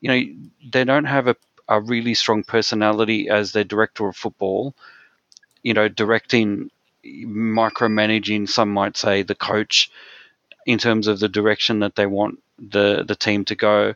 you 0.00 0.08
know, 0.08 0.48
they 0.70 0.84
don't 0.84 1.04
have 1.04 1.26
a, 1.26 1.36
a 1.68 1.80
really 1.80 2.14
strong 2.14 2.44
personality 2.44 3.28
as 3.28 3.50
their 3.50 3.64
director 3.64 4.06
of 4.06 4.16
football, 4.16 4.74
you 5.64 5.74
know, 5.74 5.88
directing 5.88 6.70
micromanaging, 7.26 8.48
some 8.48 8.72
might 8.72 8.96
say, 8.96 9.22
the 9.22 9.34
coach 9.34 9.90
in 10.66 10.78
terms 10.78 11.06
of 11.06 11.20
the 11.20 11.28
direction 11.28 11.80
that 11.80 11.94
they 11.94 12.06
want 12.06 12.40
the, 12.58 13.04
the 13.06 13.14
team 13.14 13.44
to 13.46 13.54
go. 13.54 13.94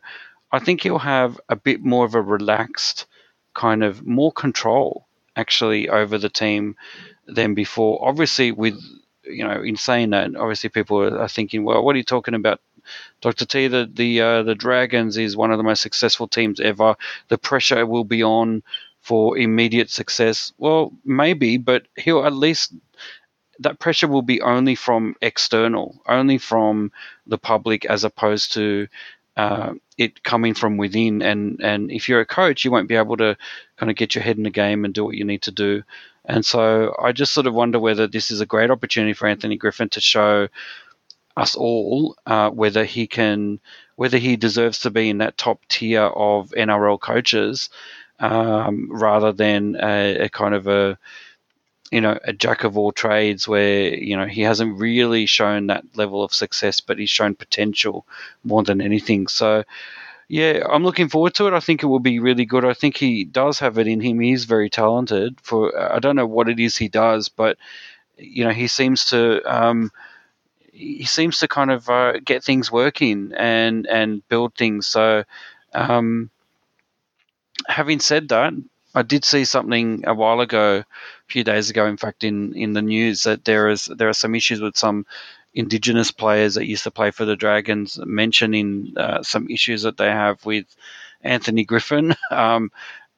I 0.51 0.59
think 0.59 0.81
he'll 0.81 0.99
have 0.99 1.39
a 1.49 1.55
bit 1.55 1.81
more 1.81 2.05
of 2.05 2.15
a 2.15 2.21
relaxed 2.21 3.05
kind 3.53 3.83
of 3.83 4.05
more 4.05 4.31
control 4.31 5.05
actually 5.35 5.89
over 5.89 6.17
the 6.17 6.29
team 6.29 6.75
than 7.27 7.53
before. 7.53 8.05
Obviously, 8.07 8.51
with 8.51 8.81
you 9.23 9.43
know, 9.47 9.61
in 9.61 9.75
saying 9.75 10.09
that, 10.11 10.35
obviously 10.35 10.69
people 10.69 11.19
are 11.19 11.27
thinking, 11.27 11.63
well, 11.63 11.83
what 11.83 11.95
are 11.95 11.97
you 11.97 12.03
talking 12.03 12.33
about, 12.33 12.59
Doctor 13.21 13.45
T? 13.45 13.67
The 13.67 13.89
the 13.91 14.21
uh, 14.21 14.43
the 14.43 14.55
Dragons 14.55 15.17
is 15.17 15.37
one 15.37 15.51
of 15.51 15.57
the 15.57 15.63
most 15.63 15.81
successful 15.81 16.27
teams 16.27 16.59
ever. 16.59 16.95
The 17.29 17.37
pressure 17.37 17.85
will 17.85 18.03
be 18.03 18.23
on 18.23 18.63
for 18.99 19.37
immediate 19.37 19.89
success. 19.89 20.53
Well, 20.57 20.91
maybe, 21.05 21.57
but 21.57 21.87
he'll 21.95 22.25
at 22.25 22.33
least 22.33 22.73
that 23.61 23.79
pressure 23.79 24.07
will 24.07 24.21
be 24.21 24.41
only 24.41 24.75
from 24.75 25.15
external, 25.21 26.01
only 26.07 26.37
from 26.37 26.91
the 27.27 27.37
public, 27.37 27.85
as 27.85 28.03
opposed 28.03 28.53
to 28.53 28.87
uh, 29.37 29.73
it 29.97 30.23
coming 30.23 30.53
from 30.53 30.77
within. 30.77 31.21
And 31.21 31.59
and 31.61 31.91
if 31.91 32.09
you're 32.09 32.21
a 32.21 32.25
coach, 32.25 32.65
you 32.65 32.71
won't 32.71 32.89
be 32.89 32.95
able 32.95 33.17
to 33.17 33.37
kind 33.77 33.89
of 33.89 33.95
get 33.95 34.15
your 34.15 34.23
head 34.23 34.37
in 34.37 34.43
the 34.43 34.49
game 34.49 34.85
and 34.85 34.93
do 34.93 35.03
what 35.03 35.15
you 35.15 35.23
need 35.23 35.43
to 35.43 35.51
do. 35.51 35.83
And 36.25 36.45
so 36.45 36.95
I 37.01 37.11
just 37.11 37.33
sort 37.33 37.47
of 37.47 37.53
wonder 37.53 37.79
whether 37.79 38.07
this 38.07 38.31
is 38.31 38.41
a 38.41 38.45
great 38.45 38.69
opportunity 38.71 39.13
for 39.13 39.27
Anthony 39.27 39.57
Griffin 39.57 39.89
to 39.89 40.01
show 40.01 40.47
us 41.37 41.55
all 41.55 42.15
uh, 42.25 42.49
whether 42.49 42.83
he 42.83 43.07
can, 43.07 43.59
whether 43.95 44.17
he 44.17 44.35
deserves 44.35 44.79
to 44.79 44.91
be 44.91 45.09
in 45.09 45.19
that 45.19 45.37
top 45.37 45.61
tier 45.67 46.03
of 46.03 46.51
NRL 46.51 46.99
coaches, 46.99 47.69
um, 48.19 48.89
rather 48.91 49.31
than 49.31 49.75
a, 49.81 50.25
a 50.25 50.29
kind 50.29 50.53
of 50.53 50.67
a 50.67 50.97
you 51.91 52.01
know, 52.01 52.17
a 52.23 52.33
jack 52.33 52.63
of 52.63 52.77
all 52.77 52.91
trades 52.91 53.47
where, 53.47 53.93
you 53.93 54.15
know, 54.17 54.25
he 54.25 54.41
hasn't 54.41 54.79
really 54.79 55.25
shown 55.25 55.67
that 55.67 55.83
level 55.95 56.23
of 56.23 56.33
success, 56.33 56.79
but 56.79 56.97
he's 56.97 57.09
shown 57.09 57.35
potential 57.35 58.07
more 58.43 58.63
than 58.63 58.81
anything. 58.81 59.27
So, 59.27 59.63
yeah, 60.29 60.65
I'm 60.69 60.83
looking 60.83 61.09
forward 61.09 61.33
to 61.35 61.47
it. 61.47 61.53
I 61.53 61.59
think 61.59 61.83
it 61.83 61.87
will 61.87 61.99
be 61.99 62.19
really 62.19 62.45
good. 62.45 62.63
I 62.63 62.73
think 62.73 62.95
he 62.95 63.25
does 63.25 63.59
have 63.59 63.77
it 63.77 63.87
in 63.87 63.99
him. 63.99 64.21
He's 64.21 64.45
very 64.45 64.69
talented. 64.69 65.37
For 65.41 65.77
I 65.77 65.99
don't 65.99 66.15
know 66.15 66.25
what 66.25 66.47
it 66.49 66.59
is 66.59 66.77
he 66.77 66.87
does, 66.87 67.27
but 67.27 67.57
you 68.17 68.45
know, 68.45 68.51
he 68.51 68.67
seems 68.67 69.05
to 69.07 69.41
um, 69.43 69.91
he 70.71 71.03
seems 71.05 71.39
to 71.39 71.47
kind 71.49 71.71
of 71.71 71.89
uh, 71.89 72.13
get 72.23 72.43
things 72.43 72.71
working 72.71 73.33
and 73.35 73.85
and 73.87 74.27
build 74.29 74.55
things. 74.55 74.87
So, 74.87 75.25
um, 75.73 76.29
having 77.67 77.99
said 77.99 78.29
that, 78.29 78.53
I 78.93 79.01
did 79.03 79.23
see 79.23 79.45
something 79.45 80.03
a 80.05 80.13
while 80.13 80.41
ago, 80.41 80.83
few 81.31 81.43
days 81.43 81.69
ago, 81.69 81.85
in 81.85 81.97
fact, 81.97 82.23
in, 82.23 82.53
in 82.55 82.73
the 82.73 82.81
news 82.81 83.23
that 83.23 83.45
there 83.45 83.69
is 83.69 83.85
there 83.85 84.09
are 84.09 84.13
some 84.13 84.35
issues 84.35 84.61
with 84.61 84.77
some 84.77 85.05
indigenous 85.53 86.11
players 86.11 86.55
that 86.55 86.67
used 86.67 86.83
to 86.83 86.91
play 86.91 87.11
for 87.11 87.25
the 87.25 87.35
Dragons, 87.35 87.99
mentioning 88.05 88.93
uh, 88.97 89.21
some 89.23 89.49
issues 89.49 89.81
that 89.83 89.97
they 89.97 90.09
have 90.09 90.45
with 90.45 90.65
Anthony 91.21 91.63
Griffin, 91.65 92.15
um, 92.31 92.71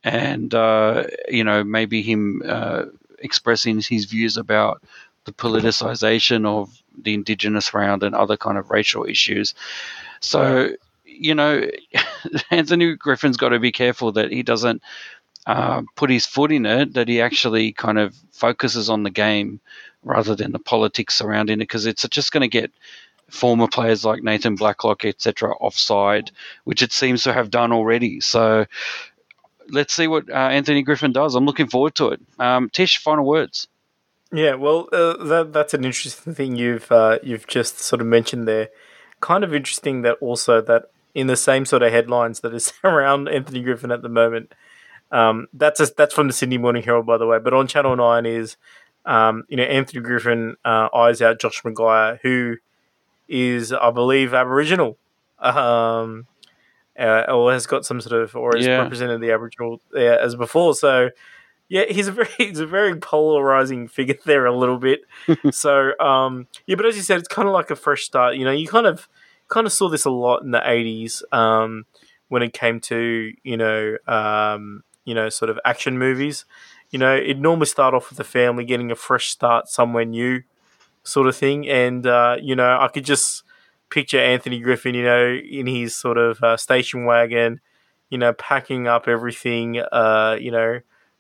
and 0.04 0.54
uh, 0.54 1.04
you 1.30 1.44
know 1.44 1.64
maybe 1.64 2.02
him 2.02 2.42
uh, 2.46 2.86
expressing 3.20 3.82
his 3.82 4.06
views 4.06 4.38
about 4.38 4.84
the 5.26 5.34
politicization 5.34 6.46
of 6.46 6.84
the 7.02 7.14
indigenous 7.14 7.74
round 7.74 8.04
and 8.04 8.14
other 8.14 8.38
kind 8.38 8.58
of 8.58 8.70
racial 8.70 9.06
issues. 9.06 9.56
So 10.20 10.70
you 11.06 11.36
know, 11.36 11.70
Anthony 12.52 12.96
Griffin's 12.96 13.38
got 13.38 13.50
to 13.50 13.60
be 13.60 13.72
careful 13.72 14.12
that 14.14 14.32
he 14.32 14.44
doesn't 14.44 14.82
uh, 15.46 15.82
put 15.96 16.10
his 16.10 16.26
foot 16.26 16.52
in 16.52 16.66
it, 16.66 16.94
that 16.94 17.08
he 17.08 17.22
actually 17.22 17.72
kind 17.74 18.00
of 18.00 18.16
focuses 18.32 18.90
on 18.90 19.04
the 19.04 19.10
game 19.10 19.60
rather 20.04 20.36
than 20.36 20.52
the 20.52 20.60
politics 20.60 21.16
surrounding 21.16 21.56
it, 21.56 21.64
because 21.64 21.86
it's 21.86 22.08
just 22.10 22.32
going 22.32 22.42
to 22.42 22.48
get 22.48 22.72
former 23.30 23.68
players 23.68 24.06
like 24.06 24.24
Nathan 24.24 24.56
Blacklock, 24.56 25.06
etc., 25.06 25.54
offside, 25.56 26.32
which 26.66 26.82
it 26.82 26.92
seems 26.92 27.24
to 27.24 27.34
have 27.34 27.50
done 27.50 27.72
already. 27.72 28.20
So 28.20 28.66
let's 29.70 29.94
see 29.94 30.08
what 30.08 30.30
uh, 30.30 30.34
Anthony 30.34 30.84
Griffin 30.84 31.12
does. 31.12 31.36
I'm 31.36 31.46
looking 31.46 31.68
forward 31.68 31.96
to 31.96 32.10
it. 32.10 32.22
Um, 32.40 32.70
Tish, 32.70 32.98
final 32.98 33.26
words. 33.26 33.68
Yeah, 34.32 34.56
well, 34.56 34.90
uh, 34.92 35.24
that, 35.26 35.54
that's 35.54 35.74
an 35.74 35.86
interesting 35.86 36.34
thing 36.34 36.56
you've 36.56 36.92
uh, 36.92 37.20
you've 37.22 37.46
just 37.48 37.80
sort 37.80 38.02
of 38.02 38.08
mentioned 38.08 38.48
there. 38.48 38.70
Kind 39.20 39.44
of 39.44 39.54
interesting 39.54 40.02
that 40.02 40.18
also 40.22 40.60
that 40.62 40.90
in 41.14 41.28
the 41.28 41.36
same 41.36 41.66
sort 41.66 41.84
of 41.84 41.92
headlines 41.92 42.40
that 42.40 42.54
is 42.54 42.74
around 42.84 43.30
Anthony 43.30 43.62
Griffin 43.62 43.92
at 43.92 44.02
the 44.02 44.10
moment, 44.10 44.54
um, 45.14 45.48
that's 45.54 45.80
a, 45.80 45.86
that's 45.96 46.14
from 46.14 46.28
the 46.28 46.34
Sydney 46.34 46.58
Morning 46.58 46.82
Herald, 46.82 47.06
by 47.06 47.18
the 47.18 47.28
way. 47.28 47.38
But 47.38 47.54
on 47.54 47.68
Channel 47.68 47.96
Nine 47.96 48.26
is, 48.26 48.58
um, 49.06 49.44
you 49.48 49.56
know, 49.56 49.64
Anthony 49.64 50.02
Griffin 50.02 50.56
uh, 50.66 50.90
eyes 50.94 51.22
out 51.22 51.40
Josh 51.40 51.62
McGuire, 51.62 52.20
who 52.24 52.58
is, 53.30 53.72
I 53.72 53.92
believe, 53.92 54.34
Aboriginal, 54.34 54.98
um, 55.40 56.26
uh, 57.00 57.26
or 57.30 57.54
has 57.54 57.68
got 57.68 57.86
some 57.86 58.02
sort 58.02 58.24
of, 58.24 58.36
or 58.36 58.54
has 58.56 58.66
yeah. 58.66 58.78
represented 58.78 59.22
the 59.22 59.32
Aboriginal 59.32 59.80
uh, 59.96 60.00
as 60.00 60.36
before. 60.36 60.74
So, 60.74 61.12
yeah, 61.70 61.86
he's 61.86 62.08
a 62.08 62.12
very 62.12 62.30
he's 62.40 62.60
a 62.60 62.66
very 62.66 62.96
polarizing 62.96 63.88
figure 63.88 64.18
there 64.26 64.48
a 64.48 64.56
little 64.56 64.80
bit. 64.80 65.02
so, 65.52 65.98
um, 66.00 66.48
yeah, 66.66 66.76
but 66.76 66.88
as 66.88 66.96
you 66.96 67.04
said, 67.04 67.20
it's 67.20 67.28
kind 67.28 67.48
of 67.48 67.54
like 67.54 67.70
a 67.70 67.76
fresh 67.76 68.04
start. 68.04 68.36
You 68.36 68.46
know, 68.46 68.52
you 68.52 68.68
kind 68.68 68.88
of 68.88 69.08
kind 69.48 69.68
of 69.68 69.74
saw 69.74 69.90
this 69.90 70.06
a 70.06 70.10
lot 70.10 70.42
in 70.42 70.50
the 70.50 70.60
'80s 70.60 71.22
um, 71.32 71.86
when 72.30 72.42
it 72.42 72.52
came 72.52 72.80
to 72.82 73.32
you 73.44 73.58
know 73.58 73.98
um, 74.08 74.84
you 75.06 75.14
know, 75.14 75.30
sort 75.30 75.50
of 75.50 75.60
action 75.66 75.98
movies. 75.98 76.46
You 76.90 77.00
know, 77.00 77.16
it 77.16 77.40
normally 77.40 77.66
start 77.66 77.94
off 77.94 78.10
with 78.10 78.18
the 78.18 78.24
family 78.24 78.66
getting 78.66 78.92
a 78.92 78.96
fresh 78.96 79.30
start 79.30 79.68
somewhere 79.68 80.06
new, 80.06 80.44
sort 81.04 81.28
of 81.28 81.36
thing. 81.36 81.68
And 81.68 82.06
uh, 82.06 82.38
you 82.42 82.56
know, 82.56 82.78
I 82.80 82.88
could 82.88 83.06
just 83.06 83.44
picture 83.90 84.20
Anthony 84.20 84.60
Griffin, 84.60 84.96
you 84.96 85.04
know, 85.04 85.34
in 85.34 85.68
his 85.68 85.96
sort 85.96 86.18
of 86.18 86.44
uh, 86.44 86.58
station 86.58 87.06
wagon, 87.06 87.62
you 88.10 88.18
know, 88.18 88.34
packing 88.34 88.88
up 88.88 89.08
everything, 89.08 89.80
uh, 89.80 90.38
you 90.40 90.52
know, 90.52 90.80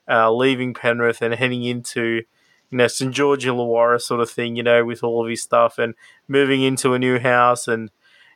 uh, 0.09 0.31
leaving 0.31 0.73
Penrith 0.73 1.21
and 1.21 1.33
heading 1.35 1.63
into, 1.63 2.23
you 2.69 2.77
know, 2.77 2.87
St 2.87 3.13
George 3.13 3.45
Illawarra 3.45 4.01
sort 4.01 4.21
of 4.21 4.29
thing, 4.29 4.55
you 4.55 4.63
know, 4.63 4.83
with 4.83 5.03
all 5.03 5.23
of 5.23 5.29
his 5.29 5.41
stuff 5.41 5.77
and 5.77 5.93
moving 6.27 6.61
into 6.61 6.93
a 6.93 6.99
new 6.99 7.19
house 7.19 7.67
and, 7.67 7.91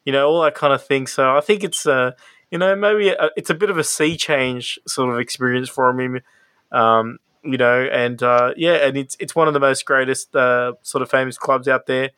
you 0.05 0.13
know, 0.13 0.27
all 0.27 0.41
that 0.43 0.55
kind 0.55 0.73
of 0.73 0.85
thing. 0.85 1.07
So 1.07 1.35
I 1.35 1.41
think 1.41 1.63
it's, 1.63 1.85
uh, 1.85 2.11
you 2.51 2.57
know, 2.57 2.75
maybe 2.75 3.13
it's 3.35 3.49
a 3.49 3.55
bit 3.55 3.69
of 3.69 3.77
a 3.77 3.83
sea 3.83 4.15
change 4.15 4.79
sort 4.87 5.13
of 5.13 5.19
experience 5.19 5.69
for 5.69 5.89
him. 5.89 6.21
Um, 6.71 7.19
you 7.43 7.57
know, 7.57 7.83
and 7.91 8.21
uh, 8.23 8.53
yeah, 8.57 8.75
and 8.75 8.97
it's 8.97 9.15
it's 9.19 9.35
one 9.35 9.47
of 9.47 9.53
the 9.53 9.59
most 9.59 9.85
greatest 9.85 10.35
uh, 10.35 10.73
sort 10.81 11.01
of 11.01 11.09
famous 11.09 11.37
clubs 11.37 11.67
out 11.67 11.85
there. 11.85 12.11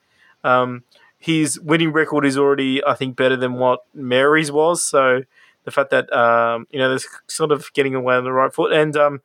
Um, 0.44 0.84
his 1.18 1.60
winning 1.60 1.92
record 1.92 2.26
is 2.26 2.38
already, 2.38 2.84
I 2.84 2.96
think, 2.96 3.16
better 3.16 3.36
than 3.36 3.56
what 3.56 3.84
Mary's 3.94 4.52
was. 4.52 4.82
So 4.82 5.24
the 5.66 5.72
fact 5.72 5.90
that 5.92 6.12
um, 6.14 6.68
you 6.72 6.80
know, 6.80 6.90
there's 6.90 7.08
sort 7.28 7.52
of 7.52 7.72
getting 7.74 7.96
away 7.96 8.16
on 8.16 8.24
the 8.24 8.32
right 8.32 8.54
foot, 8.54 8.72
and 8.72 8.96
um, 8.96 9.22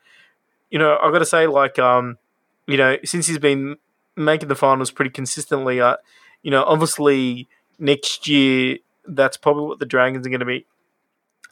you 0.70 0.78
know, 0.78 0.98
I've 1.02 1.12
got 1.12 1.20
to 1.20 1.26
say, 1.26 1.46
like, 1.46 1.78
um, 1.78 2.18
you 2.66 2.76
know, 2.76 2.96
since 3.04 3.26
he's 3.26 3.38
been 3.38 3.76
making 4.16 4.48
the 4.48 4.54
finals 4.54 4.90
pretty 4.90 5.10
consistently, 5.10 5.80
uh, 5.80 5.96
you 6.42 6.50
know, 6.50 6.64
obviously 6.64 7.48
next 7.78 8.28
year 8.28 8.78
that's 9.06 9.36
probably 9.36 9.64
what 9.64 9.78
the 9.78 9.86
Dragons 9.86 10.26
are 10.26 10.30
going 10.30 10.40
to 10.40 10.46
be 10.46 10.66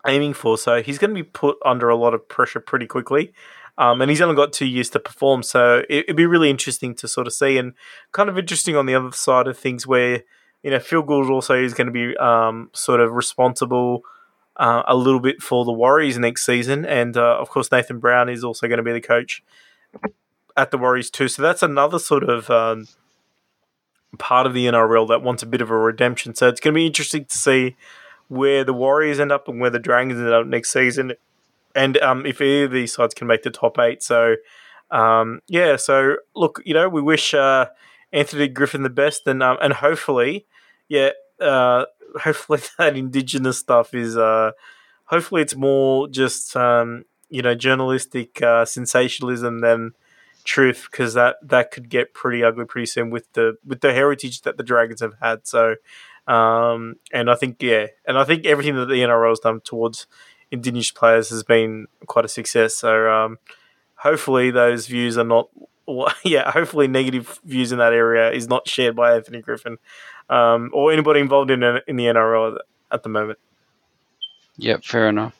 aiming 0.07 0.34
for. 0.34 0.59
So 0.59 0.82
he's 0.82 0.98
going 0.98 1.11
to 1.11 1.14
be 1.14 1.22
put 1.22 1.57
under 1.64 1.88
a 1.88 1.96
lot 1.96 2.14
of 2.14 2.28
pressure 2.28 2.61
pretty 2.61 2.86
quickly. 2.86 3.32
Um, 3.78 4.00
and 4.03 4.11
he's 4.11 4.20
only 4.20 4.36
got 4.36 4.53
two 4.53 4.66
years 4.66 4.90
to 4.90 5.00
perform, 5.00 5.42
so 5.42 5.82
it, 5.88 6.05
would 6.07 6.16
be 6.16 6.26
really 6.26 6.50
interesting 6.50 6.94
to 6.96 7.09
sort 7.09 7.26
of 7.26 7.32
see, 7.32 7.57
and 7.57 7.72
kind 8.12 8.28
of 8.28 8.36
interesting 8.36 8.76
on 8.76 8.84
the 8.84 8.94
other 8.94 9.12
side 9.12 9.48
of 9.48 9.59
things, 9.59 9.86
where 9.86 10.24
you 10.62 10.70
know 10.70 10.78
Phil 10.78 11.03
Gould 11.03 11.30
also 11.30 11.55
is 11.55 11.72
going 11.72 11.86
to 11.86 11.92
be 11.92 12.14
um, 12.18 12.68
sort 12.74 13.00
of 13.00 13.12
responsible 13.12 14.05
uh, 14.57 14.82
a 14.86 14.94
little 14.94 15.20
bit 15.20 15.40
for 15.40 15.64
the 15.64 15.72
Warriors 15.72 16.18
next 16.18 16.44
season, 16.44 16.84
and 16.84 17.16
uh, 17.16 17.38
of 17.38 17.48
course 17.48 17.72
Nathan 17.72 17.98
Brown 17.98 18.28
is 18.28 18.44
also 18.44 18.68
going 18.68 18.76
to 18.76 18.82
be 18.82 18.92
the 18.92 19.00
coach 19.00 19.42
at 20.57 20.70
the 20.70 20.78
Warriors 20.78 21.11
too. 21.11 21.28
So 21.28 21.40
that's 21.40 21.62
another 21.62 21.98
sort 21.98 22.24
of 22.24 22.50
um, 22.50 22.88
part 24.18 24.46
of 24.46 24.53
the 24.53 24.66
NRL 24.66 25.09
that 25.09 25.22
wants 25.22 25.42
a 25.42 25.46
bit 25.46 25.62
of 25.62 25.70
a 25.70 25.76
redemption. 25.76 26.34
So 26.34 26.48
it's 26.48 26.61
going 26.61 26.74
to 26.74 26.76
be 26.76 26.86
interesting 26.86 27.24
to 27.24 27.38
see 27.38 27.76
where 28.28 28.64
the 28.64 28.72
Warriors 28.72 29.20
end 29.20 29.32
up 29.32 29.48
and 29.48 29.60
where 29.60 29.70
the 29.70 29.78
Dragons 29.78 30.18
end 30.18 30.30
up 30.30 30.46
next 30.46 30.70
season, 30.70 31.14
and 31.74 31.98
um, 31.98 32.26
if 32.26 32.40
either 32.40 32.66
of 32.66 32.72
these 32.72 32.92
sides 32.92 33.14
can 33.14 33.26
make 33.26 33.42
the 33.42 33.50
top 33.50 33.78
eight. 33.78 34.02
So 34.02 34.36
um, 34.92 35.40
yeah, 35.48 35.76
so 35.76 36.16
look, 36.36 36.60
you 36.64 36.74
know, 36.74 36.88
we 36.88 37.00
wish 37.00 37.32
uh, 37.32 37.66
Anthony 38.12 38.46
Griffin 38.46 38.82
the 38.82 38.90
best, 38.90 39.26
and 39.26 39.42
um, 39.42 39.56
and 39.62 39.72
hopefully, 39.72 40.46
yeah, 40.88 41.10
uh, 41.40 41.86
hopefully 42.20 42.60
that 42.78 42.96
Indigenous 42.96 43.58
stuff 43.58 43.94
is 43.94 44.16
uh, 44.16 44.52
hopefully 45.06 45.42
it's 45.42 45.56
more 45.56 46.08
just 46.08 46.54
um, 46.56 47.04
you 47.30 47.40
know 47.42 47.54
journalistic 47.54 48.42
uh, 48.42 48.66
sensationalism 48.66 49.60
than 49.60 49.92
truth 50.44 50.88
because 50.90 51.14
that 51.14 51.36
that 51.42 51.70
could 51.70 51.88
get 51.88 52.12
pretty 52.12 52.44
ugly 52.44 52.64
pretty 52.64 52.86
soon 52.86 53.10
with 53.10 53.32
the 53.32 53.56
with 53.66 53.80
the 53.80 53.94
heritage 53.94 54.42
that 54.42 54.58
the 54.58 54.62
Dragons 54.62 55.00
have 55.00 55.14
had. 55.22 55.46
So, 55.46 55.76
um, 56.26 56.96
and 57.12 57.30
I 57.30 57.34
think 57.34 57.62
yeah, 57.62 57.86
and 58.06 58.18
I 58.18 58.24
think 58.24 58.46
everything 58.46 58.76
that 58.76 58.86
the 58.86 58.94
NRL 58.94 59.30
has 59.30 59.40
done 59.40 59.60
towards 59.60 60.06
Indigenous 60.50 60.90
players 60.90 61.30
has 61.30 61.42
been 61.42 61.86
quite 62.06 62.24
a 62.24 62.28
success. 62.28 62.76
So, 62.76 63.10
um, 63.10 63.38
hopefully 63.96 64.50
those 64.50 64.86
views 64.86 65.18
are 65.18 65.24
not. 65.24 65.48
Yeah, 66.24 66.50
hopefully 66.50 66.86
negative 66.86 67.40
views 67.44 67.72
in 67.72 67.78
that 67.78 67.92
area 67.92 68.30
is 68.30 68.48
not 68.48 68.68
shared 68.68 68.94
by 68.94 69.16
Anthony 69.16 69.42
Griffin 69.42 69.78
um, 70.30 70.70
or 70.72 70.92
anybody 70.92 71.20
involved 71.20 71.50
in 71.50 71.62
in 71.86 71.96
the 71.96 72.04
NRL 72.06 72.58
at 72.90 73.02
the 73.02 73.08
moment. 73.08 73.38
Yep, 74.56 74.84
fair 74.84 75.08
enough. 75.08 75.36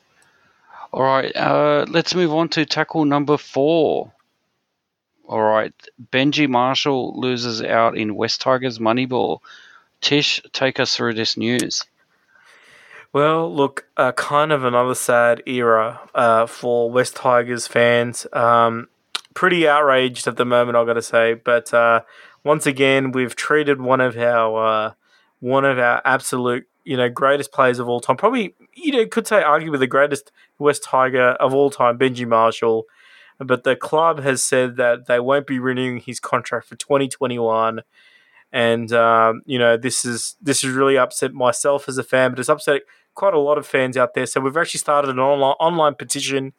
All 0.91 1.01
right, 1.01 1.35
uh, 1.35 1.85
let's 1.89 2.13
move 2.13 2.31
on 2.33 2.49
to 2.49 2.65
tackle 2.65 3.05
number 3.05 3.37
four. 3.37 4.11
All 5.25 5.41
right, 5.41 5.73
Benji 6.11 6.47
Marshall 6.47 7.19
loses 7.19 7.61
out 7.63 7.97
in 7.97 8.15
West 8.15 8.41
Tigers 8.41 8.77
Moneyball. 8.79 9.39
Tish, 10.03 10.41
take 10.51 10.79
us 10.79 10.95
through 10.95 11.13
this 11.13 11.37
news. 11.37 11.85
Well, 13.13 13.53
look, 13.53 13.87
uh, 13.95 14.11
kind 14.11 14.51
of 14.51 14.65
another 14.65 14.95
sad 14.95 15.41
era 15.45 16.01
uh, 16.13 16.45
for 16.45 16.91
West 16.91 17.15
Tigers 17.15 17.67
fans. 17.67 18.27
Um, 18.33 18.89
pretty 19.33 19.67
outraged 19.67 20.27
at 20.27 20.35
the 20.35 20.45
moment, 20.45 20.75
I've 20.75 20.87
got 20.87 20.93
to 20.93 21.01
say. 21.01 21.35
But 21.35 21.73
uh, 21.73 22.01
once 22.43 22.65
again, 22.65 23.11
we've 23.11 23.35
treated 23.35 23.81
one 23.81 24.01
of 24.01 24.17
our 24.17 24.65
uh, 24.65 24.93
one 25.39 25.63
of 25.63 25.79
our 25.79 26.01
absolute 26.03 26.67
you 26.83 26.97
know 26.97 27.07
greatest 27.07 27.51
players 27.51 27.79
of 27.79 27.87
all 27.87 28.01
time, 28.01 28.17
probably 28.17 28.55
you 28.73 28.91
know 28.91 29.05
could 29.05 29.25
say 29.25 29.41
arguably 29.41 29.79
the 29.79 29.87
greatest 29.87 30.31
West 30.59 30.83
Tiger 30.83 31.29
of 31.39 31.53
all 31.53 31.69
time, 31.69 31.97
Benji 31.97 32.27
Marshall. 32.27 32.85
But 33.39 33.63
the 33.63 33.75
club 33.75 34.21
has 34.21 34.43
said 34.43 34.75
that 34.77 35.07
they 35.07 35.19
won't 35.19 35.47
be 35.47 35.59
renewing 35.59 35.97
his 35.97 36.19
contract 36.19 36.67
for 36.67 36.75
2021, 36.75 37.81
and 38.53 38.93
um, 38.93 39.41
you 39.45 39.57
know 39.57 39.75
this 39.75 40.05
is 40.05 40.35
this 40.41 40.61
has 40.61 40.71
really 40.71 40.97
upset 40.97 41.33
myself 41.33 41.89
as 41.89 41.97
a 41.97 42.03
fan, 42.03 42.29
but 42.29 42.39
it's 42.39 42.49
upset 42.49 42.83
quite 43.15 43.33
a 43.33 43.39
lot 43.39 43.57
of 43.57 43.67
fans 43.67 43.97
out 43.97 44.13
there. 44.13 44.27
So 44.27 44.39
we've 44.39 44.55
actually 44.55 44.79
started 44.79 45.09
an 45.09 45.19
online 45.19 45.55
online 45.59 45.95
petition. 45.95 46.53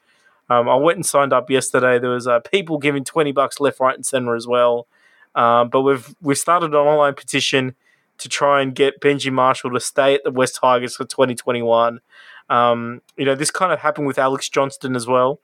Um, 0.51 0.69
I 0.69 0.75
went 0.75 0.97
and 0.97 1.07
signed 1.07 1.33
up 1.33 1.49
yesterday. 1.49 1.99
There 1.99 2.11
was 2.11 2.27
uh, 2.27 2.41
people 2.41 2.79
giving 2.79 3.05
twenty 3.05 3.31
bucks 3.31 3.61
left, 3.61 3.79
right, 3.79 3.95
and 3.95 4.05
center 4.05 4.35
as 4.35 4.47
well. 4.47 4.89
Um, 5.37 5.69
but 5.69 5.83
we've 5.83 6.15
we 6.21 6.35
started 6.35 6.67
an 6.67 6.75
online 6.75 7.15
petition 7.15 7.77
to 8.19 8.29
try 8.29 8.61
and 8.61 8.75
get 8.75 9.01
Benji 9.01 9.33
Marshall 9.33 9.71
to 9.71 9.81
stay 9.81 10.15
at 10.15 10.25
the 10.25 10.31
West 10.31 10.59
Tigers 10.61 10.95
for 10.97 11.05
2021. 11.05 12.01
Um, 12.49 13.03
you 13.17 13.25
know, 13.25 13.35
this 13.35 13.51
kind 13.51 13.73
of 13.73 13.81
happened 13.81 14.07
with 14.07 14.19
Alex 14.19 14.49
Johnston 14.49 14.95
as 14.95 15.07
well, 15.07 15.41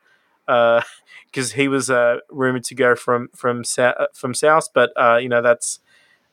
because 0.47 1.53
uh, 1.53 1.55
he 1.55 1.69
was 1.69 1.91
uh, 1.91 2.19
rumored 2.29 2.65
to 2.65 2.75
go 2.75 2.97
from 2.97 3.29
from 3.37 3.63
from 4.15 4.35
South, 4.35 4.69
but 4.75 4.91
uh, 4.97 5.17
you 5.17 5.29
know 5.29 5.43
that's 5.43 5.79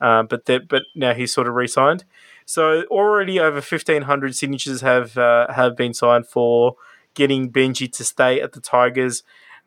uh, 0.02 0.24
but 0.24 0.46
that 0.46 0.68
but 0.68 0.84
now 0.96 1.14
he's 1.14 1.34
sort 1.34 1.48
of 1.48 1.56
re-signed. 1.56 2.06
So 2.46 2.84
already 2.84 3.40
over 3.40 3.58
1,500 3.58 4.36
signatures 4.36 4.82
have 4.82 5.18
uh, 5.18 5.52
have 5.52 5.76
been 5.76 5.94
signed 5.94 6.28
for 6.28 6.76
getting 7.14 7.52
Benji 7.52 7.92
to 7.92 8.04
stay 8.04 8.40
at 8.40 8.54
the 8.54 8.62
Tigers. 8.62 9.24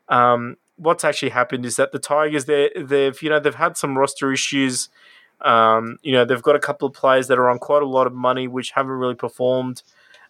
Um, 0.09 0.57
what's 0.77 1.03
actually 1.03 1.29
happened 1.29 1.65
is 1.65 1.75
that 1.75 1.91
the 1.91 1.99
Tigers 1.99 2.45
they 2.45 2.71
they've 2.75 3.21
you 3.21 3.29
know 3.29 3.39
they've 3.39 3.53
had 3.55 3.77
some 3.77 3.97
roster 3.97 4.31
issues. 4.31 4.89
Um, 5.41 5.97
you 6.01 6.11
know 6.11 6.25
they've 6.25 6.41
got 6.41 6.55
a 6.55 6.59
couple 6.59 6.87
of 6.87 6.93
players 6.93 7.27
that 7.27 7.37
are 7.37 7.49
on 7.49 7.59
quite 7.59 7.83
a 7.83 7.87
lot 7.87 8.07
of 8.07 8.13
money 8.13 8.47
which 8.47 8.71
haven't 8.71 8.91
really 8.93 9.15
performed, 9.15 9.83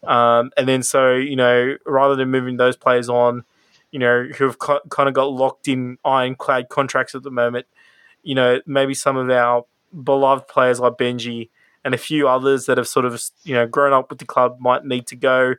um, 0.04 0.52
and 0.58 0.68
then 0.68 0.84
so 0.84 1.14
you 1.14 1.36
know 1.36 1.78
rather 1.86 2.16
than 2.16 2.30
moving 2.30 2.58
those 2.58 2.76
players 2.76 3.08
on, 3.10 3.44
you 3.92 4.00
know 4.00 4.24
who 4.38 4.46
have 4.46 4.60
co- 4.60 4.82
kind 4.90 5.08
of 5.08 5.16
got 5.16 5.32
locked 5.32 5.68
in 5.68 5.98
ironclad 6.04 6.70
contracts 6.70 7.16
at 7.16 7.24
the 7.24 7.32
moment, 7.32 7.66
you 8.24 8.36
know 8.36 8.60
maybe 8.66 8.94
some 8.94 9.16
of 9.16 9.30
our 9.30 9.66
beloved 10.04 10.48
players 10.48 10.80
like 10.80 10.94
Benji 10.94 11.50
and 11.84 11.94
a 11.94 11.98
few 11.98 12.28
others 12.28 12.66
that 12.66 12.78
have 12.78 12.88
sort 12.88 13.06
of 13.06 13.22
you 13.44 13.54
know 13.54 13.68
grown 13.68 13.94
up 13.94 14.10
with 14.10 14.20
the 14.20 14.26
club 14.26 14.58
might 14.60 14.86
need 14.86 15.08
to 15.08 15.16
go. 15.16 15.56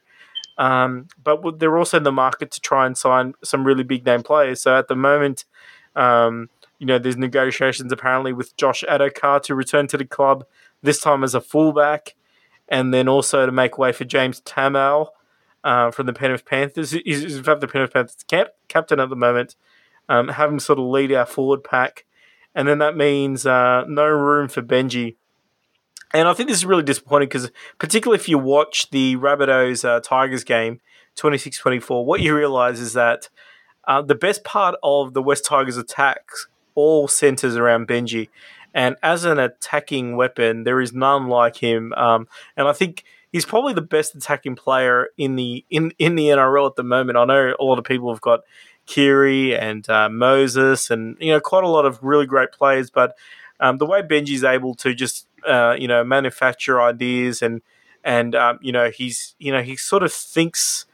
Um, 0.59 1.09
but 1.22 1.59
they're 1.59 1.78
also 1.78 1.97
in 1.97 2.03
the 2.03 2.12
market 2.12 2.51
to 2.53 2.61
try 2.61 2.87
and 2.87 2.97
sign 2.97 3.35
some 3.43 3.64
really 3.64 3.85
big 3.85 4.05
name 4.05 4.22
players. 4.22 4.61
So 4.61 4.76
at 4.76 4.89
the 4.89 4.95
moment, 4.95 5.45
um, 5.97 6.51
you 6.78 6.87
know, 6.87 6.99
there's 6.99 7.16
negotiations 7.16 7.93
apparently 7.93 8.33
with 8.33 8.57
Josh 8.57 8.85
Addo-Carr 8.89 9.41
to 9.41 9.55
return 9.55 9.87
to 9.89 9.97
the 9.97 10.05
club, 10.05 10.45
this 10.83 11.01
time 11.01 11.24
as 11.24 11.35
a 11.35 11.41
fullback, 11.41 12.14
and 12.68 12.93
then 12.93 13.09
also 13.09 13.47
to 13.47 13.53
make 13.53 13.78
way 13.78 13.93
for 13.93 14.05
James 14.05 14.41
Tamou 14.43 15.09
uh, 15.64 15.91
from 15.91 16.07
the 16.07 16.12
Penrith 16.12 16.45
Panthers. 16.45 16.91
He's 16.91 17.37
in 17.37 17.45
fact 17.45 17.61
the 17.61 17.68
Penrith 17.68 17.93
Panthers 17.93 18.16
cap- 18.28 18.55
captain 18.68 19.01
at 19.01 19.09
the 19.09 19.16
moment. 19.16 19.57
Um, 20.09 20.28
have 20.28 20.51
him 20.51 20.59
sort 20.59 20.78
of 20.78 20.87
lead 20.87 21.12
our 21.12 21.24
forward 21.26 21.62
pack. 21.62 22.05
And 22.55 22.68
then 22.68 22.78
that 22.78 22.96
means 22.96 23.46
uh, 23.46 23.84
no 23.86 24.07
room 24.07 24.48
for 24.48 24.62
Benji 24.62 25.16
and 26.14 26.28
I 26.28 26.34
think 26.34 26.48
this 26.48 26.59
is 26.59 26.66
really 26.66 26.82
disappointing 26.82 27.28
because, 27.28 27.50
particularly 27.78 28.20
if 28.20 28.28
you 28.28 28.38
watch 28.38 28.90
the 28.90 29.16
Rabbitohs 29.16 29.84
uh, 29.84 30.00
Tigers 30.00 30.44
game 30.44 30.80
26 31.16 31.59
24, 31.59 32.05
what 32.05 32.20
you 32.20 32.36
realize 32.36 32.80
is 32.80 32.92
that 32.92 33.28
uh, 33.88 34.03
the 34.03 34.14
best 34.14 34.44
part 34.44 34.74
of 34.82 35.14
the 35.14 35.22
West 35.22 35.44
Tigers 35.44 35.76
attacks 35.76 36.48
all 36.74 37.09
centers 37.09 37.57
around 37.57 37.88
Benji. 37.88 38.28
And 38.74 38.96
as 39.03 39.24
an 39.24 39.38
attacking 39.38 40.16
weapon, 40.16 40.64
there 40.64 40.80
is 40.80 40.92
none 40.92 41.28
like 41.28 41.57
him. 41.57 41.92
Um, 41.94 42.26
and 42.57 42.68
I 42.68 42.72
think 42.72 43.05
he's 43.30 43.44
probably 43.44 43.74
the 43.74 43.82
best 43.82 44.14
attacking 44.14 44.57
player 44.57 45.09
in 45.18 45.36
the 45.36 45.64
in, 45.70 45.92
in 45.98 46.14
the 46.14 46.28
NRL 46.28 46.68
at 46.68 46.76
the 46.76 46.82
moment. 46.82 47.18
I 47.18 47.24
know 47.24 47.55
a 47.59 47.64
lot 47.64 47.78
of 47.78 47.84
people 47.84 48.12
have 48.12 48.20
got 48.20 48.40
Keary 48.93 49.57
and 49.57 49.88
uh, 49.88 50.11
Moses 50.11 50.90
and 50.90 51.16
you 51.18 51.32
know 51.32 51.40
quite 51.40 51.64
a 51.64 51.68
lot 51.68 51.86
of 51.86 51.99
really 52.03 52.26
great 52.26 52.53
players, 52.53 52.90
but 52.90 53.16
um, 53.59 53.78
the 53.78 53.86
way 53.86 54.03
Benji's 54.03 54.45
able 54.45 54.74
to 54.76 54.95
just 54.95 55.26
uh, 55.49 55.74
you 55.78 55.88
know 55.88 56.05
manufacture 56.05 56.78
ideas 56.78 57.40
and 57.40 57.62
and 58.05 58.34
um, 58.34 58.59
you 58.61 58.70
know 58.70 58.90
he's 58.90 59.34
you 59.38 59.51
know 59.51 59.62
he 59.62 59.76
sort 59.76 60.03
of 60.03 60.12
thinks 60.12 60.84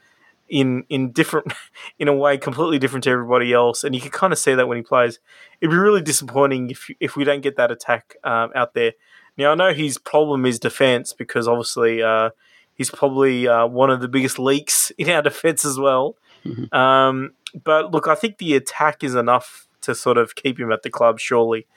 in 0.47 0.85
in 0.87 1.11
different 1.11 1.51
in 1.99 2.07
a 2.07 2.13
way 2.13 2.37
completely 2.37 2.79
different 2.79 3.03
to 3.03 3.09
everybody 3.09 3.51
else 3.51 3.83
and 3.83 3.93
you 3.93 3.99
can 3.99 4.11
kind 4.11 4.31
of 4.31 4.39
see 4.39 4.55
that 4.55 4.67
when 4.67 4.77
he 4.77 4.81
plays 4.83 5.19
it'd 5.59 5.69
be 5.69 5.77
really 5.77 6.01
disappointing 6.01 6.71
if 6.71 6.89
if 6.99 7.15
we 7.15 7.23
don't 7.23 7.41
get 7.41 7.55
that 7.55 7.69
attack 7.69 8.15
um, 8.23 8.49
out 8.55 8.73
there 8.73 8.93
now 9.37 9.51
i 9.51 9.55
know 9.55 9.73
his 9.73 9.99
problem 9.99 10.47
is 10.47 10.57
defense 10.57 11.13
because 11.13 11.47
obviously 11.47 12.01
uh, 12.01 12.31
he's 12.79 12.89
probably 12.89 13.47
uh, 13.47 13.67
one 13.67 13.91
of 13.91 13.99
the 13.99 14.07
biggest 14.07 14.39
leaks 14.39 14.89
in 14.97 15.09
our 15.09 15.21
defense 15.21 15.65
as 15.65 15.77
well. 15.77 16.15
Mhm. 16.45 16.73
Um, 16.73 17.33
but 17.63 17.91
look, 17.91 18.07
I 18.07 18.15
think 18.15 18.37
the 18.37 18.55
attack 18.55 19.03
is 19.03 19.15
enough 19.15 19.67
to 19.81 19.95
sort 19.95 20.17
of 20.17 20.35
keep 20.35 20.59
him 20.59 20.71
at 20.71 20.83
the 20.83 20.89
club, 20.89 21.19
surely. 21.19 21.67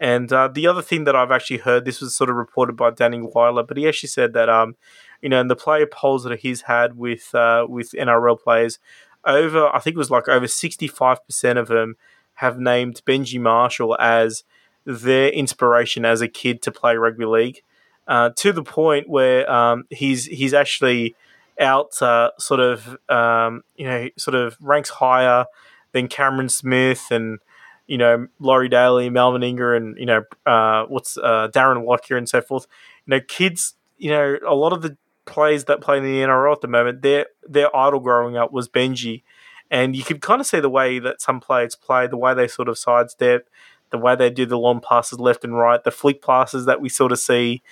And 0.00 0.32
uh, 0.32 0.48
the 0.48 0.66
other 0.66 0.82
thing 0.82 1.04
that 1.04 1.14
I've 1.14 1.30
actually 1.30 1.58
heard, 1.58 1.84
this 1.84 2.00
was 2.00 2.14
sort 2.14 2.30
of 2.30 2.36
reported 2.36 2.76
by 2.76 2.90
Danny 2.90 3.18
Weidler, 3.18 3.66
but 3.66 3.76
he 3.76 3.86
actually 3.86 4.08
said 4.08 4.32
that, 4.34 4.48
um, 4.48 4.76
you 5.22 5.28
know, 5.28 5.40
in 5.40 5.48
the 5.48 5.56
player 5.56 5.86
polls 5.86 6.24
that 6.24 6.40
he's 6.40 6.62
had 6.62 6.96
with 6.96 7.34
uh, 7.34 7.66
with 7.68 7.92
NRL 7.92 8.40
players, 8.40 8.78
over 9.24 9.68
I 9.74 9.78
think 9.78 9.94
it 9.94 9.98
was 9.98 10.10
like 10.10 10.28
over 10.28 10.48
sixty 10.48 10.88
five 10.88 11.24
percent 11.24 11.58
of 11.58 11.68
them 11.68 11.96
have 12.34 12.58
named 12.58 13.00
Benji 13.06 13.40
Marshall 13.40 13.96
as 14.00 14.44
their 14.84 15.28
inspiration 15.28 16.04
as 16.04 16.20
a 16.20 16.28
kid 16.28 16.60
to 16.62 16.72
play 16.72 16.96
rugby 16.96 17.24
league, 17.24 17.62
uh, 18.06 18.30
to 18.36 18.52
the 18.52 18.64
point 18.64 19.08
where 19.08 19.50
um, 19.50 19.84
he's 19.90 20.26
he's 20.26 20.52
actually 20.52 21.14
out 21.60 22.00
uh, 22.02 22.30
sort 22.38 22.60
of 22.60 22.96
um, 23.08 23.62
you 23.76 23.86
know 23.86 24.08
sort 24.16 24.34
of 24.34 24.56
ranks 24.60 24.90
higher 24.90 25.46
than 25.92 26.08
Cameron 26.08 26.48
Smith 26.48 27.06
and 27.10 27.38
you 27.86 27.98
know 27.98 28.26
Laurie 28.38 28.68
Daley, 28.68 29.10
Mal 29.10 29.32
Meninga, 29.32 29.76
and 29.76 29.96
you 29.98 30.06
know 30.06 30.24
uh, 30.46 30.84
what's 30.86 31.16
uh, 31.16 31.48
Darren 31.52 31.86
Lockyer 31.86 32.16
and 32.16 32.28
so 32.28 32.40
forth. 32.40 32.66
You 33.06 33.12
know, 33.12 33.20
kids. 33.26 33.74
You 33.96 34.10
know, 34.10 34.38
a 34.46 34.56
lot 34.56 34.72
of 34.72 34.82
the 34.82 34.96
players 35.24 35.64
that 35.64 35.80
play 35.80 35.98
in 35.98 36.02
the 36.04 36.18
NRL 36.18 36.52
at 36.52 36.60
the 36.60 36.68
moment, 36.68 37.02
their 37.02 37.26
their 37.48 37.74
idol 37.74 38.00
growing 38.00 38.36
up 38.36 38.52
was 38.52 38.68
Benji, 38.68 39.22
and 39.70 39.94
you 39.96 40.02
could 40.02 40.20
kind 40.20 40.40
of 40.40 40.46
see 40.46 40.60
the 40.60 40.68
way 40.68 40.98
that 40.98 41.22
some 41.22 41.40
players 41.40 41.76
play, 41.76 42.06
the 42.06 42.16
way 42.16 42.34
they 42.34 42.48
sort 42.48 42.68
of 42.68 42.76
sidestep, 42.76 43.48
the 43.90 43.98
way 43.98 44.16
they 44.16 44.30
do 44.30 44.46
the 44.46 44.58
long 44.58 44.80
passes 44.80 45.18
left 45.18 45.44
and 45.44 45.56
right, 45.56 45.82
the 45.84 45.90
flick 45.90 46.22
passes 46.22 46.66
that 46.66 46.80
we 46.80 46.88
sort 46.88 47.12
of 47.12 47.18
see. 47.18 47.62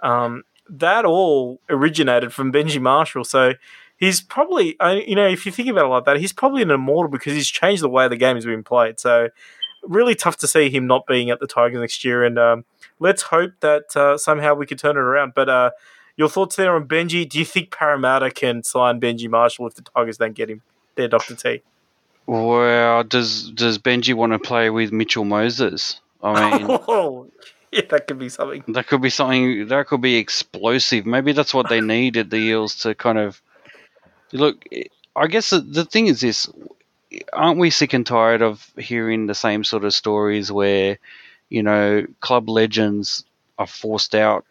Um, 0.00 0.44
that 0.70 1.04
all 1.04 1.60
originated 1.68 2.32
from 2.32 2.52
Benji 2.52 2.80
Marshall. 2.80 3.24
So 3.24 3.54
he's 3.96 4.20
probably, 4.20 4.76
you 5.06 5.14
know, 5.14 5.28
if 5.28 5.44
you 5.44 5.52
think 5.52 5.68
about 5.68 5.86
it 5.86 5.88
like 5.88 6.04
that, 6.04 6.16
he's 6.18 6.32
probably 6.32 6.62
an 6.62 6.70
immortal 6.70 7.10
because 7.10 7.34
he's 7.34 7.48
changed 7.48 7.82
the 7.82 7.88
way 7.88 8.08
the 8.08 8.16
game 8.16 8.36
is 8.36 8.46
being 8.46 8.62
played. 8.62 9.00
So 9.00 9.28
really 9.82 10.14
tough 10.14 10.36
to 10.38 10.46
see 10.46 10.70
him 10.70 10.86
not 10.86 11.06
being 11.06 11.30
at 11.30 11.40
the 11.40 11.46
Tigers 11.46 11.80
next 11.80 12.04
year. 12.04 12.24
And 12.24 12.38
um, 12.38 12.64
let's 12.98 13.22
hope 13.22 13.52
that 13.60 13.96
uh, 13.96 14.16
somehow 14.16 14.54
we 14.54 14.66
can 14.66 14.78
turn 14.78 14.96
it 14.96 15.00
around. 15.00 15.32
But 15.34 15.48
uh, 15.48 15.70
your 16.16 16.28
thoughts 16.28 16.56
there 16.56 16.74
on 16.74 16.86
Benji? 16.86 17.28
Do 17.28 17.38
you 17.38 17.44
think 17.44 17.70
Parramatta 17.70 18.30
can 18.30 18.62
sign 18.62 19.00
Benji 19.00 19.28
Marshall 19.28 19.66
if 19.66 19.74
the 19.74 19.82
Tigers 19.82 20.18
don't 20.18 20.34
get 20.34 20.50
him? 20.50 20.62
There, 20.94 21.08
Doctor 21.08 21.34
T. 21.34 21.62
Well, 22.26 23.02
does 23.04 23.50
does 23.50 23.78
Benji 23.78 24.14
want 24.14 24.32
to 24.32 24.38
play 24.38 24.70
with 24.70 24.92
Mitchell 24.92 25.24
Moses? 25.24 26.00
I 26.22 26.58
mean, 26.58 26.66
oh, 26.88 27.28
yeah, 27.72 27.82
that 27.90 28.06
could 28.06 28.18
be 28.18 28.28
something. 28.28 28.64
that 28.68 28.86
could 28.86 29.00
be 29.00 29.10
something. 29.10 29.68
That 29.68 29.86
could 29.86 30.00
be 30.00 30.16
explosive. 30.16 31.06
Maybe 31.06 31.32
that's 31.32 31.54
what 31.54 31.68
they 31.68 31.80
need 31.80 32.16
at 32.16 32.30
the 32.30 32.36
Eels 32.36 32.74
to 32.80 32.94
kind 32.94 33.18
of 33.18 33.40
look. 34.32 34.64
I 35.14 35.26
guess 35.26 35.50
the, 35.50 35.60
the 35.60 35.84
thing 35.84 36.06
is 36.06 36.20
this: 36.20 36.48
aren't 37.32 37.58
we 37.58 37.70
sick 37.70 37.92
and 37.92 38.06
tired 38.06 38.42
of 38.42 38.72
hearing 38.78 39.26
the 39.26 39.34
same 39.34 39.64
sort 39.64 39.84
of 39.84 39.94
stories 39.94 40.50
where, 40.50 40.98
you 41.48 41.62
know, 41.62 42.06
club 42.20 42.48
legends 42.48 43.24
are 43.58 43.66
forced 43.66 44.14
out, 44.14 44.44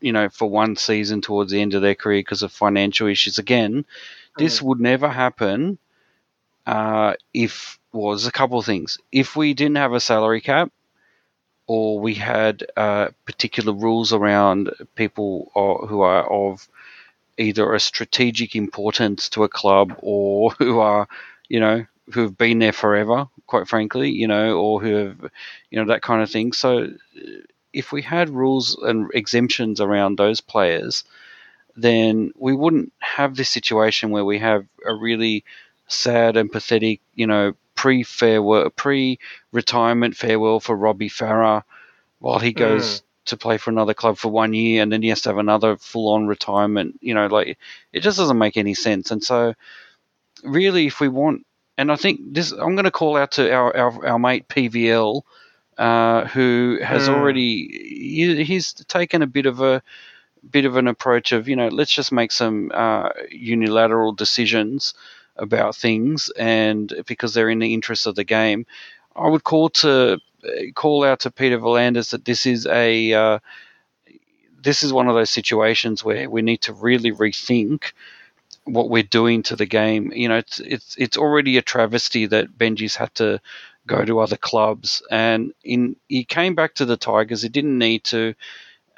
you 0.00 0.12
know, 0.12 0.28
for 0.28 0.48
one 0.48 0.76
season 0.76 1.20
towards 1.20 1.50
the 1.50 1.60
end 1.60 1.74
of 1.74 1.82
their 1.82 1.94
career 1.94 2.20
because 2.20 2.42
of 2.42 2.52
financial 2.52 3.08
issues? 3.08 3.38
Again, 3.38 3.84
this 4.36 4.60
would 4.62 4.80
never 4.80 5.08
happen 5.08 5.78
uh, 6.66 7.14
if 7.32 7.78
well, 7.92 8.10
there's 8.10 8.26
a 8.26 8.32
couple 8.32 8.58
of 8.58 8.66
things. 8.66 8.98
If 9.10 9.36
we 9.36 9.54
didn't 9.54 9.76
have 9.76 9.94
a 9.94 10.00
salary 10.00 10.40
cap, 10.40 10.70
or 11.68 12.00
we 12.00 12.14
had 12.14 12.66
uh, 12.76 13.08
particular 13.26 13.74
rules 13.74 14.12
around 14.12 14.70
people 14.96 15.52
or, 15.54 15.86
who 15.86 16.00
are 16.00 16.24
of 16.28 16.66
either 17.36 17.72
a 17.74 17.78
strategic 17.78 18.56
importance 18.56 19.28
to 19.28 19.44
a 19.44 19.48
club 19.48 19.94
or 19.98 20.50
who 20.58 20.80
are, 20.80 21.06
you 21.48 21.60
know, 21.60 21.86
who 22.12 22.22
have 22.22 22.38
been 22.38 22.58
there 22.58 22.72
forever, 22.72 23.28
quite 23.46 23.68
frankly, 23.68 24.10
you 24.10 24.26
know, 24.26 24.58
or 24.58 24.80
who 24.80 24.94
have, 24.94 25.30
you 25.70 25.78
know, 25.78 25.86
that 25.86 26.02
kind 26.02 26.22
of 26.22 26.30
thing. 26.30 26.52
So 26.52 26.88
if 27.74 27.92
we 27.92 28.00
had 28.00 28.30
rules 28.30 28.74
and 28.76 29.10
exemptions 29.12 29.80
around 29.80 30.16
those 30.16 30.40
players, 30.40 31.04
then 31.76 32.32
we 32.36 32.54
wouldn't 32.54 32.92
have 33.00 33.36
this 33.36 33.50
situation 33.50 34.10
where 34.10 34.24
we 34.24 34.38
have 34.38 34.64
a 34.86 34.94
really 34.94 35.44
sad 35.86 36.38
and 36.38 36.50
pathetic, 36.50 37.00
you 37.14 37.26
know, 37.26 37.54
pre 37.78 38.02
farewell, 38.02 38.70
pre 38.70 39.20
retirement 39.52 40.16
farewell 40.16 40.58
for 40.58 40.74
Robbie 40.74 41.08
Farah 41.08 41.62
while 42.18 42.40
he 42.40 42.52
goes 42.52 43.02
to 43.26 43.36
play 43.36 43.56
for 43.56 43.70
another 43.70 43.94
club 43.94 44.18
for 44.18 44.32
one 44.32 44.52
year 44.52 44.82
and 44.82 44.90
then 44.92 45.00
he 45.00 45.10
has 45.10 45.20
to 45.22 45.28
have 45.28 45.38
another 45.38 45.76
full 45.76 46.08
on 46.12 46.26
retirement. 46.26 46.98
You 47.00 47.14
know, 47.14 47.28
like 47.28 47.56
it 47.92 48.00
just 48.00 48.18
doesn't 48.18 48.36
make 48.36 48.56
any 48.56 48.74
sense. 48.74 49.12
And 49.12 49.22
so, 49.22 49.54
really, 50.42 50.88
if 50.88 50.98
we 50.98 51.06
want, 51.06 51.46
and 51.76 51.92
I 51.92 51.94
think 51.94 52.20
this, 52.34 52.50
I'm 52.50 52.74
going 52.74 52.84
to 52.90 52.90
call 52.90 53.16
out 53.16 53.30
to 53.32 53.48
our, 53.52 53.76
our, 53.76 54.06
our 54.06 54.18
mate 54.18 54.48
PVL. 54.48 55.22
Uh, 55.78 56.26
who 56.26 56.80
has 56.82 57.06
Mm. 57.06 57.12
already 57.12 57.68
he, 57.70 58.42
he's 58.42 58.72
taken 58.72 59.22
a 59.22 59.28
bit 59.28 59.46
of 59.46 59.60
a 59.60 59.80
bit 60.50 60.64
of 60.64 60.76
an 60.76 60.88
approach 60.88 61.30
of 61.30 61.48
you 61.48 61.54
know 61.54 61.68
let's 61.68 61.92
just 61.94 62.10
make 62.10 62.32
some 62.32 62.72
uh, 62.74 63.10
unilateral 63.30 64.12
decisions 64.12 64.94
about 65.38 65.76
things 65.76 66.30
and 66.36 66.92
because 67.06 67.34
they're 67.34 67.50
in 67.50 67.58
the 67.58 67.74
interest 67.74 68.06
of 68.06 68.14
the 68.14 68.24
game 68.24 68.66
i 69.16 69.28
would 69.28 69.44
call 69.44 69.68
to 69.68 70.18
call 70.74 71.04
out 71.04 71.20
to 71.20 71.30
peter 71.30 71.58
V'landys 71.58 72.10
that 72.10 72.24
this 72.24 72.46
is 72.46 72.66
a 72.66 73.12
uh, 73.12 73.38
this 74.60 74.82
is 74.82 74.92
one 74.92 75.08
of 75.08 75.14
those 75.14 75.30
situations 75.30 76.04
where 76.04 76.28
we 76.28 76.42
need 76.42 76.62
to 76.62 76.72
really 76.72 77.12
rethink 77.12 77.92
what 78.64 78.90
we're 78.90 79.02
doing 79.02 79.42
to 79.44 79.56
the 79.56 79.66
game. 79.66 80.12
You 80.14 80.28
know 80.28 80.36
it's 80.36 80.60
it's 80.60 80.96
it's 80.98 81.16
already 81.16 81.56
a 81.56 81.62
travesty 81.62 82.26
that 82.26 82.56
benji's 82.56 82.96
had 82.96 83.14
to 83.16 83.40
go 83.86 84.04
to 84.04 84.20
other 84.20 84.36
clubs 84.36 85.02
and 85.10 85.54
in 85.64 85.96
he 86.08 86.24
came 86.24 86.54
back 86.54 86.74
to 86.74 86.84
the 86.84 86.96
tigers. 86.96 87.42
He 87.42 87.48
didn't 87.48 87.78
need 87.78 88.04
to 88.04 88.34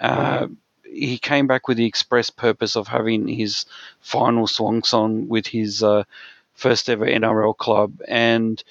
uh, 0.00 0.48
he 0.92 1.18
came 1.18 1.46
back 1.46 1.68
with 1.68 1.76
the 1.76 1.86
express 1.86 2.30
purpose 2.30 2.76
of 2.76 2.88
having 2.88 3.28
his 3.28 3.66
final 4.00 4.46
swan 4.46 4.82
song 4.82 5.28
with 5.28 5.46
his 5.46 5.82
uh, 5.82 6.04
first 6.54 6.88
ever 6.88 7.06
NRL 7.06 7.56
club. 7.56 8.00
And 8.08 8.62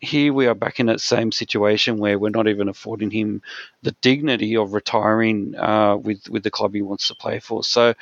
here 0.00 0.32
we 0.32 0.46
are 0.46 0.54
back 0.54 0.80
in 0.80 0.86
that 0.86 1.00
same 1.00 1.32
situation 1.32 1.98
where 1.98 2.18
we're 2.18 2.30
not 2.30 2.48
even 2.48 2.68
affording 2.68 3.10
him 3.10 3.42
the 3.82 3.92
dignity 4.02 4.56
of 4.56 4.74
retiring 4.74 5.54
uh, 5.56 5.96
with, 5.96 6.28
with 6.28 6.42
the 6.42 6.50
club 6.50 6.74
he 6.74 6.82
wants 6.82 7.08
to 7.08 7.14
play 7.14 7.40
for. 7.40 7.64
So 7.64 7.94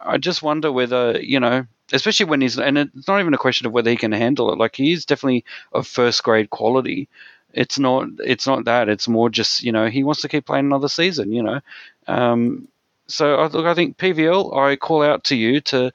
I 0.00 0.18
just 0.18 0.42
wonder 0.42 0.70
whether, 0.70 1.20
you 1.20 1.40
know, 1.40 1.66
especially 1.92 2.26
when 2.26 2.40
he's, 2.40 2.58
and 2.58 2.78
it's 2.78 3.08
not 3.08 3.20
even 3.20 3.34
a 3.34 3.38
question 3.38 3.66
of 3.66 3.72
whether 3.72 3.90
he 3.90 3.96
can 3.96 4.12
handle 4.12 4.52
it. 4.52 4.58
Like 4.58 4.76
he 4.76 4.92
is 4.92 5.04
definitely 5.04 5.44
of 5.72 5.86
first 5.86 6.22
grade 6.22 6.50
quality. 6.50 7.08
It's 7.52 7.78
not. 7.78 8.08
It's 8.22 8.46
not 8.46 8.66
that. 8.66 8.90
It's 8.90 9.08
more 9.08 9.30
just 9.30 9.62
you 9.62 9.72
know 9.72 9.86
he 9.86 10.04
wants 10.04 10.20
to 10.20 10.28
keep 10.28 10.44
playing 10.44 10.66
another 10.66 10.88
season. 10.88 11.32
You 11.32 11.42
know, 11.42 11.60
um, 12.06 12.68
so 13.08 13.36
I, 13.36 13.46
look, 13.48 13.66
I 13.66 13.74
think 13.74 13.98
PVL, 13.98 14.56
I 14.56 14.76
call 14.76 15.02
out 15.02 15.24
to 15.24 15.36
you 15.36 15.60
to 15.62 15.92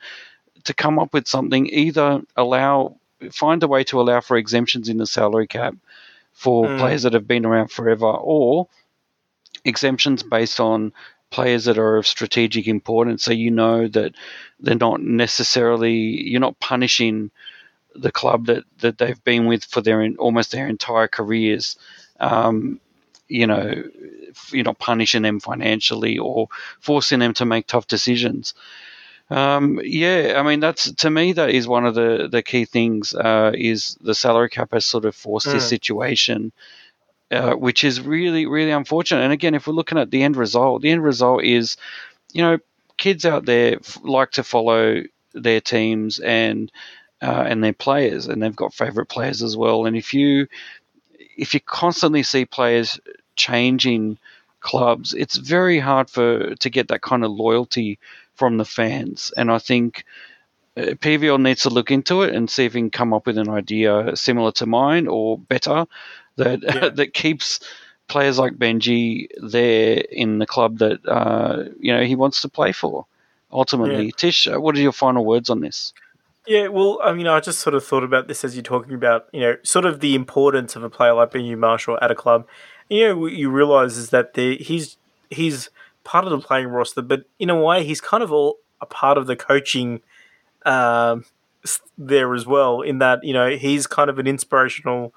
to 0.63 0.73
come 0.73 0.99
up 0.99 1.13
with 1.13 1.27
something. 1.27 1.67
Either 1.67 2.21
allow, 2.35 2.95
find 3.31 3.63
a 3.63 3.67
way 3.67 3.83
to 3.85 3.99
allow 3.99 4.21
for 4.21 4.37
exemptions 4.37 4.89
in 4.89 4.97
the 4.97 5.07
salary 5.07 5.47
cap 5.47 5.75
for 6.33 6.67
Mm. 6.67 6.77
players 6.79 7.03
that 7.03 7.13
have 7.13 7.27
been 7.27 7.45
around 7.45 7.71
forever, 7.71 8.05
or 8.05 8.67
exemptions 9.65 10.23
based 10.23 10.59
on 10.59 10.93
players 11.31 11.65
that 11.65 11.77
are 11.77 11.97
of 11.97 12.05
strategic 12.07 12.67
importance. 12.67 13.23
So 13.23 13.31
you 13.31 13.51
know 13.51 13.87
that 13.87 14.13
they're 14.59 14.75
not 14.75 15.01
necessarily 15.01 15.93
you're 15.93 16.39
not 16.41 16.59
punishing 16.59 17.31
the 17.95 18.11
club 18.11 18.45
that, 18.45 18.63
that 18.79 18.97
they've 18.97 19.23
been 19.23 19.47
with 19.47 19.63
for 19.65 19.81
their 19.81 20.07
almost 20.17 20.51
their 20.51 20.67
entire 20.67 21.07
careers. 21.07 21.77
Um, 22.19 22.79
you 23.31 23.47
know, 23.47 23.83
you're 24.51 24.65
not 24.65 24.79
punishing 24.79 25.23
them 25.23 25.39
financially 25.39 26.17
or 26.17 26.47
forcing 26.79 27.19
them 27.19 27.33
to 27.35 27.45
make 27.45 27.67
tough 27.67 27.87
decisions. 27.87 28.53
Um, 29.29 29.79
yeah, 29.83 30.35
I 30.37 30.43
mean 30.43 30.59
that's 30.59 30.91
to 30.93 31.09
me 31.09 31.33
that 31.33 31.51
is 31.51 31.67
one 31.67 31.85
of 31.85 31.95
the 31.95 32.27
the 32.31 32.43
key 32.43 32.65
things. 32.65 33.13
Uh, 33.15 33.51
is 33.55 33.97
the 34.01 34.15
salary 34.15 34.49
cap 34.49 34.69
has 34.73 34.85
sort 34.85 35.05
of 35.05 35.15
forced 35.15 35.51
this 35.51 35.65
Mm. 35.65 35.69
situation, 35.69 36.51
uh, 37.31 37.53
which 37.53 37.83
is 37.83 38.01
really 38.01 38.45
really 38.45 38.71
unfortunate. 38.71 39.21
And 39.23 39.33
again, 39.33 39.55
if 39.55 39.67
we're 39.67 39.73
looking 39.73 39.97
at 39.99 40.11
the 40.11 40.23
end 40.23 40.35
result, 40.37 40.81
the 40.81 40.91
end 40.91 41.03
result 41.03 41.43
is, 41.43 41.77
you 42.33 42.41
know, 42.41 42.59
kids 42.97 43.25
out 43.25 43.45
there 43.45 43.75
f- 43.77 43.99
like 44.03 44.31
to 44.31 44.43
follow 44.43 45.03
their 45.33 45.61
teams 45.61 46.19
and 46.19 46.71
uh, 47.21 47.45
and 47.47 47.63
their 47.63 47.73
players, 47.73 48.27
and 48.27 48.41
they've 48.41 48.55
got 48.55 48.73
favorite 48.73 49.07
players 49.07 49.41
as 49.43 49.57
well. 49.57 49.85
And 49.85 49.95
if 49.97 50.13
you 50.13 50.47
if 51.37 51.53
you 51.53 51.59
constantly 51.61 52.23
see 52.23 52.45
players 52.45 52.99
changing 53.45 54.17
clubs, 54.59 55.13
it's 55.13 55.37
very 55.37 55.79
hard 55.79 56.09
for 56.09 56.55
to 56.55 56.69
get 56.69 56.87
that 56.87 57.01
kind 57.01 57.23
of 57.25 57.31
loyalty 57.31 57.97
from 58.35 58.57
the 58.57 58.65
fans. 58.65 59.31
And 59.37 59.51
I 59.51 59.59
think 59.59 60.03
uh, 60.77 60.95
PVL 61.05 61.41
needs 61.41 61.61
to 61.63 61.69
look 61.69 61.91
into 61.91 62.21
it 62.25 62.35
and 62.35 62.49
see 62.49 62.65
if 62.65 62.73
he 62.73 62.79
can 62.79 62.89
come 62.91 63.13
up 63.13 63.25
with 63.27 63.37
an 63.37 63.49
idea 63.49 64.15
similar 64.15 64.51
to 64.53 64.65
mine 64.65 65.07
or 65.07 65.37
better 65.37 65.85
that 66.37 66.59
Yeah. 66.75 66.89
that 66.89 67.13
keeps 67.13 67.59
players 68.07 68.37
like 68.37 68.53
Benji 68.57 69.27
there 69.51 70.03
in 70.11 70.39
the 70.39 70.45
club 70.45 70.77
that 70.79 70.99
uh, 71.07 71.63
you 71.79 71.93
know 71.93 72.03
he 72.03 72.15
wants 72.15 72.41
to 72.41 72.49
play 72.49 72.71
for. 72.73 73.05
ultimately. 73.51 74.05
Yeah. 74.05 74.11
Tish, 74.15 74.47
uh, 74.47 74.59
what 74.63 74.75
are 74.77 74.81
your 74.81 74.93
final 74.93 75.25
words 75.25 75.49
on 75.49 75.59
this? 75.61 75.93
Yeah, 76.47 76.69
well, 76.69 76.99
I 77.03 77.13
mean, 77.13 77.27
I 77.27 77.39
just 77.39 77.59
sort 77.59 77.75
of 77.75 77.83
thought 77.85 78.03
about 78.03 78.27
this 78.27 78.43
as 78.43 78.55
you're 78.55 78.63
talking 78.63 78.95
about, 78.95 79.27
you 79.31 79.41
know, 79.41 79.57
sort 79.63 79.85
of 79.85 79.99
the 79.99 80.15
importance 80.15 80.75
of 80.77 80.83
a 80.83 80.89
player 80.89 81.13
like 81.13 81.31
Benji 81.31 81.57
Marshall 81.57 81.99
at 82.01 82.09
a 82.11 82.15
club. 82.15 82.47
You 82.91 83.07
know, 83.07 83.17
what 83.19 83.31
you 83.31 83.49
realise 83.49 83.95
is 83.95 84.09
that 84.09 84.33
the, 84.33 84.57
he's 84.57 84.97
he's 85.29 85.69
part 86.03 86.25
of 86.25 86.31
the 86.31 86.45
playing 86.45 86.67
roster, 86.67 87.01
but 87.01 87.23
in 87.39 87.49
a 87.49 87.57
way, 87.57 87.85
he's 87.85 88.01
kind 88.01 88.21
of 88.21 88.33
all 88.33 88.57
a 88.81 88.85
part 88.85 89.17
of 89.17 89.27
the 89.27 89.37
coaching 89.37 90.01
um, 90.65 91.23
there 91.97 92.35
as 92.35 92.45
well. 92.45 92.81
In 92.81 92.99
that, 92.99 93.23
you 93.23 93.31
know, 93.31 93.51
he's 93.51 93.87
kind 93.87 94.09
of 94.09 94.19
an 94.19 94.27
inspirational, 94.27 95.13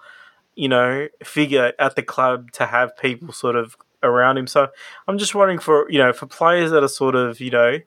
you 0.55 0.68
know, 0.68 1.09
figure 1.25 1.72
at 1.81 1.97
the 1.97 2.03
club 2.05 2.53
to 2.53 2.66
have 2.66 2.97
people 2.97 3.33
sort 3.33 3.57
of 3.57 3.77
around 4.05 4.39
him. 4.39 4.47
So 4.47 4.68
I'm 5.09 5.18
just 5.18 5.35
wondering 5.35 5.59
for 5.59 5.91
you 5.91 5.99
know 5.99 6.12
for 6.12 6.27
players 6.27 6.70
that 6.70 6.85
are 6.85 6.89
sort 6.89 7.16
of 7.16 7.41
you 7.41 7.51
know 7.51 7.81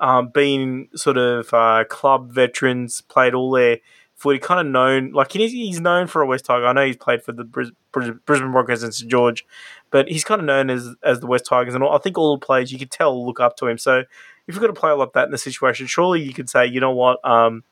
um, 0.00 0.28
being 0.28 0.90
sort 0.94 1.16
of 1.16 1.54
uh, 1.54 1.84
club 1.88 2.30
veterans, 2.30 3.00
played 3.00 3.32
all 3.32 3.52
their 3.52 3.78
footy, 4.20 4.38
kind 4.38 4.60
of 4.60 4.66
known 4.70 5.12
like 5.12 5.32
he's, 5.32 5.52
he's 5.52 5.80
known 5.80 6.06
for 6.06 6.20
a 6.20 6.26
West 6.26 6.44
Tiger. 6.44 6.66
I 6.66 6.72
know 6.72 6.84
he's 6.84 6.96
played 6.96 7.22
for 7.22 7.32
the 7.32 7.42
Bris- 7.42 7.72
Bris- 7.90 8.10
Brisbane 8.26 8.52
Broncos 8.52 8.82
and 8.82 8.94
St 8.94 9.10
George, 9.10 9.46
but 9.90 10.08
he's 10.08 10.24
kind 10.24 10.40
of 10.40 10.46
known 10.46 10.68
as 10.68 10.94
as 11.02 11.20
the 11.20 11.26
West 11.26 11.46
Tigers, 11.46 11.74
and 11.74 11.82
I 11.82 11.98
think 11.98 12.18
all 12.18 12.36
the 12.36 12.44
players 12.44 12.70
you 12.70 12.78
could 12.78 12.90
tell 12.90 13.26
look 13.26 13.40
up 13.40 13.56
to 13.56 13.66
him. 13.66 13.78
So 13.78 14.00
if 14.46 14.54
you've 14.54 14.60
got 14.60 14.70
a 14.70 14.74
player 14.74 14.94
like 14.94 15.14
that 15.14 15.24
in 15.24 15.30
the 15.30 15.38
situation, 15.38 15.86
surely 15.86 16.22
you 16.22 16.34
could 16.34 16.50
say, 16.50 16.66
you 16.66 16.80
know 16.80 16.90
what, 16.92 17.24
um, 17.24 17.64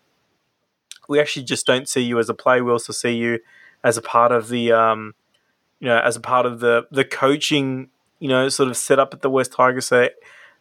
we 1.08 1.20
actually 1.20 1.44
just 1.44 1.66
don't 1.66 1.88
see 1.88 2.00
you 2.00 2.18
as 2.18 2.28
a 2.28 2.34
player. 2.34 2.64
We 2.64 2.72
also 2.72 2.92
see 2.92 3.12
you 3.12 3.40
as 3.84 3.96
a 3.96 4.02
part 4.02 4.32
of 4.32 4.48
the, 4.48 4.72
um, 4.72 5.14
you 5.80 5.88
know, 5.88 5.98
as 5.98 6.16
a 6.16 6.20
part 6.20 6.46
of 6.46 6.60
the 6.60 6.86
the 6.90 7.04
coaching, 7.04 7.90
you 8.18 8.28
know, 8.28 8.48
sort 8.48 8.68
of 8.68 8.76
set 8.76 8.98
up 8.98 9.12
at 9.12 9.22
the 9.22 9.30
West 9.30 9.52
Tigers. 9.52 9.86
So 9.86 10.08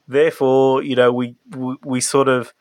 therefore, 0.08 0.84
you 0.84 0.96
know, 0.96 1.14
we, 1.14 1.36
we 1.56 1.76
we 1.84 2.02
sort 2.02 2.28
of 2.28 2.54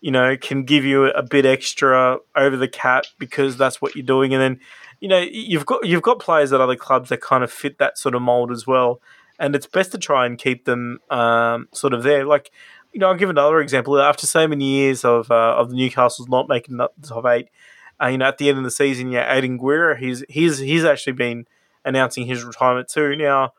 you 0.00 0.10
know 0.10 0.36
can 0.36 0.64
give 0.64 0.84
you 0.84 1.06
a 1.06 1.22
bit 1.22 1.46
extra 1.46 2.18
over 2.36 2.56
the 2.56 2.68
cap 2.68 3.04
because 3.18 3.56
that's 3.56 3.80
what 3.80 3.94
you're 3.94 4.04
doing, 4.04 4.32
and 4.34 4.42
then 4.42 4.60
you 5.00 5.08
know 5.08 5.18
you've 5.18 5.66
got 5.66 5.86
you've 5.86 6.02
got 6.02 6.18
players 6.18 6.52
at 6.52 6.60
other 6.60 6.76
clubs 6.76 7.08
that 7.10 7.20
kind 7.20 7.44
of 7.44 7.52
fit 7.52 7.78
that 7.78 7.98
sort 7.98 8.14
of 8.14 8.22
mold 8.22 8.50
as 8.50 8.66
well, 8.66 9.00
and 9.38 9.54
it's 9.54 9.66
best 9.66 9.92
to 9.92 9.98
try 9.98 10.26
and 10.26 10.38
keep 10.38 10.64
them 10.64 11.00
um, 11.10 11.68
sort 11.72 11.92
of 11.92 12.02
there. 12.02 12.24
Like 12.24 12.50
you 12.92 13.00
know, 13.00 13.08
I'll 13.08 13.16
give 13.16 13.30
another 13.30 13.60
example. 13.60 13.98
After 14.00 14.26
so 14.26 14.48
many 14.48 14.64
years 14.64 15.04
of 15.04 15.30
uh, 15.30 15.56
of 15.56 15.72
Newcastle's 15.72 16.28
not 16.28 16.48
making 16.48 16.76
the 16.76 16.88
top 17.02 17.26
eight, 17.26 17.48
uh, 18.02 18.06
you 18.06 18.18
know, 18.18 18.26
at 18.26 18.38
the 18.38 18.48
end 18.48 18.58
of 18.58 18.64
the 18.64 18.70
season, 18.70 19.10
yeah, 19.10 19.32
Aidan 19.32 19.58
Guerra, 19.58 19.98
he's 19.98 20.24
he's 20.28 20.58
he's 20.58 20.84
actually 20.84 21.12
been 21.12 21.46
announcing 21.84 22.26
his 22.26 22.44
retirement 22.44 22.88
too. 22.88 23.16
Now, 23.16 23.52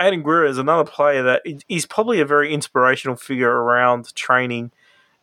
Aidan 0.00 0.22
Guerra 0.22 0.48
is 0.48 0.58
another 0.58 0.88
player 0.88 1.22
that 1.22 1.42
is 1.68 1.86
probably 1.86 2.20
a 2.20 2.24
very 2.24 2.52
inspirational 2.52 3.16
figure 3.16 3.50
around 3.50 4.14
training. 4.14 4.70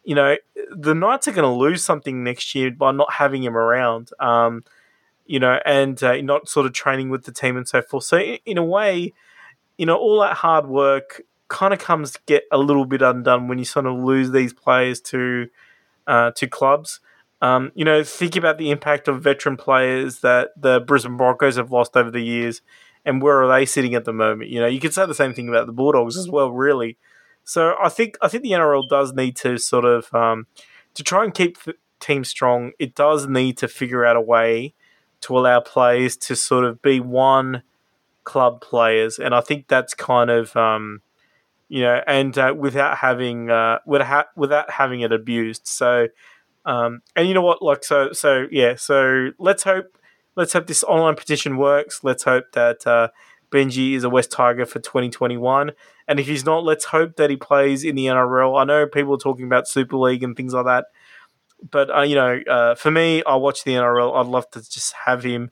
You 0.06 0.16
know, 0.16 0.38
the 0.76 0.94
Knights 0.94 1.28
are 1.28 1.32
going 1.32 1.44
to 1.44 1.50
lose 1.50 1.84
something 1.84 2.24
next 2.24 2.56
year 2.56 2.72
by 2.72 2.92
not 2.92 3.14
having 3.14 3.44
him 3.44 3.58
around. 3.58 4.12
Um, 4.20 4.64
you 5.26 5.40
know, 5.40 5.60
and 5.66 6.02
uh, 6.04 6.22
not 6.22 6.48
sort 6.48 6.66
of 6.66 6.74
training 6.74 7.10
with 7.10 7.24
the 7.24 7.32
team 7.32 7.58
and 7.58 7.68
so 7.68 7.82
forth. 7.82 8.04
So, 8.04 8.18
in 8.18 8.58
a 8.58 8.64
way, 8.64 9.14
you 9.78 9.86
know, 9.86 9.98
all 9.98 10.22
that 10.22 10.38
hard 10.38 10.68
work 10.68 11.22
kind 11.48 11.74
of 11.74 11.80
comes 11.80 12.12
to 12.12 12.20
get 12.26 12.44
a 12.52 12.58
little 12.58 12.86
bit 12.86 13.02
undone 13.02 13.48
when 13.48 13.58
you 13.58 13.66
sort 13.66 13.86
of 13.86 13.98
lose 13.98 14.32
these 14.32 14.54
players 14.54 15.02
to 15.02 15.48
uh, 16.08 16.32
to 16.32 16.48
clubs. 16.48 17.00
Um, 17.42 17.72
you 17.76 17.86
know, 17.86 18.04
think 18.04 18.36
about 18.36 18.58
the 18.58 18.72
impact 18.72 19.08
of 19.08 19.22
veteran 19.22 19.58
players 19.58 20.20
that 20.20 20.50
the 20.56 20.80
Brisbane 20.80 21.18
Broncos 21.18 21.58
have 21.58 21.72
lost 21.72 21.98
over 21.98 22.10
the 22.10 22.22
years, 22.22 22.62
and 23.04 23.22
where 23.22 23.44
are 23.44 23.48
they 23.48 23.66
sitting 23.66 23.96
at 23.96 24.06
the 24.06 24.14
moment? 24.14 24.50
You 24.50 24.60
know, 24.60 24.68
you 24.68 24.80
could 24.80 24.94
say 24.94 25.06
the 25.06 25.14
same 25.14 25.34
thing 25.34 25.50
about 25.50 25.68
the 25.68 25.74
Bulldogs 25.74 26.18
as 26.18 26.30
well, 26.30 26.52
really. 26.52 26.98
So 27.46 27.76
I 27.82 27.90
think 27.90 28.18
I 28.22 28.28
think 28.28 28.44
the 28.44 28.52
NRL 28.52 28.90
does 28.90 29.14
need 29.14 29.36
to 29.38 29.58
sort 29.58 29.86
of 29.86 30.14
um, 30.14 30.48
to 30.96 31.04
try 31.04 31.24
and 31.24 31.34
keep 31.34 31.58
teams 32.00 32.28
strong. 32.28 32.72
It 32.80 32.96
does 32.96 33.28
need 33.28 33.58
to 33.60 33.68
figure 33.68 34.06
out 34.06 34.16
a 34.16 34.22
way 34.22 34.74
to 35.22 35.38
allow 35.38 35.60
players 35.62 36.18
to 36.18 36.36
sort 36.36 36.66
of 36.66 36.82
be 36.82 37.00
one 37.00 37.64
club 38.24 38.62
players, 38.62 39.20
and 39.20 39.34
I 39.34 39.42
think 39.42 39.68
that's 39.68 39.94
kind 39.94 40.30
of 40.30 40.56
um, 40.58 41.02
you 41.70 41.82
know, 41.82 42.02
and 42.08 42.38
uh, 42.38 42.54
without 42.58 42.98
having 42.98 43.50
uh, 43.50 43.80
without 43.86 44.28
without 44.36 44.70
having 44.72 45.02
it 45.02 45.12
abused. 45.12 45.68
So, 45.68 46.08
um, 46.66 47.02
and 47.16 47.28
you 47.28 47.34
know 47.34 47.42
what, 47.42 47.62
like 47.62 47.84
so, 47.84 48.12
so 48.12 48.48
yeah, 48.52 48.76
so 48.76 49.30
let's 49.40 49.64
hope 49.64 49.98
let's 50.36 50.54
hope 50.54 50.68
this 50.68 50.84
online 50.84 51.16
petition 51.16 51.58
works. 51.58 52.04
Let's 52.04 52.24
hope 52.24 52.46
that 52.54 52.86
uh, 52.86 53.10
Benji 53.52 53.94
is 53.94 54.04
a 54.04 54.10
West 54.10 54.32
Tiger 54.32 54.66
for 54.66 54.80
2021, 54.80 55.72
and 56.08 56.20
if 56.20 56.28
he's 56.28 56.46
not, 56.46 56.64
let's 56.64 56.86
hope 56.86 57.16
that 57.18 57.30
he 57.30 57.38
plays 57.38 57.84
in 57.84 57.96
the 57.96 58.06
NRL. 58.06 58.60
I 58.60 58.64
know 58.64 58.88
people 58.88 59.16
are 59.16 59.20
talking 59.20 59.46
about 59.46 59.68
Super 59.68 59.98
League 59.98 60.24
and 60.24 60.36
things 60.36 60.54
like 60.54 60.66
that, 60.66 60.86
but 61.70 61.96
uh, 61.96 62.02
you 62.02 62.16
know, 62.16 62.42
uh, 62.48 62.76
for 62.76 62.92
me, 62.92 63.24
I 63.24 63.36
watch 63.36 63.64
the 63.64 63.72
NRL. 63.72 64.16
I'd 64.16 64.28
love 64.28 64.50
to 64.52 64.60
just 64.60 64.94
have 65.06 65.24
him 65.24 65.52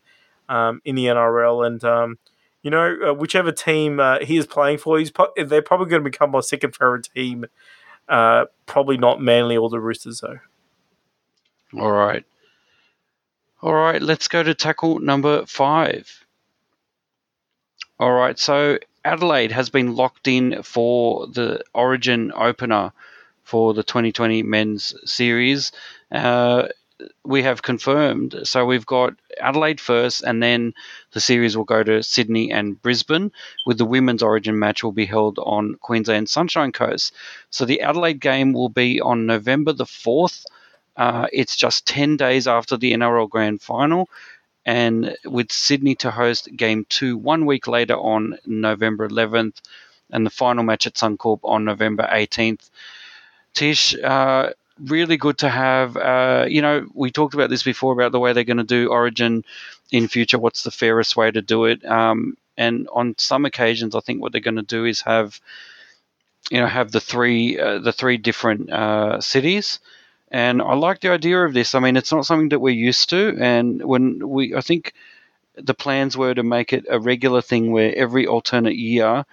um, 0.49 0.81
in 0.85 0.95
the 0.95 1.05
NRL 1.05 1.65
and. 1.65 1.83
Um, 1.83 2.17
you 2.63 2.71
know, 2.71 2.95
uh, 3.09 3.13
whichever 3.13 3.51
team 3.51 3.99
uh, 3.99 4.19
he 4.21 4.37
is 4.37 4.47
playing 4.47 4.77
for, 4.77 4.97
he's 4.97 5.11
they're 5.35 5.61
probably 5.61 5.89
going 5.89 6.01
to 6.01 6.09
become 6.09 6.31
my 6.31 6.39
second 6.39 6.73
favorite 6.73 7.09
team. 7.13 7.45
Uh, 8.07 8.45
probably 8.65 8.97
not 8.97 9.21
Manly 9.21 9.57
or 9.57 9.69
the 9.69 9.81
Roosters, 9.81 10.21
though. 10.21 10.39
All 11.77 11.91
right. 11.91 12.25
All 13.61 13.73
right, 13.73 14.01
let's 14.01 14.27
go 14.27 14.43
to 14.43 14.53
tackle 14.53 14.99
number 14.99 15.45
five. 15.45 16.22
All 18.03 18.11
right, 18.11 18.37
so 18.37 18.79
Adelaide 19.05 19.53
has 19.53 19.69
been 19.69 19.95
locked 19.95 20.27
in 20.27 20.61
for 20.61 21.25
the 21.25 21.63
Origin 21.73 22.33
opener 22.35 22.91
for 23.45 23.73
the 23.73 23.81
2020 23.81 24.43
men's 24.43 24.93
series. 25.09 25.71
Uh, 26.11 26.67
we 27.23 27.43
have 27.43 27.61
confirmed. 27.61 28.35
So 28.43 28.65
we've 28.65 28.85
got 28.85 29.13
Adelaide 29.39 29.79
first, 29.79 30.21
and 30.21 30.43
then 30.43 30.73
the 31.13 31.21
series 31.21 31.55
will 31.55 31.63
go 31.63 31.81
to 31.81 32.03
Sydney 32.03 32.51
and 32.51 32.81
Brisbane, 32.81 33.31
with 33.65 33.77
the 33.77 33.85
women's 33.85 34.21
Origin 34.21 34.59
match 34.59 34.83
will 34.83 34.91
be 34.91 35.05
held 35.05 35.39
on 35.39 35.75
Queensland 35.75 36.27
Sunshine 36.27 36.73
Coast. 36.73 37.13
So 37.51 37.63
the 37.63 37.79
Adelaide 37.79 38.19
game 38.19 38.51
will 38.51 38.67
be 38.67 38.99
on 38.99 39.27
November 39.27 39.71
the 39.71 39.85
4th. 39.85 40.43
Uh, 40.97 41.27
it's 41.31 41.55
just 41.55 41.87
10 41.87 42.17
days 42.17 42.49
after 42.49 42.75
the 42.75 42.91
NRL 42.91 43.29
Grand 43.29 43.61
Final, 43.61 44.09
and 44.65 45.15
with 45.25 45.51
Sydney 45.51 45.95
to 45.95 46.11
host 46.11 46.49
game 46.55 46.85
two 46.89 47.17
one 47.17 47.45
week 47.45 47.67
later 47.67 47.95
on 47.95 48.37
November 48.45 49.07
11th, 49.07 49.61
and 50.11 50.25
the 50.25 50.29
final 50.29 50.63
match 50.63 50.87
at 50.87 50.93
Suncorp 50.93 51.39
on 51.43 51.65
November 51.65 52.07
18th. 52.09 52.69
Tish, 53.53 53.95
uh, 54.01 54.51
really 54.79 55.17
good 55.17 55.37
to 55.39 55.49
have. 55.49 55.97
Uh, 55.97 56.45
you 56.47 56.61
know, 56.61 56.87
we 56.93 57.11
talked 57.11 57.33
about 57.33 57.49
this 57.49 57.63
before 57.63 57.93
about 57.93 58.11
the 58.11 58.19
way 58.19 58.33
they're 58.33 58.43
going 58.43 58.57
to 58.57 58.63
do 58.63 58.89
Origin 58.89 59.43
in 59.91 60.07
future. 60.07 60.39
What's 60.39 60.63
the 60.63 60.71
fairest 60.71 61.15
way 61.15 61.31
to 61.31 61.41
do 61.41 61.65
it? 61.65 61.83
Um, 61.85 62.37
and 62.57 62.87
on 62.93 63.15
some 63.17 63.45
occasions, 63.45 63.95
I 63.95 63.99
think 63.99 64.21
what 64.21 64.31
they're 64.31 64.41
going 64.41 64.55
to 64.55 64.61
do 64.61 64.85
is 64.85 65.01
have, 65.01 65.39
you 66.51 66.59
know, 66.59 66.67
have 66.67 66.91
the 66.91 66.99
three 66.99 67.59
uh, 67.59 67.79
the 67.79 67.93
three 67.93 68.17
different 68.17 68.71
uh, 68.71 69.19
cities. 69.21 69.79
And 70.33 70.61
I 70.63 70.73
like 70.73 70.99
the 70.99 71.11
idea 71.11 71.45
of 71.45 71.53
this. 71.53 71.75
I 71.75 71.79
mean, 71.79 71.95
it's 71.95 72.11
not 72.11 72.25
something 72.25 72.49
that 72.49 72.59
we're 72.59 72.71
used 72.73 73.11
to. 73.11 73.37
And 73.39 73.85
when 73.85 74.27
we, 74.27 74.55
I 74.55 74.61
think 74.61 74.93
the 75.55 75.75
plans 75.75 76.17
were 76.17 76.33
to 76.33 76.43
make 76.43 76.73
it 76.73 76.85
a 76.89 76.99
regular 76.99 77.41
thing 77.41 77.71
where 77.71 77.95
every 77.95 78.25
alternate 78.25 78.75
year, 78.75 79.25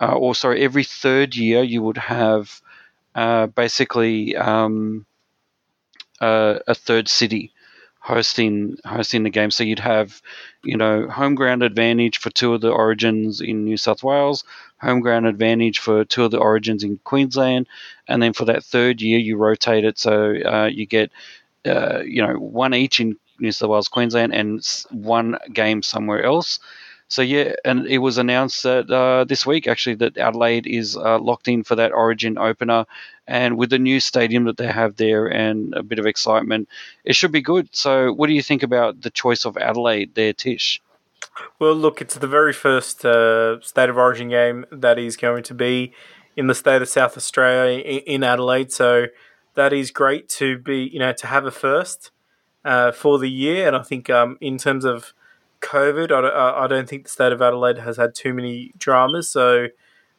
uh, 0.00 0.12
or 0.14 0.34
sorry, 0.34 0.62
every 0.62 0.84
third 0.84 1.36
year, 1.36 1.62
you 1.62 1.82
would 1.82 1.98
have 1.98 2.62
uh, 3.14 3.48
basically 3.48 4.34
um, 4.34 5.04
uh, 6.20 6.58
a 6.66 6.74
third 6.74 7.08
city 7.08 7.52
hosting 7.98 8.76
hosting 8.84 9.24
the 9.24 9.30
game. 9.30 9.50
So 9.50 9.62
you'd 9.62 9.78
have, 9.78 10.22
you 10.64 10.76
know, 10.76 11.08
home 11.08 11.34
ground 11.34 11.62
advantage 11.62 12.18
for 12.18 12.30
two 12.30 12.54
of 12.54 12.60
the 12.60 12.70
origins 12.70 13.40
in 13.40 13.64
New 13.64 13.76
South 13.76 14.02
Wales, 14.02 14.44
home 14.80 15.00
ground 15.00 15.26
advantage 15.26 15.78
for 15.78 16.04
two 16.04 16.24
of 16.24 16.30
the 16.30 16.38
origins 16.38 16.84
in 16.84 16.98
Queensland, 17.04 17.66
and 18.08 18.22
then 18.22 18.32
for 18.32 18.44
that 18.46 18.64
third 18.64 19.00
year 19.00 19.18
you 19.18 19.36
rotate 19.36 19.84
it 19.84 19.98
so 19.98 20.34
uh, 20.44 20.68
you 20.72 20.86
get, 20.86 21.10
uh, 21.66 22.00
you 22.04 22.22
know, 22.22 22.34
one 22.34 22.74
each 22.74 23.00
in 23.00 23.16
New 23.38 23.52
South 23.52 23.70
Wales, 23.70 23.88
Queensland, 23.88 24.34
and 24.34 24.64
one 24.90 25.36
game 25.52 25.82
somewhere 25.82 26.22
else. 26.24 26.58
So 27.10 27.22
yeah, 27.22 27.54
and 27.64 27.88
it 27.88 27.98
was 27.98 28.18
announced 28.18 28.62
that 28.62 28.88
uh, 28.88 29.24
this 29.24 29.44
week 29.44 29.66
actually 29.66 29.96
that 29.96 30.16
Adelaide 30.16 30.64
is 30.64 30.96
uh, 30.96 31.18
locked 31.18 31.48
in 31.48 31.64
for 31.64 31.74
that 31.74 31.90
Origin 31.90 32.38
opener, 32.38 32.86
and 33.26 33.58
with 33.58 33.70
the 33.70 33.80
new 33.80 33.98
stadium 33.98 34.44
that 34.44 34.58
they 34.58 34.68
have 34.68 34.94
there 34.94 35.26
and 35.26 35.74
a 35.74 35.82
bit 35.82 35.98
of 35.98 36.06
excitement, 36.06 36.68
it 37.04 37.16
should 37.16 37.32
be 37.32 37.42
good. 37.42 37.68
So, 37.72 38.12
what 38.12 38.28
do 38.28 38.32
you 38.32 38.42
think 38.42 38.62
about 38.62 39.00
the 39.02 39.10
choice 39.10 39.44
of 39.44 39.56
Adelaide 39.56 40.14
there, 40.14 40.32
Tish? 40.32 40.80
Well, 41.58 41.74
look, 41.74 42.00
it's 42.00 42.14
the 42.14 42.28
very 42.28 42.52
first 42.52 43.04
uh, 43.04 43.60
state 43.60 43.88
of 43.88 43.96
origin 43.96 44.28
game 44.28 44.64
that 44.70 44.96
is 44.96 45.16
going 45.16 45.42
to 45.44 45.54
be 45.54 45.92
in 46.36 46.46
the 46.46 46.54
state 46.54 46.80
of 46.80 46.88
South 46.88 47.16
Australia 47.16 47.80
in 47.80 48.22
Adelaide. 48.22 48.70
So 48.70 49.06
that 49.54 49.72
is 49.72 49.90
great 49.90 50.28
to 50.30 50.58
be, 50.58 50.88
you 50.92 51.00
know, 51.00 51.12
to 51.12 51.26
have 51.26 51.44
a 51.44 51.50
first 51.50 52.12
uh, 52.64 52.92
for 52.92 53.18
the 53.18 53.28
year. 53.28 53.66
And 53.66 53.74
I 53.74 53.82
think 53.82 54.08
um, 54.08 54.38
in 54.40 54.58
terms 54.58 54.84
of 54.84 55.12
COVID, 55.60 56.10
I, 56.10 56.64
I 56.64 56.66
don't 56.66 56.88
think 56.88 57.04
the 57.04 57.10
state 57.10 57.32
of 57.32 57.42
Adelaide 57.42 57.78
has 57.78 57.96
had 57.96 58.14
too 58.14 58.32
many 58.32 58.72
dramas. 58.78 59.30
So 59.30 59.68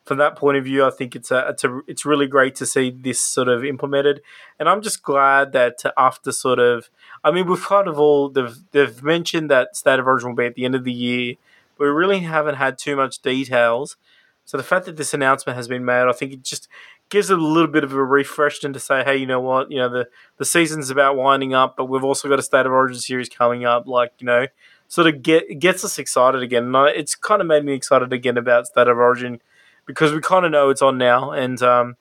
from 0.05 0.17
that 0.17 0.35
point 0.35 0.57
of 0.57 0.63
view, 0.63 0.85
I 0.85 0.89
think 0.89 1.15
it's 1.15 1.31
a, 1.31 1.49
it's 1.49 1.63
a, 1.63 1.81
it's 1.87 2.05
really 2.05 2.27
great 2.27 2.55
to 2.55 2.65
see 2.65 2.89
this 2.89 3.19
sort 3.19 3.47
of 3.47 3.63
implemented, 3.63 4.21
and 4.59 4.67
I'm 4.67 4.81
just 4.81 5.03
glad 5.03 5.51
that 5.53 5.83
after 5.97 6.31
sort 6.31 6.59
of, 6.59 6.89
I 7.23 7.31
mean, 7.31 7.47
we've 7.47 7.61
kind 7.61 7.87
of 7.87 7.99
all 7.99 8.29
they've 8.29 8.57
they've 8.71 9.03
mentioned 9.03 9.49
that 9.51 9.75
state 9.75 9.99
of 9.99 10.07
origin 10.07 10.29
will 10.29 10.35
be 10.35 10.45
at 10.45 10.55
the 10.55 10.65
end 10.65 10.75
of 10.75 10.83
the 10.83 10.91
year, 10.91 11.35
but 11.77 11.85
we 11.85 11.89
really 11.91 12.19
haven't 12.19 12.55
had 12.55 12.77
too 12.77 12.95
much 12.95 13.19
details. 13.19 13.97
So 14.45 14.57
the 14.57 14.63
fact 14.63 14.85
that 14.85 14.97
this 14.97 15.13
announcement 15.13 15.55
has 15.55 15.67
been 15.67 15.85
made, 15.85 16.07
I 16.07 16.13
think 16.13 16.33
it 16.33 16.43
just 16.43 16.67
gives 17.09 17.29
it 17.29 17.37
a 17.37 17.41
little 17.41 17.71
bit 17.71 17.83
of 17.83 17.93
a 17.93 18.03
refresh 18.03 18.63
and 18.63 18.73
to 18.73 18.79
say, 18.79 19.03
hey, 19.03 19.17
you 19.17 19.27
know 19.27 19.39
what, 19.39 19.71
you 19.71 19.77
know 19.77 19.89
the 19.89 20.09
the 20.37 20.45
season's 20.45 20.89
about 20.89 21.15
winding 21.15 21.53
up, 21.53 21.77
but 21.77 21.85
we've 21.85 22.03
also 22.03 22.27
got 22.27 22.39
a 22.39 22.43
state 22.43 22.65
of 22.65 22.71
origin 22.71 22.99
series 22.99 23.29
coming 23.29 23.65
up, 23.65 23.87
like 23.87 24.13
you 24.17 24.25
know, 24.25 24.47
sort 24.91 25.07
of 25.07 25.23
get 25.23 25.57
gets 25.57 25.85
us 25.85 25.97
excited 25.97 26.43
again. 26.43 26.75
And 26.75 26.89
it's 26.89 27.15
kind 27.15 27.41
of 27.41 27.47
made 27.47 27.63
me 27.63 27.71
excited 27.71 28.11
again 28.11 28.37
about 28.37 28.67
state 28.67 28.89
of 28.89 28.97
origin 28.97 29.39
because 29.85 30.11
we 30.11 30.19
kind 30.19 30.45
of 30.45 30.51
know 30.51 30.69
it's 30.69 30.81
on 30.81 30.97
now. 30.97 31.31
And, 31.31 31.63
um, 31.63 31.95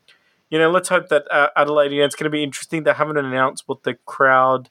you 0.50 0.58
know, 0.58 0.72
let's 0.72 0.88
hope 0.88 1.08
that 1.10 1.22
uh, 1.30 1.50
Adelaide, 1.54 1.92
you 1.92 2.00
know, 2.00 2.04
it's 2.04 2.16
going 2.16 2.24
to 2.24 2.30
be 2.30 2.42
interesting. 2.42 2.82
They 2.82 2.92
haven't 2.92 3.16
announced 3.16 3.62
what 3.66 3.84
the 3.84 3.94
crowd 4.06 4.70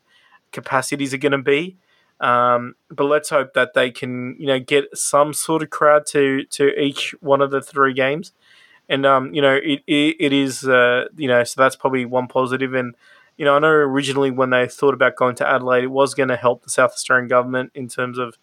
capacities 0.52 1.14
are 1.14 1.18
going 1.18 1.32
to 1.32 1.38
be. 1.38 1.78
Um, 2.20 2.76
but 2.90 3.06
let's 3.06 3.30
hope 3.30 3.54
that 3.54 3.74
they 3.74 3.90
can, 3.90 4.36
you 4.38 4.48
know, 4.48 4.60
get 4.60 4.98
some 4.98 5.34
sort 5.34 5.64
of 5.64 5.70
crowd 5.70 6.06
to, 6.08 6.44
to 6.44 6.78
each 6.78 7.16
one 7.22 7.40
of 7.40 7.52
the 7.52 7.62
three 7.62 7.94
games. 7.94 8.34
And, 8.90 9.06
um, 9.06 9.34
you 9.34 9.42
know, 9.42 9.56
it, 9.56 9.80
it, 9.88 10.18
it 10.20 10.34
is, 10.34 10.68
uh, 10.68 11.06
you 11.16 11.30
know, 11.30 11.46
so 11.46 11.62
that's 11.62 11.78
probably 11.78 12.04
one 12.04 12.28
positive. 12.28 12.74
And, 12.74 12.96
you 13.40 13.46
know, 13.46 13.56
I 13.56 13.60
know 13.60 13.70
originally 13.70 14.32
when 14.32 14.50
they 14.50 14.68
thought 14.68 14.94
about 14.94 15.16
going 15.16 15.34
to 15.36 15.50
Adelaide, 15.50 15.86
it 15.86 15.92
was 15.92 16.14
going 16.14 16.28
to 16.28 16.36
help 16.36 16.64
the 16.64 16.70
South 16.70 16.92
Australian 16.92 17.30
government 17.30 17.72
in 17.74 17.88
terms 17.88 18.18
of, 18.18 18.38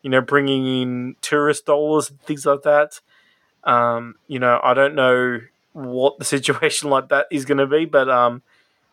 you 0.00 0.08
know, 0.08 0.22
bringing 0.22 0.66
in 0.66 1.16
tourist 1.20 1.66
dollars 1.66 2.08
and 2.08 2.18
things 2.22 2.46
like 2.46 2.62
that. 2.62 3.02
Um, 3.64 4.14
you 4.26 4.38
know, 4.38 4.58
I 4.64 4.72
don't 4.72 4.94
know 4.94 5.40
what 5.74 6.18
the 6.18 6.24
situation 6.36 6.88
like 6.88 7.10
that 7.10 7.26
is 7.30 7.44
going 7.44 7.58
to 7.58 7.66
be, 7.66 7.84
but 7.84 8.08
um, 8.08 8.40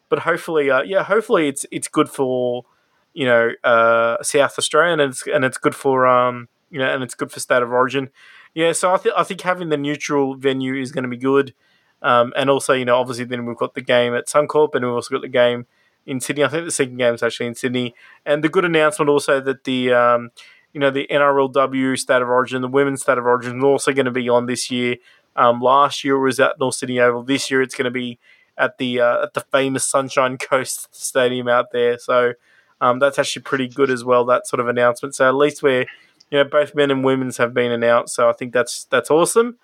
but 0.10 0.20
hopefully, 0.20 0.70
uh, 0.70 0.82
yeah, 0.82 1.04
hopefully 1.04 1.48
it's 1.48 1.66
it's 1.72 1.88
good 1.88 2.10
for 2.10 2.66
you 3.14 3.26
know 3.26 3.52
uh, 3.64 4.22
South 4.24 4.60
Australia 4.60 4.92
and 4.92 5.02
it's 5.02 5.26
and 5.26 5.46
it's 5.46 5.58
good 5.58 5.74
for 5.74 6.06
um, 6.06 6.50
you 6.70 6.80
know, 6.80 6.94
and 6.94 7.02
it's 7.02 7.16
good 7.16 7.32
for 7.32 7.40
state 7.40 7.64
of 7.64 7.72
origin. 7.72 8.10
Yeah, 8.54 8.74
so 8.74 8.94
I 8.94 8.98
think 8.98 9.16
I 9.18 9.24
think 9.24 9.40
having 9.40 9.70
the 9.70 9.78
neutral 9.78 10.36
venue 10.36 10.76
is 10.76 10.92
going 10.92 11.04
to 11.04 11.10
be 11.10 11.16
good, 11.16 11.54
um, 12.02 12.34
and 12.36 12.50
also 12.50 12.74
you 12.74 12.86
know 12.86 12.98
obviously 12.98 13.26
then 13.26 13.46
we've 13.46 13.58
got 13.58 13.74
the 13.76 13.82
game 13.82 14.14
at 14.14 14.28
Suncorp 14.28 14.76
and 14.76 14.86
we've 14.86 14.94
also 14.94 15.16
got 15.16 15.22
the 15.22 15.28
game 15.28 15.66
in 16.06 16.20
Sydney. 16.20 16.44
I 16.44 16.48
think 16.48 16.66
the 16.66 16.72
second 16.72 16.98
game 16.98 17.14
is 17.14 17.24
actually 17.24 17.48
in 17.48 17.56
Sydney, 17.56 17.96
and 18.26 18.44
the 18.44 18.50
good 18.50 18.66
announcement 18.66 19.10
also 19.10 19.40
that 19.42 19.64
the 19.64 19.94
um, 19.94 20.32
you 20.76 20.82
know, 20.82 20.92
the 20.92 21.08
NRLW 21.10 21.98
State 21.98 22.22
of 22.22 22.28
Origin, 22.28 22.62
the 22.62 22.68
Women's 22.68 23.02
State 23.02 23.18
of 23.18 23.26
Origin 23.26 23.60
is 23.60 23.64
also 23.64 23.94
going 23.94 24.08
to 24.08 24.12
be 24.12 24.28
on 24.28 24.46
this 24.46 24.70
year. 24.70 24.98
Um, 25.38 25.62
last 25.62 26.04
year 26.04 26.16
it 26.16 26.20
was 26.20 26.38
at 26.38 26.60
North 26.60 26.76
Sydney 26.76 27.00
Oval. 27.00 27.24
This 27.24 27.50
year 27.50 27.62
it's 27.62 27.74
going 27.74 27.86
to 27.86 27.92
be 27.92 28.20
at 28.58 28.78
the 28.78 29.00
uh, 29.00 29.24
at 29.24 29.34
the 29.34 29.40
famous 29.40 29.86
Sunshine 29.86 30.38
Coast 30.38 30.94
Stadium 30.94 31.48
out 31.48 31.72
there. 31.72 31.98
So 31.98 32.34
um, 32.82 33.00
that's 33.00 33.18
actually 33.18 33.44
pretty 33.44 33.70
good 33.70 33.90
as 33.90 34.04
well. 34.04 34.26
That 34.26 34.48
sort 34.48 34.60
of 34.60 34.68
announcement. 34.68 35.16
So 35.16 35.30
at 35.30 35.36
least 35.36 35.64
we're 35.64 35.86
you 36.30 36.40
know 36.40 36.44
both 36.44 36.76
men 36.76 36.92
and 36.92 37.06
women's 37.06 37.38
have 37.38 37.54
been 37.54 37.72
announced. 37.72 38.14
So 38.14 38.30
I 38.30 38.34
think 38.34 38.52
that's 38.52 38.84
that's 38.84 39.10
awesome. 39.10 39.58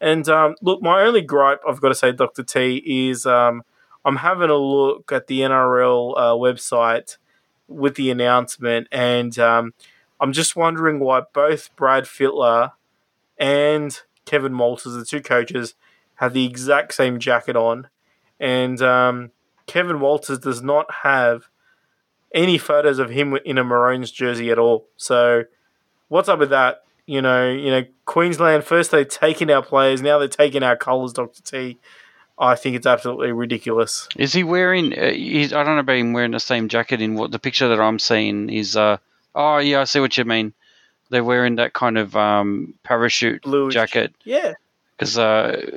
And 0.00 0.28
um, 0.28 0.54
look, 0.62 0.80
my 0.82 1.02
only 1.02 1.22
gripe 1.22 1.60
I've 1.68 1.80
got 1.80 1.88
to 1.88 1.94
say, 1.94 2.12
Doctor 2.12 2.42
T, 2.42 3.08
is 3.08 3.26
um, 3.26 3.62
I'm 4.04 4.16
having 4.16 4.50
a 4.50 4.56
look 4.56 5.10
at 5.12 5.26
the 5.26 5.40
NRL 5.40 6.14
uh, 6.16 6.32
website 6.34 7.16
with 7.66 7.96
the 7.96 8.10
announcement 8.10 8.88
and 8.90 9.38
um, 9.38 9.74
I'm 10.20 10.32
just 10.32 10.56
wondering 10.56 11.00
why 11.00 11.22
both 11.32 11.74
Brad 11.76 12.04
Fittler 12.04 12.72
and 13.38 14.00
Kevin 14.24 14.56
Walters, 14.58 14.94
the 14.94 15.04
two 15.04 15.20
coaches, 15.22 15.74
have 16.16 16.32
the 16.32 16.44
exact 16.44 16.94
same 16.94 17.20
jacket 17.20 17.56
on, 17.56 17.88
and 18.40 18.82
um, 18.82 19.30
Kevin 19.66 20.00
Walters 20.00 20.40
does 20.40 20.60
not 20.62 20.92
have 21.02 21.48
any 22.34 22.58
photos 22.58 22.98
of 22.98 23.10
him 23.10 23.38
in 23.44 23.58
a 23.58 23.64
Maroons 23.64 24.10
jersey 24.10 24.50
at 24.50 24.58
all. 24.58 24.88
So, 24.96 25.44
what's 26.08 26.28
up 26.28 26.40
with 26.40 26.50
that? 26.50 26.82
You 27.08 27.22
know, 27.22 27.50
you 27.50 27.70
know, 27.70 27.84
Queensland 28.04 28.64
first 28.64 28.90
they're 28.90 29.04
taking 29.04 29.50
our 29.50 29.62
players, 29.62 30.02
now 30.02 30.18
they're 30.18 30.28
taking 30.28 30.62
our 30.62 30.76
colours, 30.76 31.12
Doctor 31.12 31.42
T. 31.42 31.78
I 32.38 32.54
think 32.54 32.76
it's 32.76 32.86
absolutely 32.86 33.32
ridiculous. 33.32 34.08
Is 34.16 34.32
he 34.32 34.44
wearing? 34.44 34.92
Uh, 34.92 35.06
I 35.06 35.46
don't 35.48 35.66
know 35.74 35.78
about 35.78 35.96
him 35.96 36.12
wearing 36.12 36.30
the 36.30 36.38
same 36.38 36.68
jacket 36.68 37.00
in 37.00 37.14
what 37.14 37.32
the 37.32 37.38
picture 37.38 37.68
that 37.68 37.80
I'm 37.80 37.98
seeing 37.98 38.48
is. 38.48 38.76
Uh, 38.76 38.98
Oh 39.38 39.58
yeah, 39.58 39.80
I 39.80 39.84
see 39.84 40.00
what 40.00 40.18
you 40.18 40.24
mean. 40.24 40.52
They're 41.10 41.24
wearing 41.24 41.56
that 41.56 41.72
kind 41.72 41.96
of 41.96 42.16
um, 42.16 42.74
parachute 42.82 43.42
Bluish. 43.42 43.72
jacket. 43.72 44.14
Yeah. 44.24 44.54
Because 44.98 45.14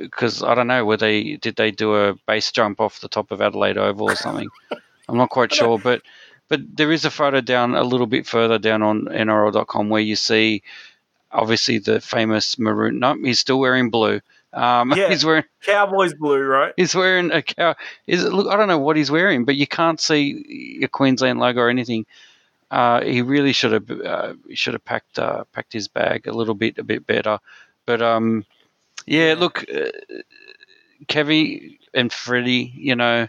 because 0.00 0.42
uh, 0.42 0.48
I 0.48 0.54
don't 0.56 0.66
know, 0.66 0.84
were 0.84 0.96
they 0.96 1.36
did 1.36 1.54
they 1.54 1.70
do 1.70 1.94
a 1.94 2.14
base 2.26 2.50
jump 2.50 2.80
off 2.80 3.00
the 3.00 3.08
top 3.08 3.30
of 3.30 3.40
Adelaide 3.40 3.78
Oval 3.78 4.10
or 4.10 4.16
something? 4.16 4.48
I'm 5.08 5.16
not 5.16 5.30
quite 5.30 5.54
sure, 5.54 5.78
but 5.78 6.02
but 6.48 6.60
there 6.76 6.90
is 6.90 7.04
a 7.04 7.10
photo 7.10 7.40
down 7.40 7.76
a 7.76 7.84
little 7.84 8.08
bit 8.08 8.26
further 8.26 8.58
down 8.58 8.82
on 8.82 9.04
NRL.com 9.04 9.88
where 9.90 10.02
you 10.02 10.16
see 10.16 10.64
obviously 11.32 11.78
the 11.78 12.00
famous 12.00 12.58
maroon. 12.58 12.98
No, 12.98 13.14
he's 13.14 13.40
still 13.40 13.58
wearing 13.58 13.90
blue. 13.90 14.20
Um, 14.52 14.92
yeah, 14.96 15.08
he's 15.08 15.24
wearing 15.24 15.44
Cowboys 15.62 16.14
blue, 16.14 16.42
right? 16.42 16.74
He's 16.76 16.94
wearing 16.94 17.30
a 17.30 17.42
cow. 17.42 17.74
Is 18.06 18.24
it, 18.24 18.32
look? 18.32 18.48
I 18.48 18.56
don't 18.56 18.68
know 18.68 18.78
what 18.78 18.96
he's 18.96 19.10
wearing, 19.10 19.44
but 19.44 19.56
you 19.56 19.66
can't 19.66 20.00
see 20.00 20.80
a 20.82 20.88
Queensland 20.88 21.40
logo 21.40 21.60
or 21.60 21.68
anything. 21.70 22.06
Uh, 22.70 23.02
he 23.02 23.22
really 23.22 23.52
should 23.52 23.72
have 23.72 23.90
uh, 23.90 24.34
should 24.54 24.74
have 24.74 24.84
packed 24.84 25.18
uh, 25.18 25.44
packed 25.52 25.72
his 25.72 25.88
bag 25.88 26.26
a 26.26 26.32
little 26.32 26.54
bit 26.54 26.78
a 26.78 26.84
bit 26.84 27.06
better. 27.06 27.38
But 27.86 28.02
um, 28.02 28.44
yeah, 29.06 29.34
look, 29.38 29.64
uh, 29.70 29.90
Kevy 31.06 31.78
and 31.94 32.12
Freddie, 32.12 32.72
you 32.74 32.94
know, 32.94 33.28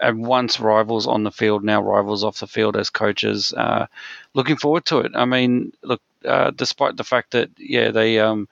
are 0.00 0.14
once 0.14 0.60
rivals 0.60 1.06
on 1.06 1.24
the 1.24 1.30
field, 1.30 1.64
now 1.64 1.82
rivals 1.82 2.24
off 2.24 2.40
the 2.40 2.46
field 2.46 2.76
as 2.76 2.90
coaches. 2.90 3.52
Uh, 3.52 3.86
looking 4.34 4.56
forward 4.56 4.84
to 4.86 5.00
it. 5.00 5.12
I 5.14 5.24
mean, 5.24 5.72
look, 5.82 6.00
uh, 6.26 6.50
despite 6.50 6.96
the 6.96 7.04
fact 7.04 7.32
that 7.32 7.50
yeah, 7.58 7.90
they 7.90 8.18
um, 8.18 8.48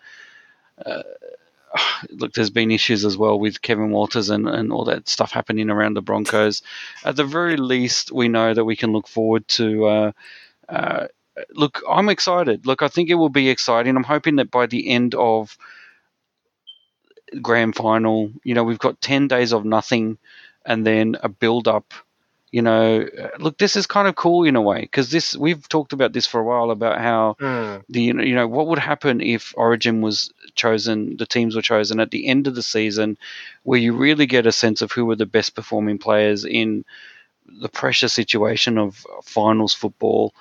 look, 2.10 2.32
there's 2.34 2.50
been 2.50 2.70
issues 2.70 3.04
as 3.04 3.16
well 3.16 3.38
with 3.38 3.62
Kevin 3.62 3.90
Walters 3.90 4.30
and, 4.30 4.48
and 4.48 4.72
all 4.72 4.84
that 4.84 5.08
stuff 5.08 5.32
happening 5.32 5.70
around 5.70 5.94
the 5.94 6.02
Broncos. 6.02 6.62
At 7.04 7.16
the 7.16 7.24
very 7.24 7.56
least, 7.56 8.12
we 8.12 8.28
know 8.28 8.54
that 8.54 8.64
we 8.64 8.76
can 8.76 8.92
look 8.92 9.08
forward 9.08 9.46
to. 9.48 9.86
Uh, 9.86 10.12
uh, 10.68 11.06
look, 11.50 11.82
I'm 11.88 12.08
excited. 12.08 12.66
Look, 12.66 12.82
I 12.82 12.88
think 12.88 13.10
it 13.10 13.14
will 13.14 13.28
be 13.28 13.48
exciting. 13.48 13.96
I'm 13.96 14.04
hoping 14.04 14.36
that 14.36 14.50
by 14.50 14.66
the 14.66 14.88
end 14.88 15.14
of 15.14 15.56
grand 17.42 17.74
final, 17.74 18.30
you 18.44 18.54
know, 18.54 18.64
we've 18.64 18.78
got 18.78 19.00
10 19.00 19.28
days 19.28 19.52
of 19.52 19.64
nothing 19.64 20.18
and 20.64 20.86
then 20.86 21.16
a 21.22 21.28
build 21.28 21.68
up 21.68 21.92
you 22.54 22.62
know, 22.62 23.08
look, 23.40 23.58
this 23.58 23.74
is 23.74 23.84
kind 23.84 24.06
of 24.06 24.14
cool 24.14 24.44
in 24.44 24.54
a 24.54 24.62
way 24.62 24.82
because 24.82 25.10
this 25.10 25.36
we've 25.36 25.68
talked 25.68 25.92
about 25.92 26.12
this 26.12 26.24
for 26.24 26.38
a 26.38 26.44
while 26.44 26.70
about 26.70 27.00
how 27.00 27.34
mm. 27.40 27.82
the 27.88 28.00
you 28.00 28.32
know 28.32 28.46
what 28.46 28.68
would 28.68 28.78
happen 28.78 29.20
if 29.20 29.52
Origin 29.56 30.02
was 30.02 30.32
chosen, 30.54 31.16
the 31.16 31.26
teams 31.26 31.56
were 31.56 31.62
chosen 31.62 31.98
at 31.98 32.12
the 32.12 32.28
end 32.28 32.46
of 32.46 32.54
the 32.54 32.62
season, 32.62 33.18
where 33.64 33.80
you 33.80 33.92
really 33.92 34.26
get 34.26 34.46
a 34.46 34.52
sense 34.52 34.82
of 34.82 34.92
who 34.92 35.04
were 35.04 35.16
the 35.16 35.26
best 35.26 35.56
performing 35.56 35.98
players 35.98 36.44
in 36.44 36.84
the 37.60 37.68
pressure 37.68 38.06
situation 38.06 38.78
of 38.78 39.04
finals 39.24 39.74
football. 39.74 40.32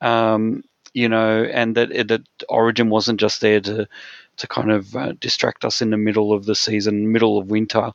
Um, 0.00 0.62
you 0.94 1.08
know, 1.08 1.42
and 1.42 1.76
that 1.76 1.88
that 2.06 2.22
Origin 2.48 2.90
wasn't 2.90 3.18
just 3.18 3.40
there 3.40 3.60
to 3.62 3.88
to 4.36 4.46
kind 4.46 4.70
of 4.70 4.94
uh, 4.94 5.14
distract 5.18 5.64
us 5.64 5.82
in 5.82 5.90
the 5.90 5.96
middle 5.96 6.32
of 6.32 6.46
the 6.46 6.54
season, 6.54 7.10
middle 7.10 7.38
of 7.38 7.50
winter. 7.50 7.90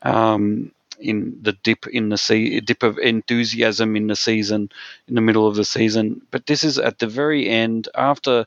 Um, 0.00 0.72
in 1.00 1.38
the 1.42 1.52
dip 1.52 1.86
in 1.86 2.08
the 2.08 2.18
sea, 2.18 2.60
dip 2.60 2.82
of 2.82 2.98
enthusiasm 2.98 3.96
in 3.96 4.06
the 4.06 4.16
season, 4.16 4.70
in 5.08 5.14
the 5.14 5.20
middle 5.20 5.46
of 5.46 5.56
the 5.56 5.64
season. 5.64 6.22
But 6.30 6.46
this 6.46 6.64
is 6.64 6.78
at 6.78 6.98
the 6.98 7.06
very 7.06 7.48
end 7.48 7.88
after 7.94 8.46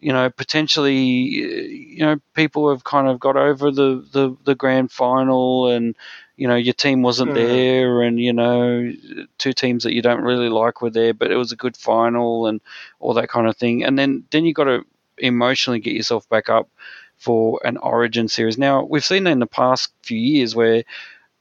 you 0.00 0.12
know, 0.12 0.30
potentially, 0.30 0.94
you 0.94 2.04
know, 2.04 2.20
people 2.34 2.70
have 2.70 2.84
kind 2.84 3.08
of 3.08 3.18
got 3.18 3.36
over 3.36 3.70
the, 3.70 4.06
the, 4.12 4.36
the 4.44 4.54
grand 4.54 4.92
final 4.92 5.68
and, 5.68 5.96
you 6.36 6.46
know, 6.46 6.54
your 6.54 6.74
team 6.74 7.02
wasn't 7.02 7.32
mm. 7.32 7.34
there 7.34 8.02
and, 8.02 8.20
you 8.20 8.32
know, 8.32 8.92
two 9.38 9.52
teams 9.52 9.82
that 9.82 9.94
you 9.94 10.02
don't 10.02 10.22
really 10.22 10.48
like 10.48 10.80
were 10.80 10.90
there, 10.90 11.12
but 11.12 11.32
it 11.32 11.36
was 11.36 11.50
a 11.50 11.56
good 11.56 11.76
final 11.76 12.46
and 12.46 12.60
all 13.00 13.14
that 13.14 13.28
kind 13.28 13.48
of 13.48 13.56
thing. 13.56 13.82
And 13.82 13.98
then, 13.98 14.22
then 14.30 14.44
you 14.44 14.54
got 14.54 14.64
to 14.64 14.84
emotionally 15.18 15.80
get 15.80 15.94
yourself 15.94 16.28
back 16.28 16.48
up 16.48 16.68
for 17.16 17.60
an 17.64 17.76
origin 17.78 18.28
series. 18.28 18.56
Now, 18.56 18.84
we've 18.84 19.04
seen 19.04 19.26
in 19.26 19.40
the 19.40 19.46
past 19.46 19.92
few 20.02 20.18
years 20.18 20.54
where 20.54 20.84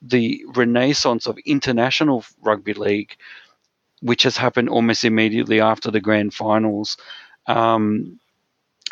the 0.02 0.46
renaissance 0.56 1.28
of 1.28 1.38
international 1.40 2.24
rugby 2.42 2.74
league, 2.74 3.16
which 4.02 4.24
has 4.24 4.38
happened 4.38 4.70
almost 4.70 5.04
immediately 5.04 5.60
after 5.60 5.92
the 5.92 6.00
grand 6.00 6.34
finals, 6.34 6.98
um, 7.48 8.20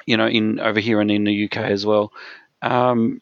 you 0.05 0.17
know, 0.17 0.27
in 0.27 0.59
over 0.59 0.79
here 0.79 1.01
and 1.01 1.11
in 1.11 1.23
the 1.23 1.45
UK 1.45 1.57
as 1.57 1.85
well, 1.85 2.11
um, 2.61 3.21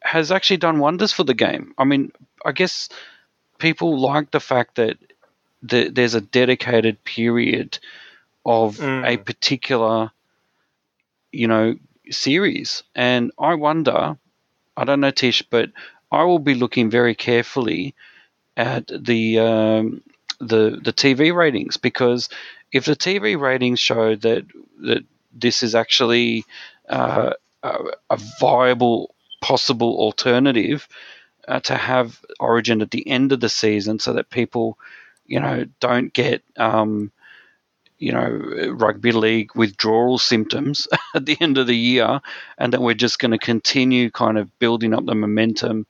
has 0.00 0.30
actually 0.30 0.58
done 0.58 0.78
wonders 0.78 1.12
for 1.12 1.24
the 1.24 1.34
game. 1.34 1.74
I 1.78 1.84
mean, 1.84 2.12
I 2.44 2.52
guess 2.52 2.88
people 3.58 3.98
like 3.98 4.30
the 4.30 4.40
fact 4.40 4.76
that 4.76 4.98
the, 5.62 5.88
there's 5.88 6.14
a 6.14 6.20
dedicated 6.20 7.02
period 7.04 7.78
of 8.44 8.76
mm. 8.76 9.06
a 9.06 9.16
particular, 9.16 10.10
you 11.32 11.48
know, 11.48 11.76
series. 12.10 12.82
And 12.94 13.32
I 13.38 13.54
wonder, 13.54 14.16
I 14.76 14.84
don't 14.84 15.00
know, 15.00 15.10
Tish, 15.10 15.42
but 15.42 15.70
I 16.14 16.24
will 16.24 16.38
be 16.38 16.54
looking 16.54 16.90
very 16.90 17.14
carefully 17.14 17.94
at 18.56 18.86
the 18.86 19.38
um, 19.38 20.02
the 20.40 20.80
the 20.82 20.92
TV 20.92 21.34
ratings 21.34 21.76
because 21.76 22.28
if 22.72 22.84
the 22.84 22.96
TV 22.96 23.38
ratings 23.38 23.80
show 23.80 24.14
that 24.16 24.44
that 24.82 25.04
this 25.32 25.62
is 25.62 25.74
actually 25.74 26.44
uh, 26.88 27.32
a, 27.62 27.78
a, 28.10 28.18
viable 28.38 29.14
possible 29.40 29.96
alternative 29.98 30.86
uh, 31.48 31.60
to 31.60 31.74
have 31.74 32.20
Origin 32.38 32.82
at 32.82 32.90
the 32.90 33.06
end 33.08 33.32
of 33.32 33.40
the 33.40 33.48
season, 33.48 33.98
so 33.98 34.12
that 34.12 34.30
people, 34.30 34.78
you 35.26 35.40
know, 35.40 35.64
don't 35.80 36.12
get 36.12 36.42
um, 36.56 37.10
you 37.98 38.12
know 38.12 38.28
rugby 38.72 39.12
league 39.12 39.50
withdrawal 39.54 40.18
symptoms 40.18 40.88
at 41.14 41.26
the 41.26 41.36
end 41.40 41.58
of 41.58 41.66
the 41.66 41.76
year, 41.76 42.20
and 42.58 42.72
that 42.72 42.82
we're 42.82 42.94
just 42.94 43.18
going 43.18 43.30
to 43.32 43.38
continue 43.38 44.10
kind 44.10 44.38
of 44.38 44.58
building 44.58 44.94
up 44.94 45.06
the 45.06 45.14
momentum 45.14 45.86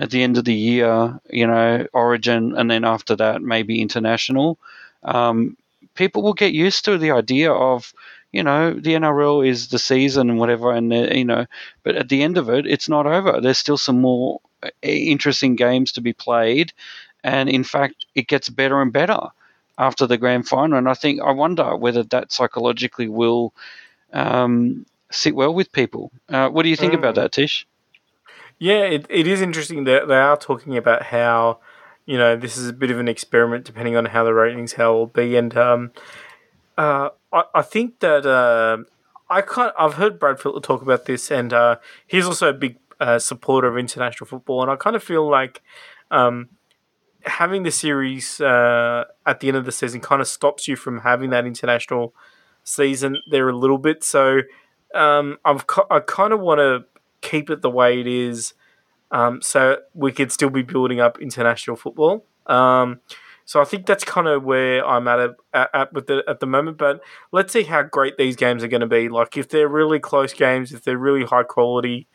at 0.00 0.10
the 0.10 0.22
end 0.22 0.38
of 0.38 0.46
the 0.46 0.54
year, 0.54 1.20
you 1.28 1.46
know, 1.46 1.86
Origin, 1.92 2.56
and 2.56 2.70
then 2.70 2.84
after 2.84 3.14
that, 3.16 3.42
maybe 3.42 3.82
international. 3.82 4.58
Um, 5.04 5.58
people 5.94 6.22
will 6.22 6.32
get 6.32 6.54
used 6.54 6.86
to 6.86 6.96
the 6.96 7.10
idea 7.10 7.52
of, 7.52 7.92
you 8.32 8.42
know, 8.42 8.72
the 8.72 8.94
NRL 8.94 9.46
is 9.46 9.68
the 9.68 9.78
season 9.78 10.30
and 10.30 10.38
whatever, 10.38 10.72
and 10.72 10.90
you 10.92 11.26
know, 11.26 11.46
but 11.82 11.96
at 11.96 12.08
the 12.08 12.22
end 12.22 12.38
of 12.38 12.48
it, 12.48 12.66
it's 12.66 12.88
not 12.88 13.06
over. 13.06 13.40
There's 13.40 13.58
still 13.58 13.76
some 13.76 14.00
more 14.00 14.40
uh, 14.62 14.70
interesting 14.82 15.54
games 15.54 15.92
to 15.92 16.00
be 16.00 16.14
played, 16.14 16.72
and 17.22 17.50
in 17.50 17.64
fact, 17.64 18.06
it 18.14 18.26
gets 18.26 18.48
better 18.48 18.80
and 18.80 18.92
better 18.92 19.20
after 19.80 20.06
the 20.06 20.18
grand 20.18 20.46
final. 20.46 20.76
And 20.78 20.88
I 20.88 20.94
think 20.94 21.20
I 21.22 21.32
wonder 21.32 21.74
whether 21.74 22.04
that 22.04 22.30
psychologically 22.30 23.08
will 23.08 23.54
um, 24.12 24.84
sit 25.10 25.34
well 25.34 25.54
with 25.54 25.72
people. 25.72 26.12
Uh, 26.28 26.48
what 26.50 26.64
do 26.64 26.68
you 26.68 26.76
think 26.76 26.92
mm. 26.92 26.98
about 26.98 27.14
that, 27.14 27.32
Tish? 27.32 27.66
Yeah, 28.58 28.82
it, 28.82 29.06
it 29.08 29.26
is 29.26 29.40
interesting 29.40 29.84
that 29.84 30.06
they 30.06 30.18
are 30.18 30.36
talking 30.36 30.76
about 30.76 31.04
how, 31.04 31.60
you 32.04 32.18
know, 32.18 32.36
this 32.36 32.58
is 32.58 32.68
a 32.68 32.74
bit 32.74 32.90
of 32.90 32.98
an 32.98 33.08
experiment 33.08 33.64
depending 33.64 33.96
on 33.96 34.04
how 34.04 34.22
the 34.22 34.34
ratings 34.34 34.74
how 34.74 34.92
will 34.92 35.06
be. 35.06 35.36
And 35.36 35.56
um, 35.56 35.92
uh, 36.76 37.08
I, 37.32 37.42
I 37.54 37.62
think 37.62 38.00
that 38.00 38.26
uh, 38.26 38.84
I 39.30 39.40
can't, 39.40 39.72
I've 39.78 39.94
heard 39.94 40.18
Brad 40.18 40.36
Fittler 40.36 40.62
talk 40.62 40.82
about 40.82 41.06
this, 41.06 41.30
and 41.30 41.54
uh, 41.54 41.76
he's 42.06 42.26
also 42.26 42.50
a 42.50 42.52
big 42.52 42.76
uh, 43.00 43.18
supporter 43.18 43.68
of 43.68 43.78
international 43.78 44.26
football. 44.26 44.60
And 44.60 44.70
I 44.70 44.76
kind 44.76 44.94
of 44.94 45.02
feel 45.02 45.26
like 45.26 45.62
um, 46.10 46.50
having 47.30 47.62
the 47.62 47.70
series 47.70 48.40
uh, 48.40 49.04
at 49.24 49.40
the 49.40 49.48
end 49.48 49.56
of 49.56 49.64
the 49.64 49.72
season 49.72 50.00
kind 50.00 50.20
of 50.20 50.28
stops 50.28 50.68
you 50.68 50.76
from 50.76 51.00
having 51.00 51.30
that 51.30 51.46
international 51.46 52.14
season 52.64 53.16
there 53.30 53.48
a 53.48 53.56
little 53.56 53.78
bit. 53.78 54.04
So 54.04 54.40
um, 54.94 55.38
I've, 55.44 55.64
I 55.90 56.00
kind 56.00 56.32
of 56.32 56.40
want 56.40 56.58
to 56.58 56.84
keep 57.20 57.48
it 57.50 57.62
the 57.62 57.70
way 57.70 58.00
it 58.00 58.06
is, 58.06 58.54
um, 59.10 59.40
so 59.42 59.78
we 59.94 60.12
could 60.12 60.32
still 60.32 60.50
be 60.50 60.62
building 60.62 61.00
up 61.00 61.20
international 61.20 61.76
football. 61.76 62.24
Um, 62.46 63.00
so 63.44 63.60
I 63.60 63.64
think 63.64 63.86
that's 63.86 64.04
kind 64.04 64.28
of 64.28 64.44
where 64.44 64.86
I'm 64.86 65.08
at, 65.08 65.30
at, 65.52 65.70
at 65.74 65.92
with 65.92 66.06
the, 66.06 66.22
at 66.28 66.38
the 66.40 66.46
moment. 66.46 66.78
But 66.78 67.00
let's 67.32 67.52
see 67.52 67.64
how 67.64 67.82
great 67.82 68.16
these 68.16 68.36
games 68.36 68.62
are 68.62 68.68
going 68.68 68.80
to 68.80 68.86
be. 68.86 69.08
Like 69.08 69.36
if 69.36 69.48
they're 69.48 69.68
really 69.68 69.98
close 69.98 70.32
games, 70.32 70.72
if 70.72 70.84
they're 70.84 70.98
really 70.98 71.24
high 71.24 71.42
quality, 71.42 72.06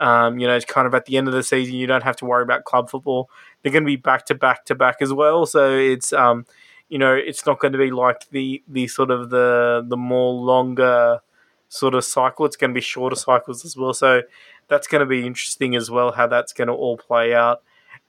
um, 0.00 0.38
you 0.38 0.46
know, 0.46 0.54
it's 0.54 0.64
kind 0.64 0.86
of 0.86 0.94
at 0.94 1.06
the 1.06 1.16
end 1.16 1.28
of 1.28 1.34
the 1.34 1.42
season. 1.42 1.74
You 1.74 1.86
don't 1.86 2.04
have 2.04 2.16
to 2.16 2.24
worry 2.24 2.42
about 2.42 2.64
club 2.64 2.90
football. 2.90 3.28
They're 3.64 3.72
going 3.72 3.82
to 3.82 3.88
be 3.88 3.96
back 3.96 4.26
to 4.26 4.36
back 4.36 4.66
to 4.66 4.76
back 4.76 4.98
as 5.00 5.12
well. 5.12 5.46
So 5.46 5.76
it's 5.76 6.12
um, 6.12 6.46
you 6.88 6.98
know, 6.98 7.14
it's 7.14 7.44
not 7.46 7.58
going 7.58 7.72
to 7.72 7.78
be 7.78 7.90
like 7.90 8.28
the 8.30 8.62
the 8.68 8.86
sort 8.86 9.10
of 9.10 9.30
the 9.30 9.84
the 9.88 9.96
more 9.96 10.32
longer 10.32 11.20
sort 11.68 11.94
of 11.94 12.04
cycle. 12.04 12.46
It's 12.46 12.56
going 12.56 12.70
to 12.70 12.74
be 12.74 12.80
shorter 12.80 13.16
cycles 13.16 13.64
as 13.64 13.76
well. 13.76 13.94
So 13.94 14.22
that's 14.68 14.86
going 14.86 15.00
to 15.00 15.06
be 15.06 15.26
interesting 15.26 15.74
as 15.74 15.90
well, 15.90 16.12
how 16.12 16.26
that's 16.26 16.52
going 16.52 16.68
to 16.68 16.74
all 16.74 16.96
play 16.96 17.34
out. 17.34 17.62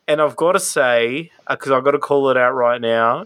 And 0.07 0.21
I've 0.21 0.35
got 0.35 0.51
to 0.51 0.59
say, 0.59 1.31
because 1.49 1.71
uh, 1.71 1.77
I've 1.77 1.83
got 1.83 1.91
to 1.91 1.99
call 1.99 2.29
it 2.29 2.37
out 2.37 2.51
right 2.51 2.79
now, 2.79 3.25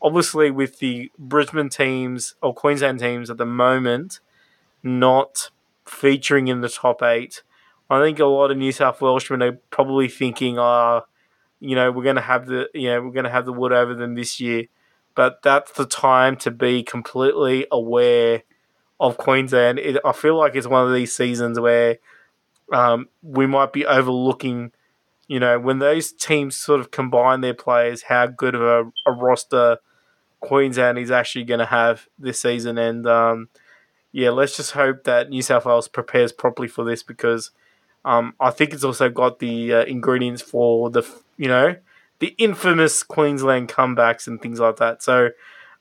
obviously 0.00 0.50
with 0.50 0.78
the 0.78 1.10
Brisbane 1.18 1.68
teams 1.68 2.34
or 2.40 2.54
Queensland 2.54 3.00
teams 3.00 3.30
at 3.30 3.36
the 3.36 3.46
moment 3.46 4.20
not 4.82 5.50
featuring 5.86 6.48
in 6.48 6.60
the 6.60 6.68
top 6.68 7.02
eight, 7.02 7.42
I 7.90 8.00
think 8.00 8.18
a 8.18 8.24
lot 8.24 8.50
of 8.50 8.56
New 8.56 8.72
South 8.72 9.00
Welshmen 9.00 9.42
are 9.42 9.58
probably 9.70 10.08
thinking, 10.08 10.58
ah, 10.58 11.02
you 11.64 11.74
know, 11.74 11.90
we're 11.90 12.04
going 12.04 12.16
to 12.16 12.22
have 12.22 12.46
the, 12.46 12.68
you 12.74 12.88
know, 12.88 13.00
we're 13.00 13.12
going 13.12 13.24
to 13.24 13.30
have 13.30 13.46
the 13.46 13.52
wood 13.52 13.72
over 13.72 13.94
them 13.94 14.14
this 14.14 14.38
year. 14.38 14.66
But 15.14 15.42
that's 15.42 15.72
the 15.72 15.86
time 15.86 16.36
to 16.38 16.50
be 16.50 16.82
completely 16.82 17.66
aware 17.72 18.42
of 19.00 19.16
Queensland. 19.16 19.78
It, 19.78 19.96
I 20.04 20.12
feel 20.12 20.36
like 20.36 20.54
it's 20.56 20.66
one 20.66 20.86
of 20.86 20.92
these 20.92 21.14
seasons 21.14 21.58
where 21.58 21.98
um, 22.70 23.08
we 23.22 23.46
might 23.46 23.72
be 23.72 23.86
overlooking, 23.86 24.72
you 25.26 25.40
know, 25.40 25.58
when 25.58 25.78
those 25.78 26.12
teams 26.12 26.54
sort 26.54 26.80
of 26.80 26.90
combine 26.90 27.40
their 27.40 27.54
players, 27.54 28.02
how 28.02 28.26
good 28.26 28.54
of 28.54 28.60
a, 28.60 29.10
a 29.10 29.12
roster 29.12 29.78
Queensland 30.40 30.98
is 30.98 31.10
actually 31.10 31.44
going 31.44 31.60
to 31.60 31.66
have 31.66 32.08
this 32.18 32.40
season. 32.40 32.76
And 32.76 33.06
um, 33.06 33.48
yeah, 34.12 34.30
let's 34.30 34.56
just 34.56 34.72
hope 34.72 35.04
that 35.04 35.30
New 35.30 35.42
South 35.42 35.64
Wales 35.64 35.88
prepares 35.88 36.30
properly 36.32 36.68
for 36.68 36.84
this 36.84 37.02
because 37.02 37.52
um, 38.04 38.34
I 38.38 38.50
think 38.50 38.74
it's 38.74 38.84
also 38.84 39.08
got 39.08 39.38
the 39.38 39.72
uh, 39.72 39.84
ingredients 39.84 40.42
for 40.42 40.90
the, 40.90 41.02
you 41.36 41.48
know, 41.48 41.76
the 42.18 42.34
infamous 42.38 43.02
Queensland 43.02 43.68
comebacks 43.68 44.26
and 44.26 44.40
things 44.40 44.60
like 44.60 44.76
that. 44.76 45.02
So, 45.02 45.30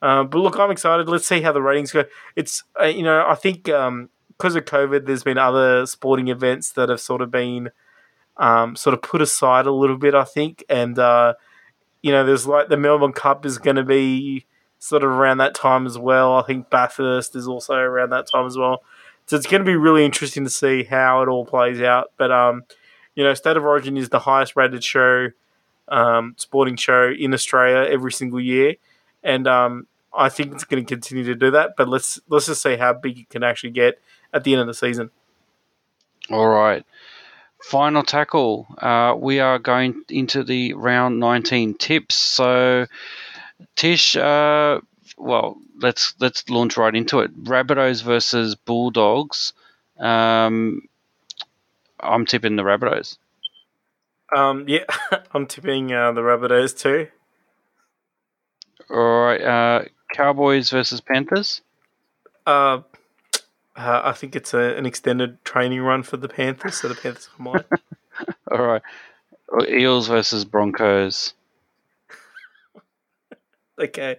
uh, 0.01 0.24
but 0.24 0.39
look, 0.39 0.60
I'm 0.60 0.72
excited. 0.72 1.08
Let's 1.08 1.28
see 1.28 1.41
how 1.41 1.51
the 1.51 1.62
ratings 1.62 1.91
go. 1.91 2.06
It's, 2.36 2.64
uh, 2.80 2.86
you 2.86 3.04
know, 3.04 3.26
I 3.28 3.36
think 3.36 3.70
um, 3.70 4.10
because 4.30 4.56
of 4.56 4.66
COVID, 4.66 5.06
there's 5.06 5.24
been 5.24 5.38
other 5.38 5.86
sporting 5.86 6.28
events 6.28 6.72
that 6.72 6.89
have 6.89 6.99
sort 6.99 7.22
of 7.22 7.32
been 7.32 7.72
um, 8.38 8.76
sort 8.76 8.93
of 8.93 9.01
put 9.01 9.22
aside 9.22 9.66
a 9.66 9.72
little 9.72 9.97
bit, 9.97 10.16
I 10.16 10.24
think. 10.24 10.64
And, 10.70 10.97
uh, 10.99 11.36
you 12.01 12.12
know, 12.12 12.26
there's 12.26 12.47
like 12.47 12.68
the 12.68 12.78
Melbourne 12.78 13.14
Cup 13.14 13.45
is 13.45 13.58
going 13.58 13.78
to 13.78 13.84
be 13.84 14.45
sort 14.80 15.04
of 15.04 15.12
around 15.12 15.38
that 15.38 15.56
time 15.56 15.86
as 15.86 15.97
well. 15.97 16.36
I 16.36 16.41
think 16.41 16.70
Bathurst 16.70 17.36
is 17.36 17.47
also 17.47 17.76
around 17.76 18.10
that 18.10 18.28
time 18.30 18.45
as 18.45 18.58
well. 18.58 18.84
So 19.28 19.38
it's 19.38 19.47
going 19.47 19.62
to 19.62 19.66
be 19.66 19.78
really 19.78 20.04
interesting 20.04 20.43
to 20.43 20.49
see 20.49 20.84
how 20.84 21.22
it 21.22 21.30
all 21.30 21.45
plays 21.45 21.82
out. 21.82 22.12
But, 22.18 22.32
um, 22.32 22.64
you 23.16 23.24
know, 23.24 23.34
State 23.34 23.56
of 23.56 23.64
Origin 23.64 23.95
is 23.95 24.10
the 24.10 24.20
highest 24.20 24.58
rated 24.58 24.84
show, 24.84 25.30
um, 25.88 26.36
sporting 26.38 26.76
show 26.76 27.12
in 27.12 27.34
Australia 27.34 27.90
every 27.90 28.12
single 28.12 28.40
year. 28.40 28.76
And 29.24 29.48
um, 29.48 29.88
I 30.14 30.30
think 30.30 30.54
it's 30.54 30.64
going 30.64 30.84
to 30.84 30.88
continue 30.88 31.24
to 31.26 31.36
do 31.36 31.52
that. 31.52 31.76
But 31.78 31.88
let's 31.88 32.20
let's 32.30 32.48
just 32.48 32.62
see 32.62 32.76
how 32.76 32.94
big 32.94 33.20
it 33.20 33.30
can 33.30 33.44
actually 33.44 33.72
get 33.72 34.00
at 34.34 34.44
the 34.44 34.54
end 34.54 34.62
of 34.62 34.68
the 34.68 34.74
season. 34.74 35.12
All 36.30 36.48
right. 36.48 36.86
Final 37.62 38.04
tackle. 38.04 38.68
Uh, 38.78 39.16
we 39.18 39.40
are 39.40 39.58
going 39.58 40.04
into 40.10 40.44
the 40.44 40.74
round 40.74 41.20
19 41.20 41.76
tips. 41.76 42.16
So, 42.16 42.88
Tish, 43.78 44.18
uh, 44.18 44.82
well, 45.18 45.58
let's 45.82 46.14
let's 46.20 46.50
launch 46.50 46.76
right 46.76 46.94
into 46.94 47.20
it. 47.20 47.44
Rabbitohs 47.44 48.04
versus 48.04 48.56
Bulldogs. 48.56 49.54
Um, 49.98 50.88
I'm 52.00 52.26
tipping 52.26 52.58
the 52.58 52.64
Rabbitohs. 52.64 53.18
Um, 54.36 54.65
yeah, 54.67 54.86
I'm 55.34 55.47
tipping 55.47 55.93
uh, 55.93 56.11
the 56.11 56.21
Rabbitohs 56.21 56.78
too. 56.78 57.07
All 58.89 59.26
right, 59.26 59.41
uh, 59.41 59.86
Cowboys 60.13 60.69
versus 60.69 61.01
Panthers. 61.01 61.61
Uh, 62.45 62.82
uh, 63.76 64.01
I 64.03 64.11
think 64.13 64.36
it's 64.36 64.53
a, 64.53 64.76
an 64.76 64.86
extended 64.86 65.43
training 65.43 65.82
run 65.82 66.03
for 66.03 66.17
the 66.17 66.28
Panthers, 66.28 66.76
so 66.76 66.88
the 66.88 66.95
Panthers 66.95 67.30
might. 67.38 67.65
All 68.51 68.63
right. 68.63 68.82
Eels 69.67 70.07
versus 70.07 70.45
Broncos. 70.45 71.34
okay. 73.80 74.17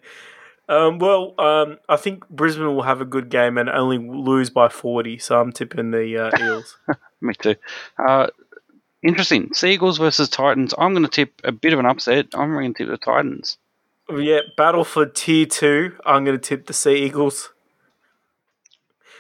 Um, 0.69 0.99
well, 0.99 1.35
um, 1.39 1.79
I 1.89 1.97
think 1.97 2.29
Brisbane 2.29 2.75
will 2.75 2.83
have 2.83 3.01
a 3.01 3.05
good 3.05 3.29
game 3.29 3.59
and 3.59 3.69
only 3.69 3.99
lose 3.99 4.51
by 4.51 4.69
40, 4.69 5.19
so 5.19 5.41
I'm 5.41 5.53
tipping 5.53 5.91
the 5.91 6.19
uh, 6.19 6.43
Eels. 6.43 6.79
Me 7.21 7.35
too. 7.35 7.57
Uh, 7.99 8.29
interesting. 9.05 9.53
Sea 9.55 9.73
Eagles 9.73 9.99
versus 9.99 10.29
Titans. 10.29 10.75
I'm 10.79 10.93
going 10.93 11.05
to 11.05 11.11
tip 11.11 11.41
a 11.45 11.53
bit 11.53 11.73
of 11.73 11.79
an 11.79 11.87
upset. 11.87 12.27
I'm 12.35 12.53
going 12.53 12.75
to 12.75 12.79
tip 12.79 12.91
the 12.91 12.97
Titans. 12.97 13.59
Yeah, 14.11 14.41
battle 14.57 14.85
for 14.85 15.07
tier 15.07 15.47
two. 15.47 15.97
I'm 16.05 16.25
going 16.25 16.39
to 16.39 16.43
tip 16.43 16.67
the 16.67 16.73
Sea 16.73 16.97
Eagles. 16.97 17.51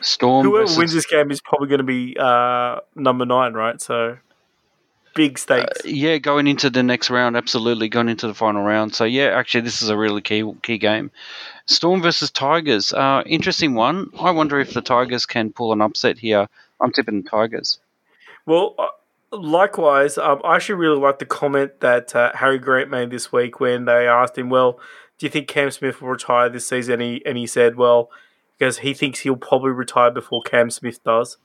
Storm. 0.00 0.46
Whoever 0.46 0.64
versus... 0.64 0.78
wins 0.78 0.92
this 0.92 1.06
game 1.06 1.30
is 1.30 1.40
probably 1.40 1.68
going 1.68 1.78
to 1.78 1.84
be 1.84 2.16
uh, 2.18 2.80
number 2.94 3.24
nine, 3.24 3.54
right? 3.54 3.80
So 3.80 4.18
big 5.14 5.38
stakes. 5.38 5.80
Uh, 5.84 5.88
yeah, 5.88 6.18
going 6.18 6.46
into 6.46 6.68
the 6.68 6.82
next 6.82 7.08
round, 7.08 7.36
absolutely 7.36 7.88
going 7.88 8.08
into 8.08 8.26
the 8.26 8.34
final 8.34 8.62
round. 8.62 8.94
So 8.94 9.04
yeah, 9.04 9.26
actually, 9.26 9.62
this 9.62 9.80
is 9.80 9.88
a 9.88 9.96
really 9.96 10.20
key 10.20 10.44
key 10.62 10.78
game. 10.78 11.10
Storm 11.66 12.02
versus 12.02 12.30
Tigers. 12.30 12.92
Uh, 12.92 13.22
interesting 13.24 13.74
one. 13.74 14.10
I 14.20 14.32
wonder 14.32 14.60
if 14.60 14.74
the 14.74 14.82
Tigers 14.82 15.24
can 15.24 15.52
pull 15.52 15.72
an 15.72 15.80
upset 15.80 16.18
here. 16.18 16.48
I'm 16.80 16.92
tipping 16.92 17.22
the 17.22 17.30
Tigers. 17.30 17.78
Well, 18.44 18.74
uh, 18.78 18.88
likewise, 19.36 20.18
um, 20.18 20.40
I 20.44 20.56
actually 20.56 20.76
really 20.76 20.98
like 20.98 21.18
the 21.18 21.26
comment 21.26 21.80
that 21.80 22.14
uh, 22.14 22.32
Harry 22.34 22.58
Grant 22.58 22.90
made 22.90 23.10
this 23.10 23.32
week 23.32 23.60
when 23.60 23.84
they 23.84 24.08
asked 24.08 24.38
him, 24.38 24.50
"Well, 24.50 24.80
do 25.18 25.26
you 25.26 25.30
think 25.30 25.48
Cam 25.48 25.70
Smith 25.70 26.00
will 26.00 26.10
retire 26.10 26.48
this 26.48 26.68
season?" 26.68 26.94
And 26.94 27.02
he, 27.02 27.22
and 27.26 27.38
he 27.38 27.46
said, 27.46 27.76
"Well." 27.76 28.10
because 28.58 28.78
he 28.78 28.94
thinks 28.94 29.20
he'll 29.20 29.36
probably 29.36 29.72
retire 29.72 30.10
before 30.10 30.42
Cam 30.42 30.70
Smith 30.70 31.02
does. 31.04 31.36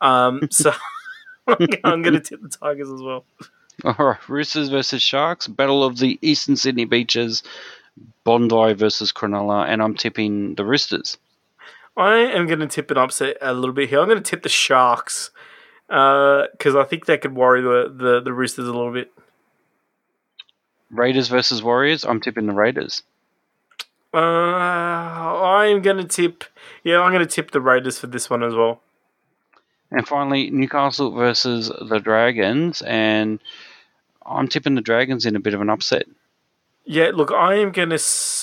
Um, 0.00 0.42
so 0.50 0.72
I'm 1.46 2.02
going 2.02 2.14
to 2.14 2.20
tip 2.20 2.40
the 2.40 2.48
Tigers 2.48 2.90
as 2.90 3.02
well. 3.02 3.24
All 3.84 3.94
right, 3.98 4.28
Roosters 4.28 4.68
versus 4.68 5.02
Sharks, 5.02 5.48
Battle 5.48 5.82
of 5.82 5.98
the 5.98 6.18
Eastern 6.22 6.56
Sydney 6.56 6.84
Beaches, 6.84 7.42
Bondi 8.22 8.74
versus 8.74 9.12
Cronulla, 9.12 9.66
and 9.66 9.82
I'm 9.82 9.96
tipping 9.96 10.54
the 10.54 10.64
Roosters. 10.64 11.18
I 11.96 12.16
am 12.16 12.46
going 12.46 12.60
to 12.60 12.68
tip 12.68 12.90
an 12.90 12.96
upset 12.96 13.38
a 13.42 13.52
little 13.52 13.74
bit 13.74 13.88
here. 13.88 14.00
I'm 14.00 14.08
going 14.08 14.22
to 14.22 14.30
tip 14.30 14.42
the 14.42 14.48
Sharks 14.48 15.30
because 15.92 16.74
uh, 16.74 16.80
I 16.80 16.84
think 16.84 17.04
that 17.04 17.20
could 17.20 17.34
worry 17.34 17.60
the, 17.60 17.92
the, 17.94 18.20
the 18.22 18.32
Roosters 18.32 18.66
a 18.66 18.72
little 18.72 18.92
bit. 18.92 19.12
Raiders 20.90 21.28
versus 21.28 21.62
Warriors, 21.62 22.04
I'm 22.04 22.20
tipping 22.20 22.46
the 22.46 22.54
Raiders. 22.54 23.02
Uh, 24.14 24.16
I'm 24.16 25.82
going 25.82 25.98
to 25.98 26.04
tip, 26.04 26.44
yeah, 26.82 27.00
I'm 27.00 27.12
going 27.12 27.26
to 27.26 27.34
tip 27.34 27.50
the 27.50 27.60
Raiders 27.60 27.98
for 27.98 28.06
this 28.06 28.30
one 28.30 28.42
as 28.42 28.54
well. 28.54 28.80
And 29.90 30.08
finally, 30.08 30.50
Newcastle 30.50 31.10
versus 31.12 31.68
the 31.68 31.98
Dragons, 31.98 32.80
and 32.80 33.38
I'm 34.24 34.48
tipping 34.48 34.74
the 34.74 34.80
Dragons 34.80 35.26
in 35.26 35.36
a 35.36 35.40
bit 35.40 35.52
of 35.52 35.60
an 35.60 35.68
upset. 35.68 36.06
Yeah, 36.84 37.12
look, 37.14 37.30
I 37.30 37.54
am 37.56 37.70
gonna 37.70 37.98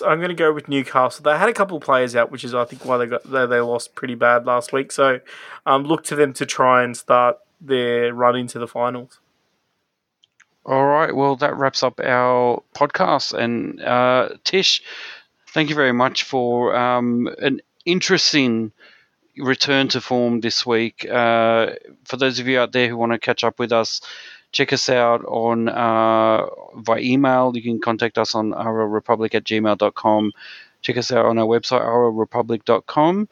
I'm 0.05 0.21
gonna 0.21 0.33
go 0.33 0.53
with 0.53 0.69
Newcastle. 0.69 1.23
They 1.23 1.37
had 1.37 1.49
a 1.49 1.53
couple 1.53 1.77
of 1.77 1.83
players 1.83 2.15
out, 2.15 2.31
which 2.31 2.43
is 2.43 2.55
I 2.55 2.63
think 2.63 2.85
why 2.85 2.97
they 2.97 3.05
got 3.05 3.29
they, 3.29 3.45
they 3.45 3.59
lost 3.59 3.95
pretty 3.95 4.15
bad 4.15 4.45
last 4.45 4.71
week. 4.71 4.91
So, 4.91 5.19
um, 5.65 5.83
look 5.83 6.03
to 6.05 6.15
them 6.15 6.31
to 6.33 6.45
try 6.45 6.83
and 6.83 6.95
start 6.95 7.37
their 7.59 8.13
run 8.13 8.37
into 8.37 8.57
the 8.57 8.67
finals. 8.67 9.19
All 10.65 10.85
right, 10.85 11.13
well 11.13 11.35
that 11.37 11.57
wraps 11.57 11.83
up 11.83 11.99
our 11.99 12.63
podcast. 12.73 13.33
And 13.33 13.81
uh, 13.81 14.29
Tish, 14.45 14.83
thank 15.49 15.69
you 15.69 15.75
very 15.75 15.93
much 15.93 16.23
for 16.23 16.75
um, 16.75 17.27
an 17.39 17.59
interesting 17.85 18.71
return 19.37 19.89
to 19.89 19.99
form 19.99 20.39
this 20.39 20.65
week. 20.65 21.05
Uh, 21.09 21.71
for 22.05 22.15
those 22.15 22.39
of 22.39 22.47
you 22.47 22.59
out 22.59 22.71
there 22.71 22.87
who 22.87 22.95
want 22.95 23.11
to 23.11 23.19
catch 23.19 23.43
up 23.43 23.59
with 23.59 23.73
us 23.73 24.01
check 24.52 24.74
us 24.74 24.89
out 24.89 25.24
on 25.26 25.70
uh, 25.70 26.45
via 26.76 27.00
email. 27.02 27.52
You 27.56 27.62
can 27.62 27.80
contact 27.80 28.18
us 28.18 28.36
on 28.36 28.52
republic 28.52 29.36
at 29.36 29.43
gmail.com. 29.43 30.32
Check 30.82 30.97
us 30.97 31.12
out 31.12 31.26
on 31.26 31.38
our 31.38 31.45
website, 31.45 31.82
ourrepublic.com. 31.82 33.30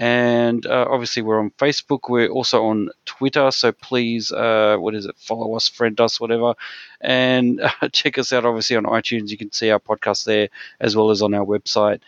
And 0.00 0.64
uh, 0.64 0.86
obviously, 0.88 1.22
we're 1.22 1.40
on 1.40 1.50
Facebook. 1.58 2.08
We're 2.08 2.28
also 2.28 2.66
on 2.66 2.90
Twitter. 3.04 3.50
So 3.50 3.72
please, 3.72 4.30
uh, 4.30 4.76
what 4.78 4.94
is 4.94 5.06
it? 5.06 5.16
Follow 5.18 5.56
us, 5.56 5.66
friend 5.68 6.00
us, 6.00 6.20
whatever. 6.20 6.54
And 7.00 7.60
uh, 7.60 7.88
check 7.92 8.16
us 8.16 8.32
out, 8.32 8.44
obviously, 8.44 8.76
on 8.76 8.84
iTunes. 8.84 9.30
You 9.30 9.36
can 9.36 9.50
see 9.50 9.70
our 9.70 9.80
podcast 9.80 10.24
there 10.24 10.50
as 10.78 10.94
well 10.94 11.10
as 11.10 11.20
on 11.20 11.34
our 11.34 11.44
website. 11.44 12.00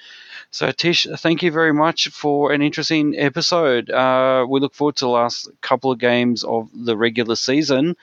So, 0.52 0.70
Tish, 0.70 1.06
thank 1.18 1.42
you 1.42 1.50
very 1.50 1.72
much 1.72 2.08
for 2.08 2.52
an 2.52 2.62
interesting 2.62 3.14
episode. 3.16 3.90
Uh, 3.90 4.46
we 4.48 4.60
look 4.60 4.74
forward 4.74 4.96
to 4.96 5.04
the 5.06 5.10
last 5.10 5.48
couple 5.60 5.90
of 5.90 5.98
games 5.98 6.44
of 6.44 6.68
the 6.72 6.96
regular 6.96 7.36
season. 7.36 7.96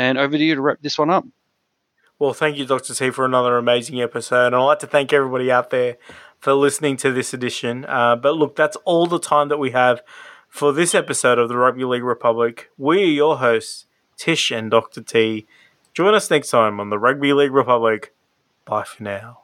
And 0.00 0.16
over 0.16 0.38
to 0.38 0.42
you 0.42 0.54
to 0.54 0.62
wrap 0.62 0.78
this 0.80 0.98
one 0.98 1.10
up. 1.10 1.26
Well, 2.18 2.32
thank 2.32 2.56
you, 2.56 2.64
Dr. 2.64 2.94
T, 2.94 3.10
for 3.10 3.26
another 3.26 3.58
amazing 3.58 4.00
episode. 4.00 4.46
And 4.46 4.54
I'd 4.56 4.64
like 4.64 4.78
to 4.78 4.86
thank 4.86 5.12
everybody 5.12 5.52
out 5.52 5.68
there 5.68 5.98
for 6.38 6.54
listening 6.54 6.96
to 6.98 7.12
this 7.12 7.34
edition. 7.34 7.84
Uh, 7.84 8.16
but 8.16 8.34
look, 8.34 8.56
that's 8.56 8.78
all 8.86 9.06
the 9.06 9.18
time 9.18 9.50
that 9.50 9.58
we 9.58 9.72
have 9.72 10.00
for 10.48 10.72
this 10.72 10.94
episode 10.94 11.38
of 11.38 11.50
the 11.50 11.56
Rugby 11.58 11.84
League 11.84 12.02
Republic. 12.02 12.70
We 12.78 13.02
are 13.02 13.06
your 13.08 13.36
hosts, 13.40 13.84
Tish 14.16 14.50
and 14.50 14.70
Dr. 14.70 15.02
T. 15.02 15.46
Join 15.92 16.14
us 16.14 16.30
next 16.30 16.48
time 16.48 16.80
on 16.80 16.88
the 16.88 16.98
Rugby 16.98 17.34
League 17.34 17.52
Republic. 17.52 18.14
Bye 18.64 18.84
for 18.84 19.02
now. 19.02 19.39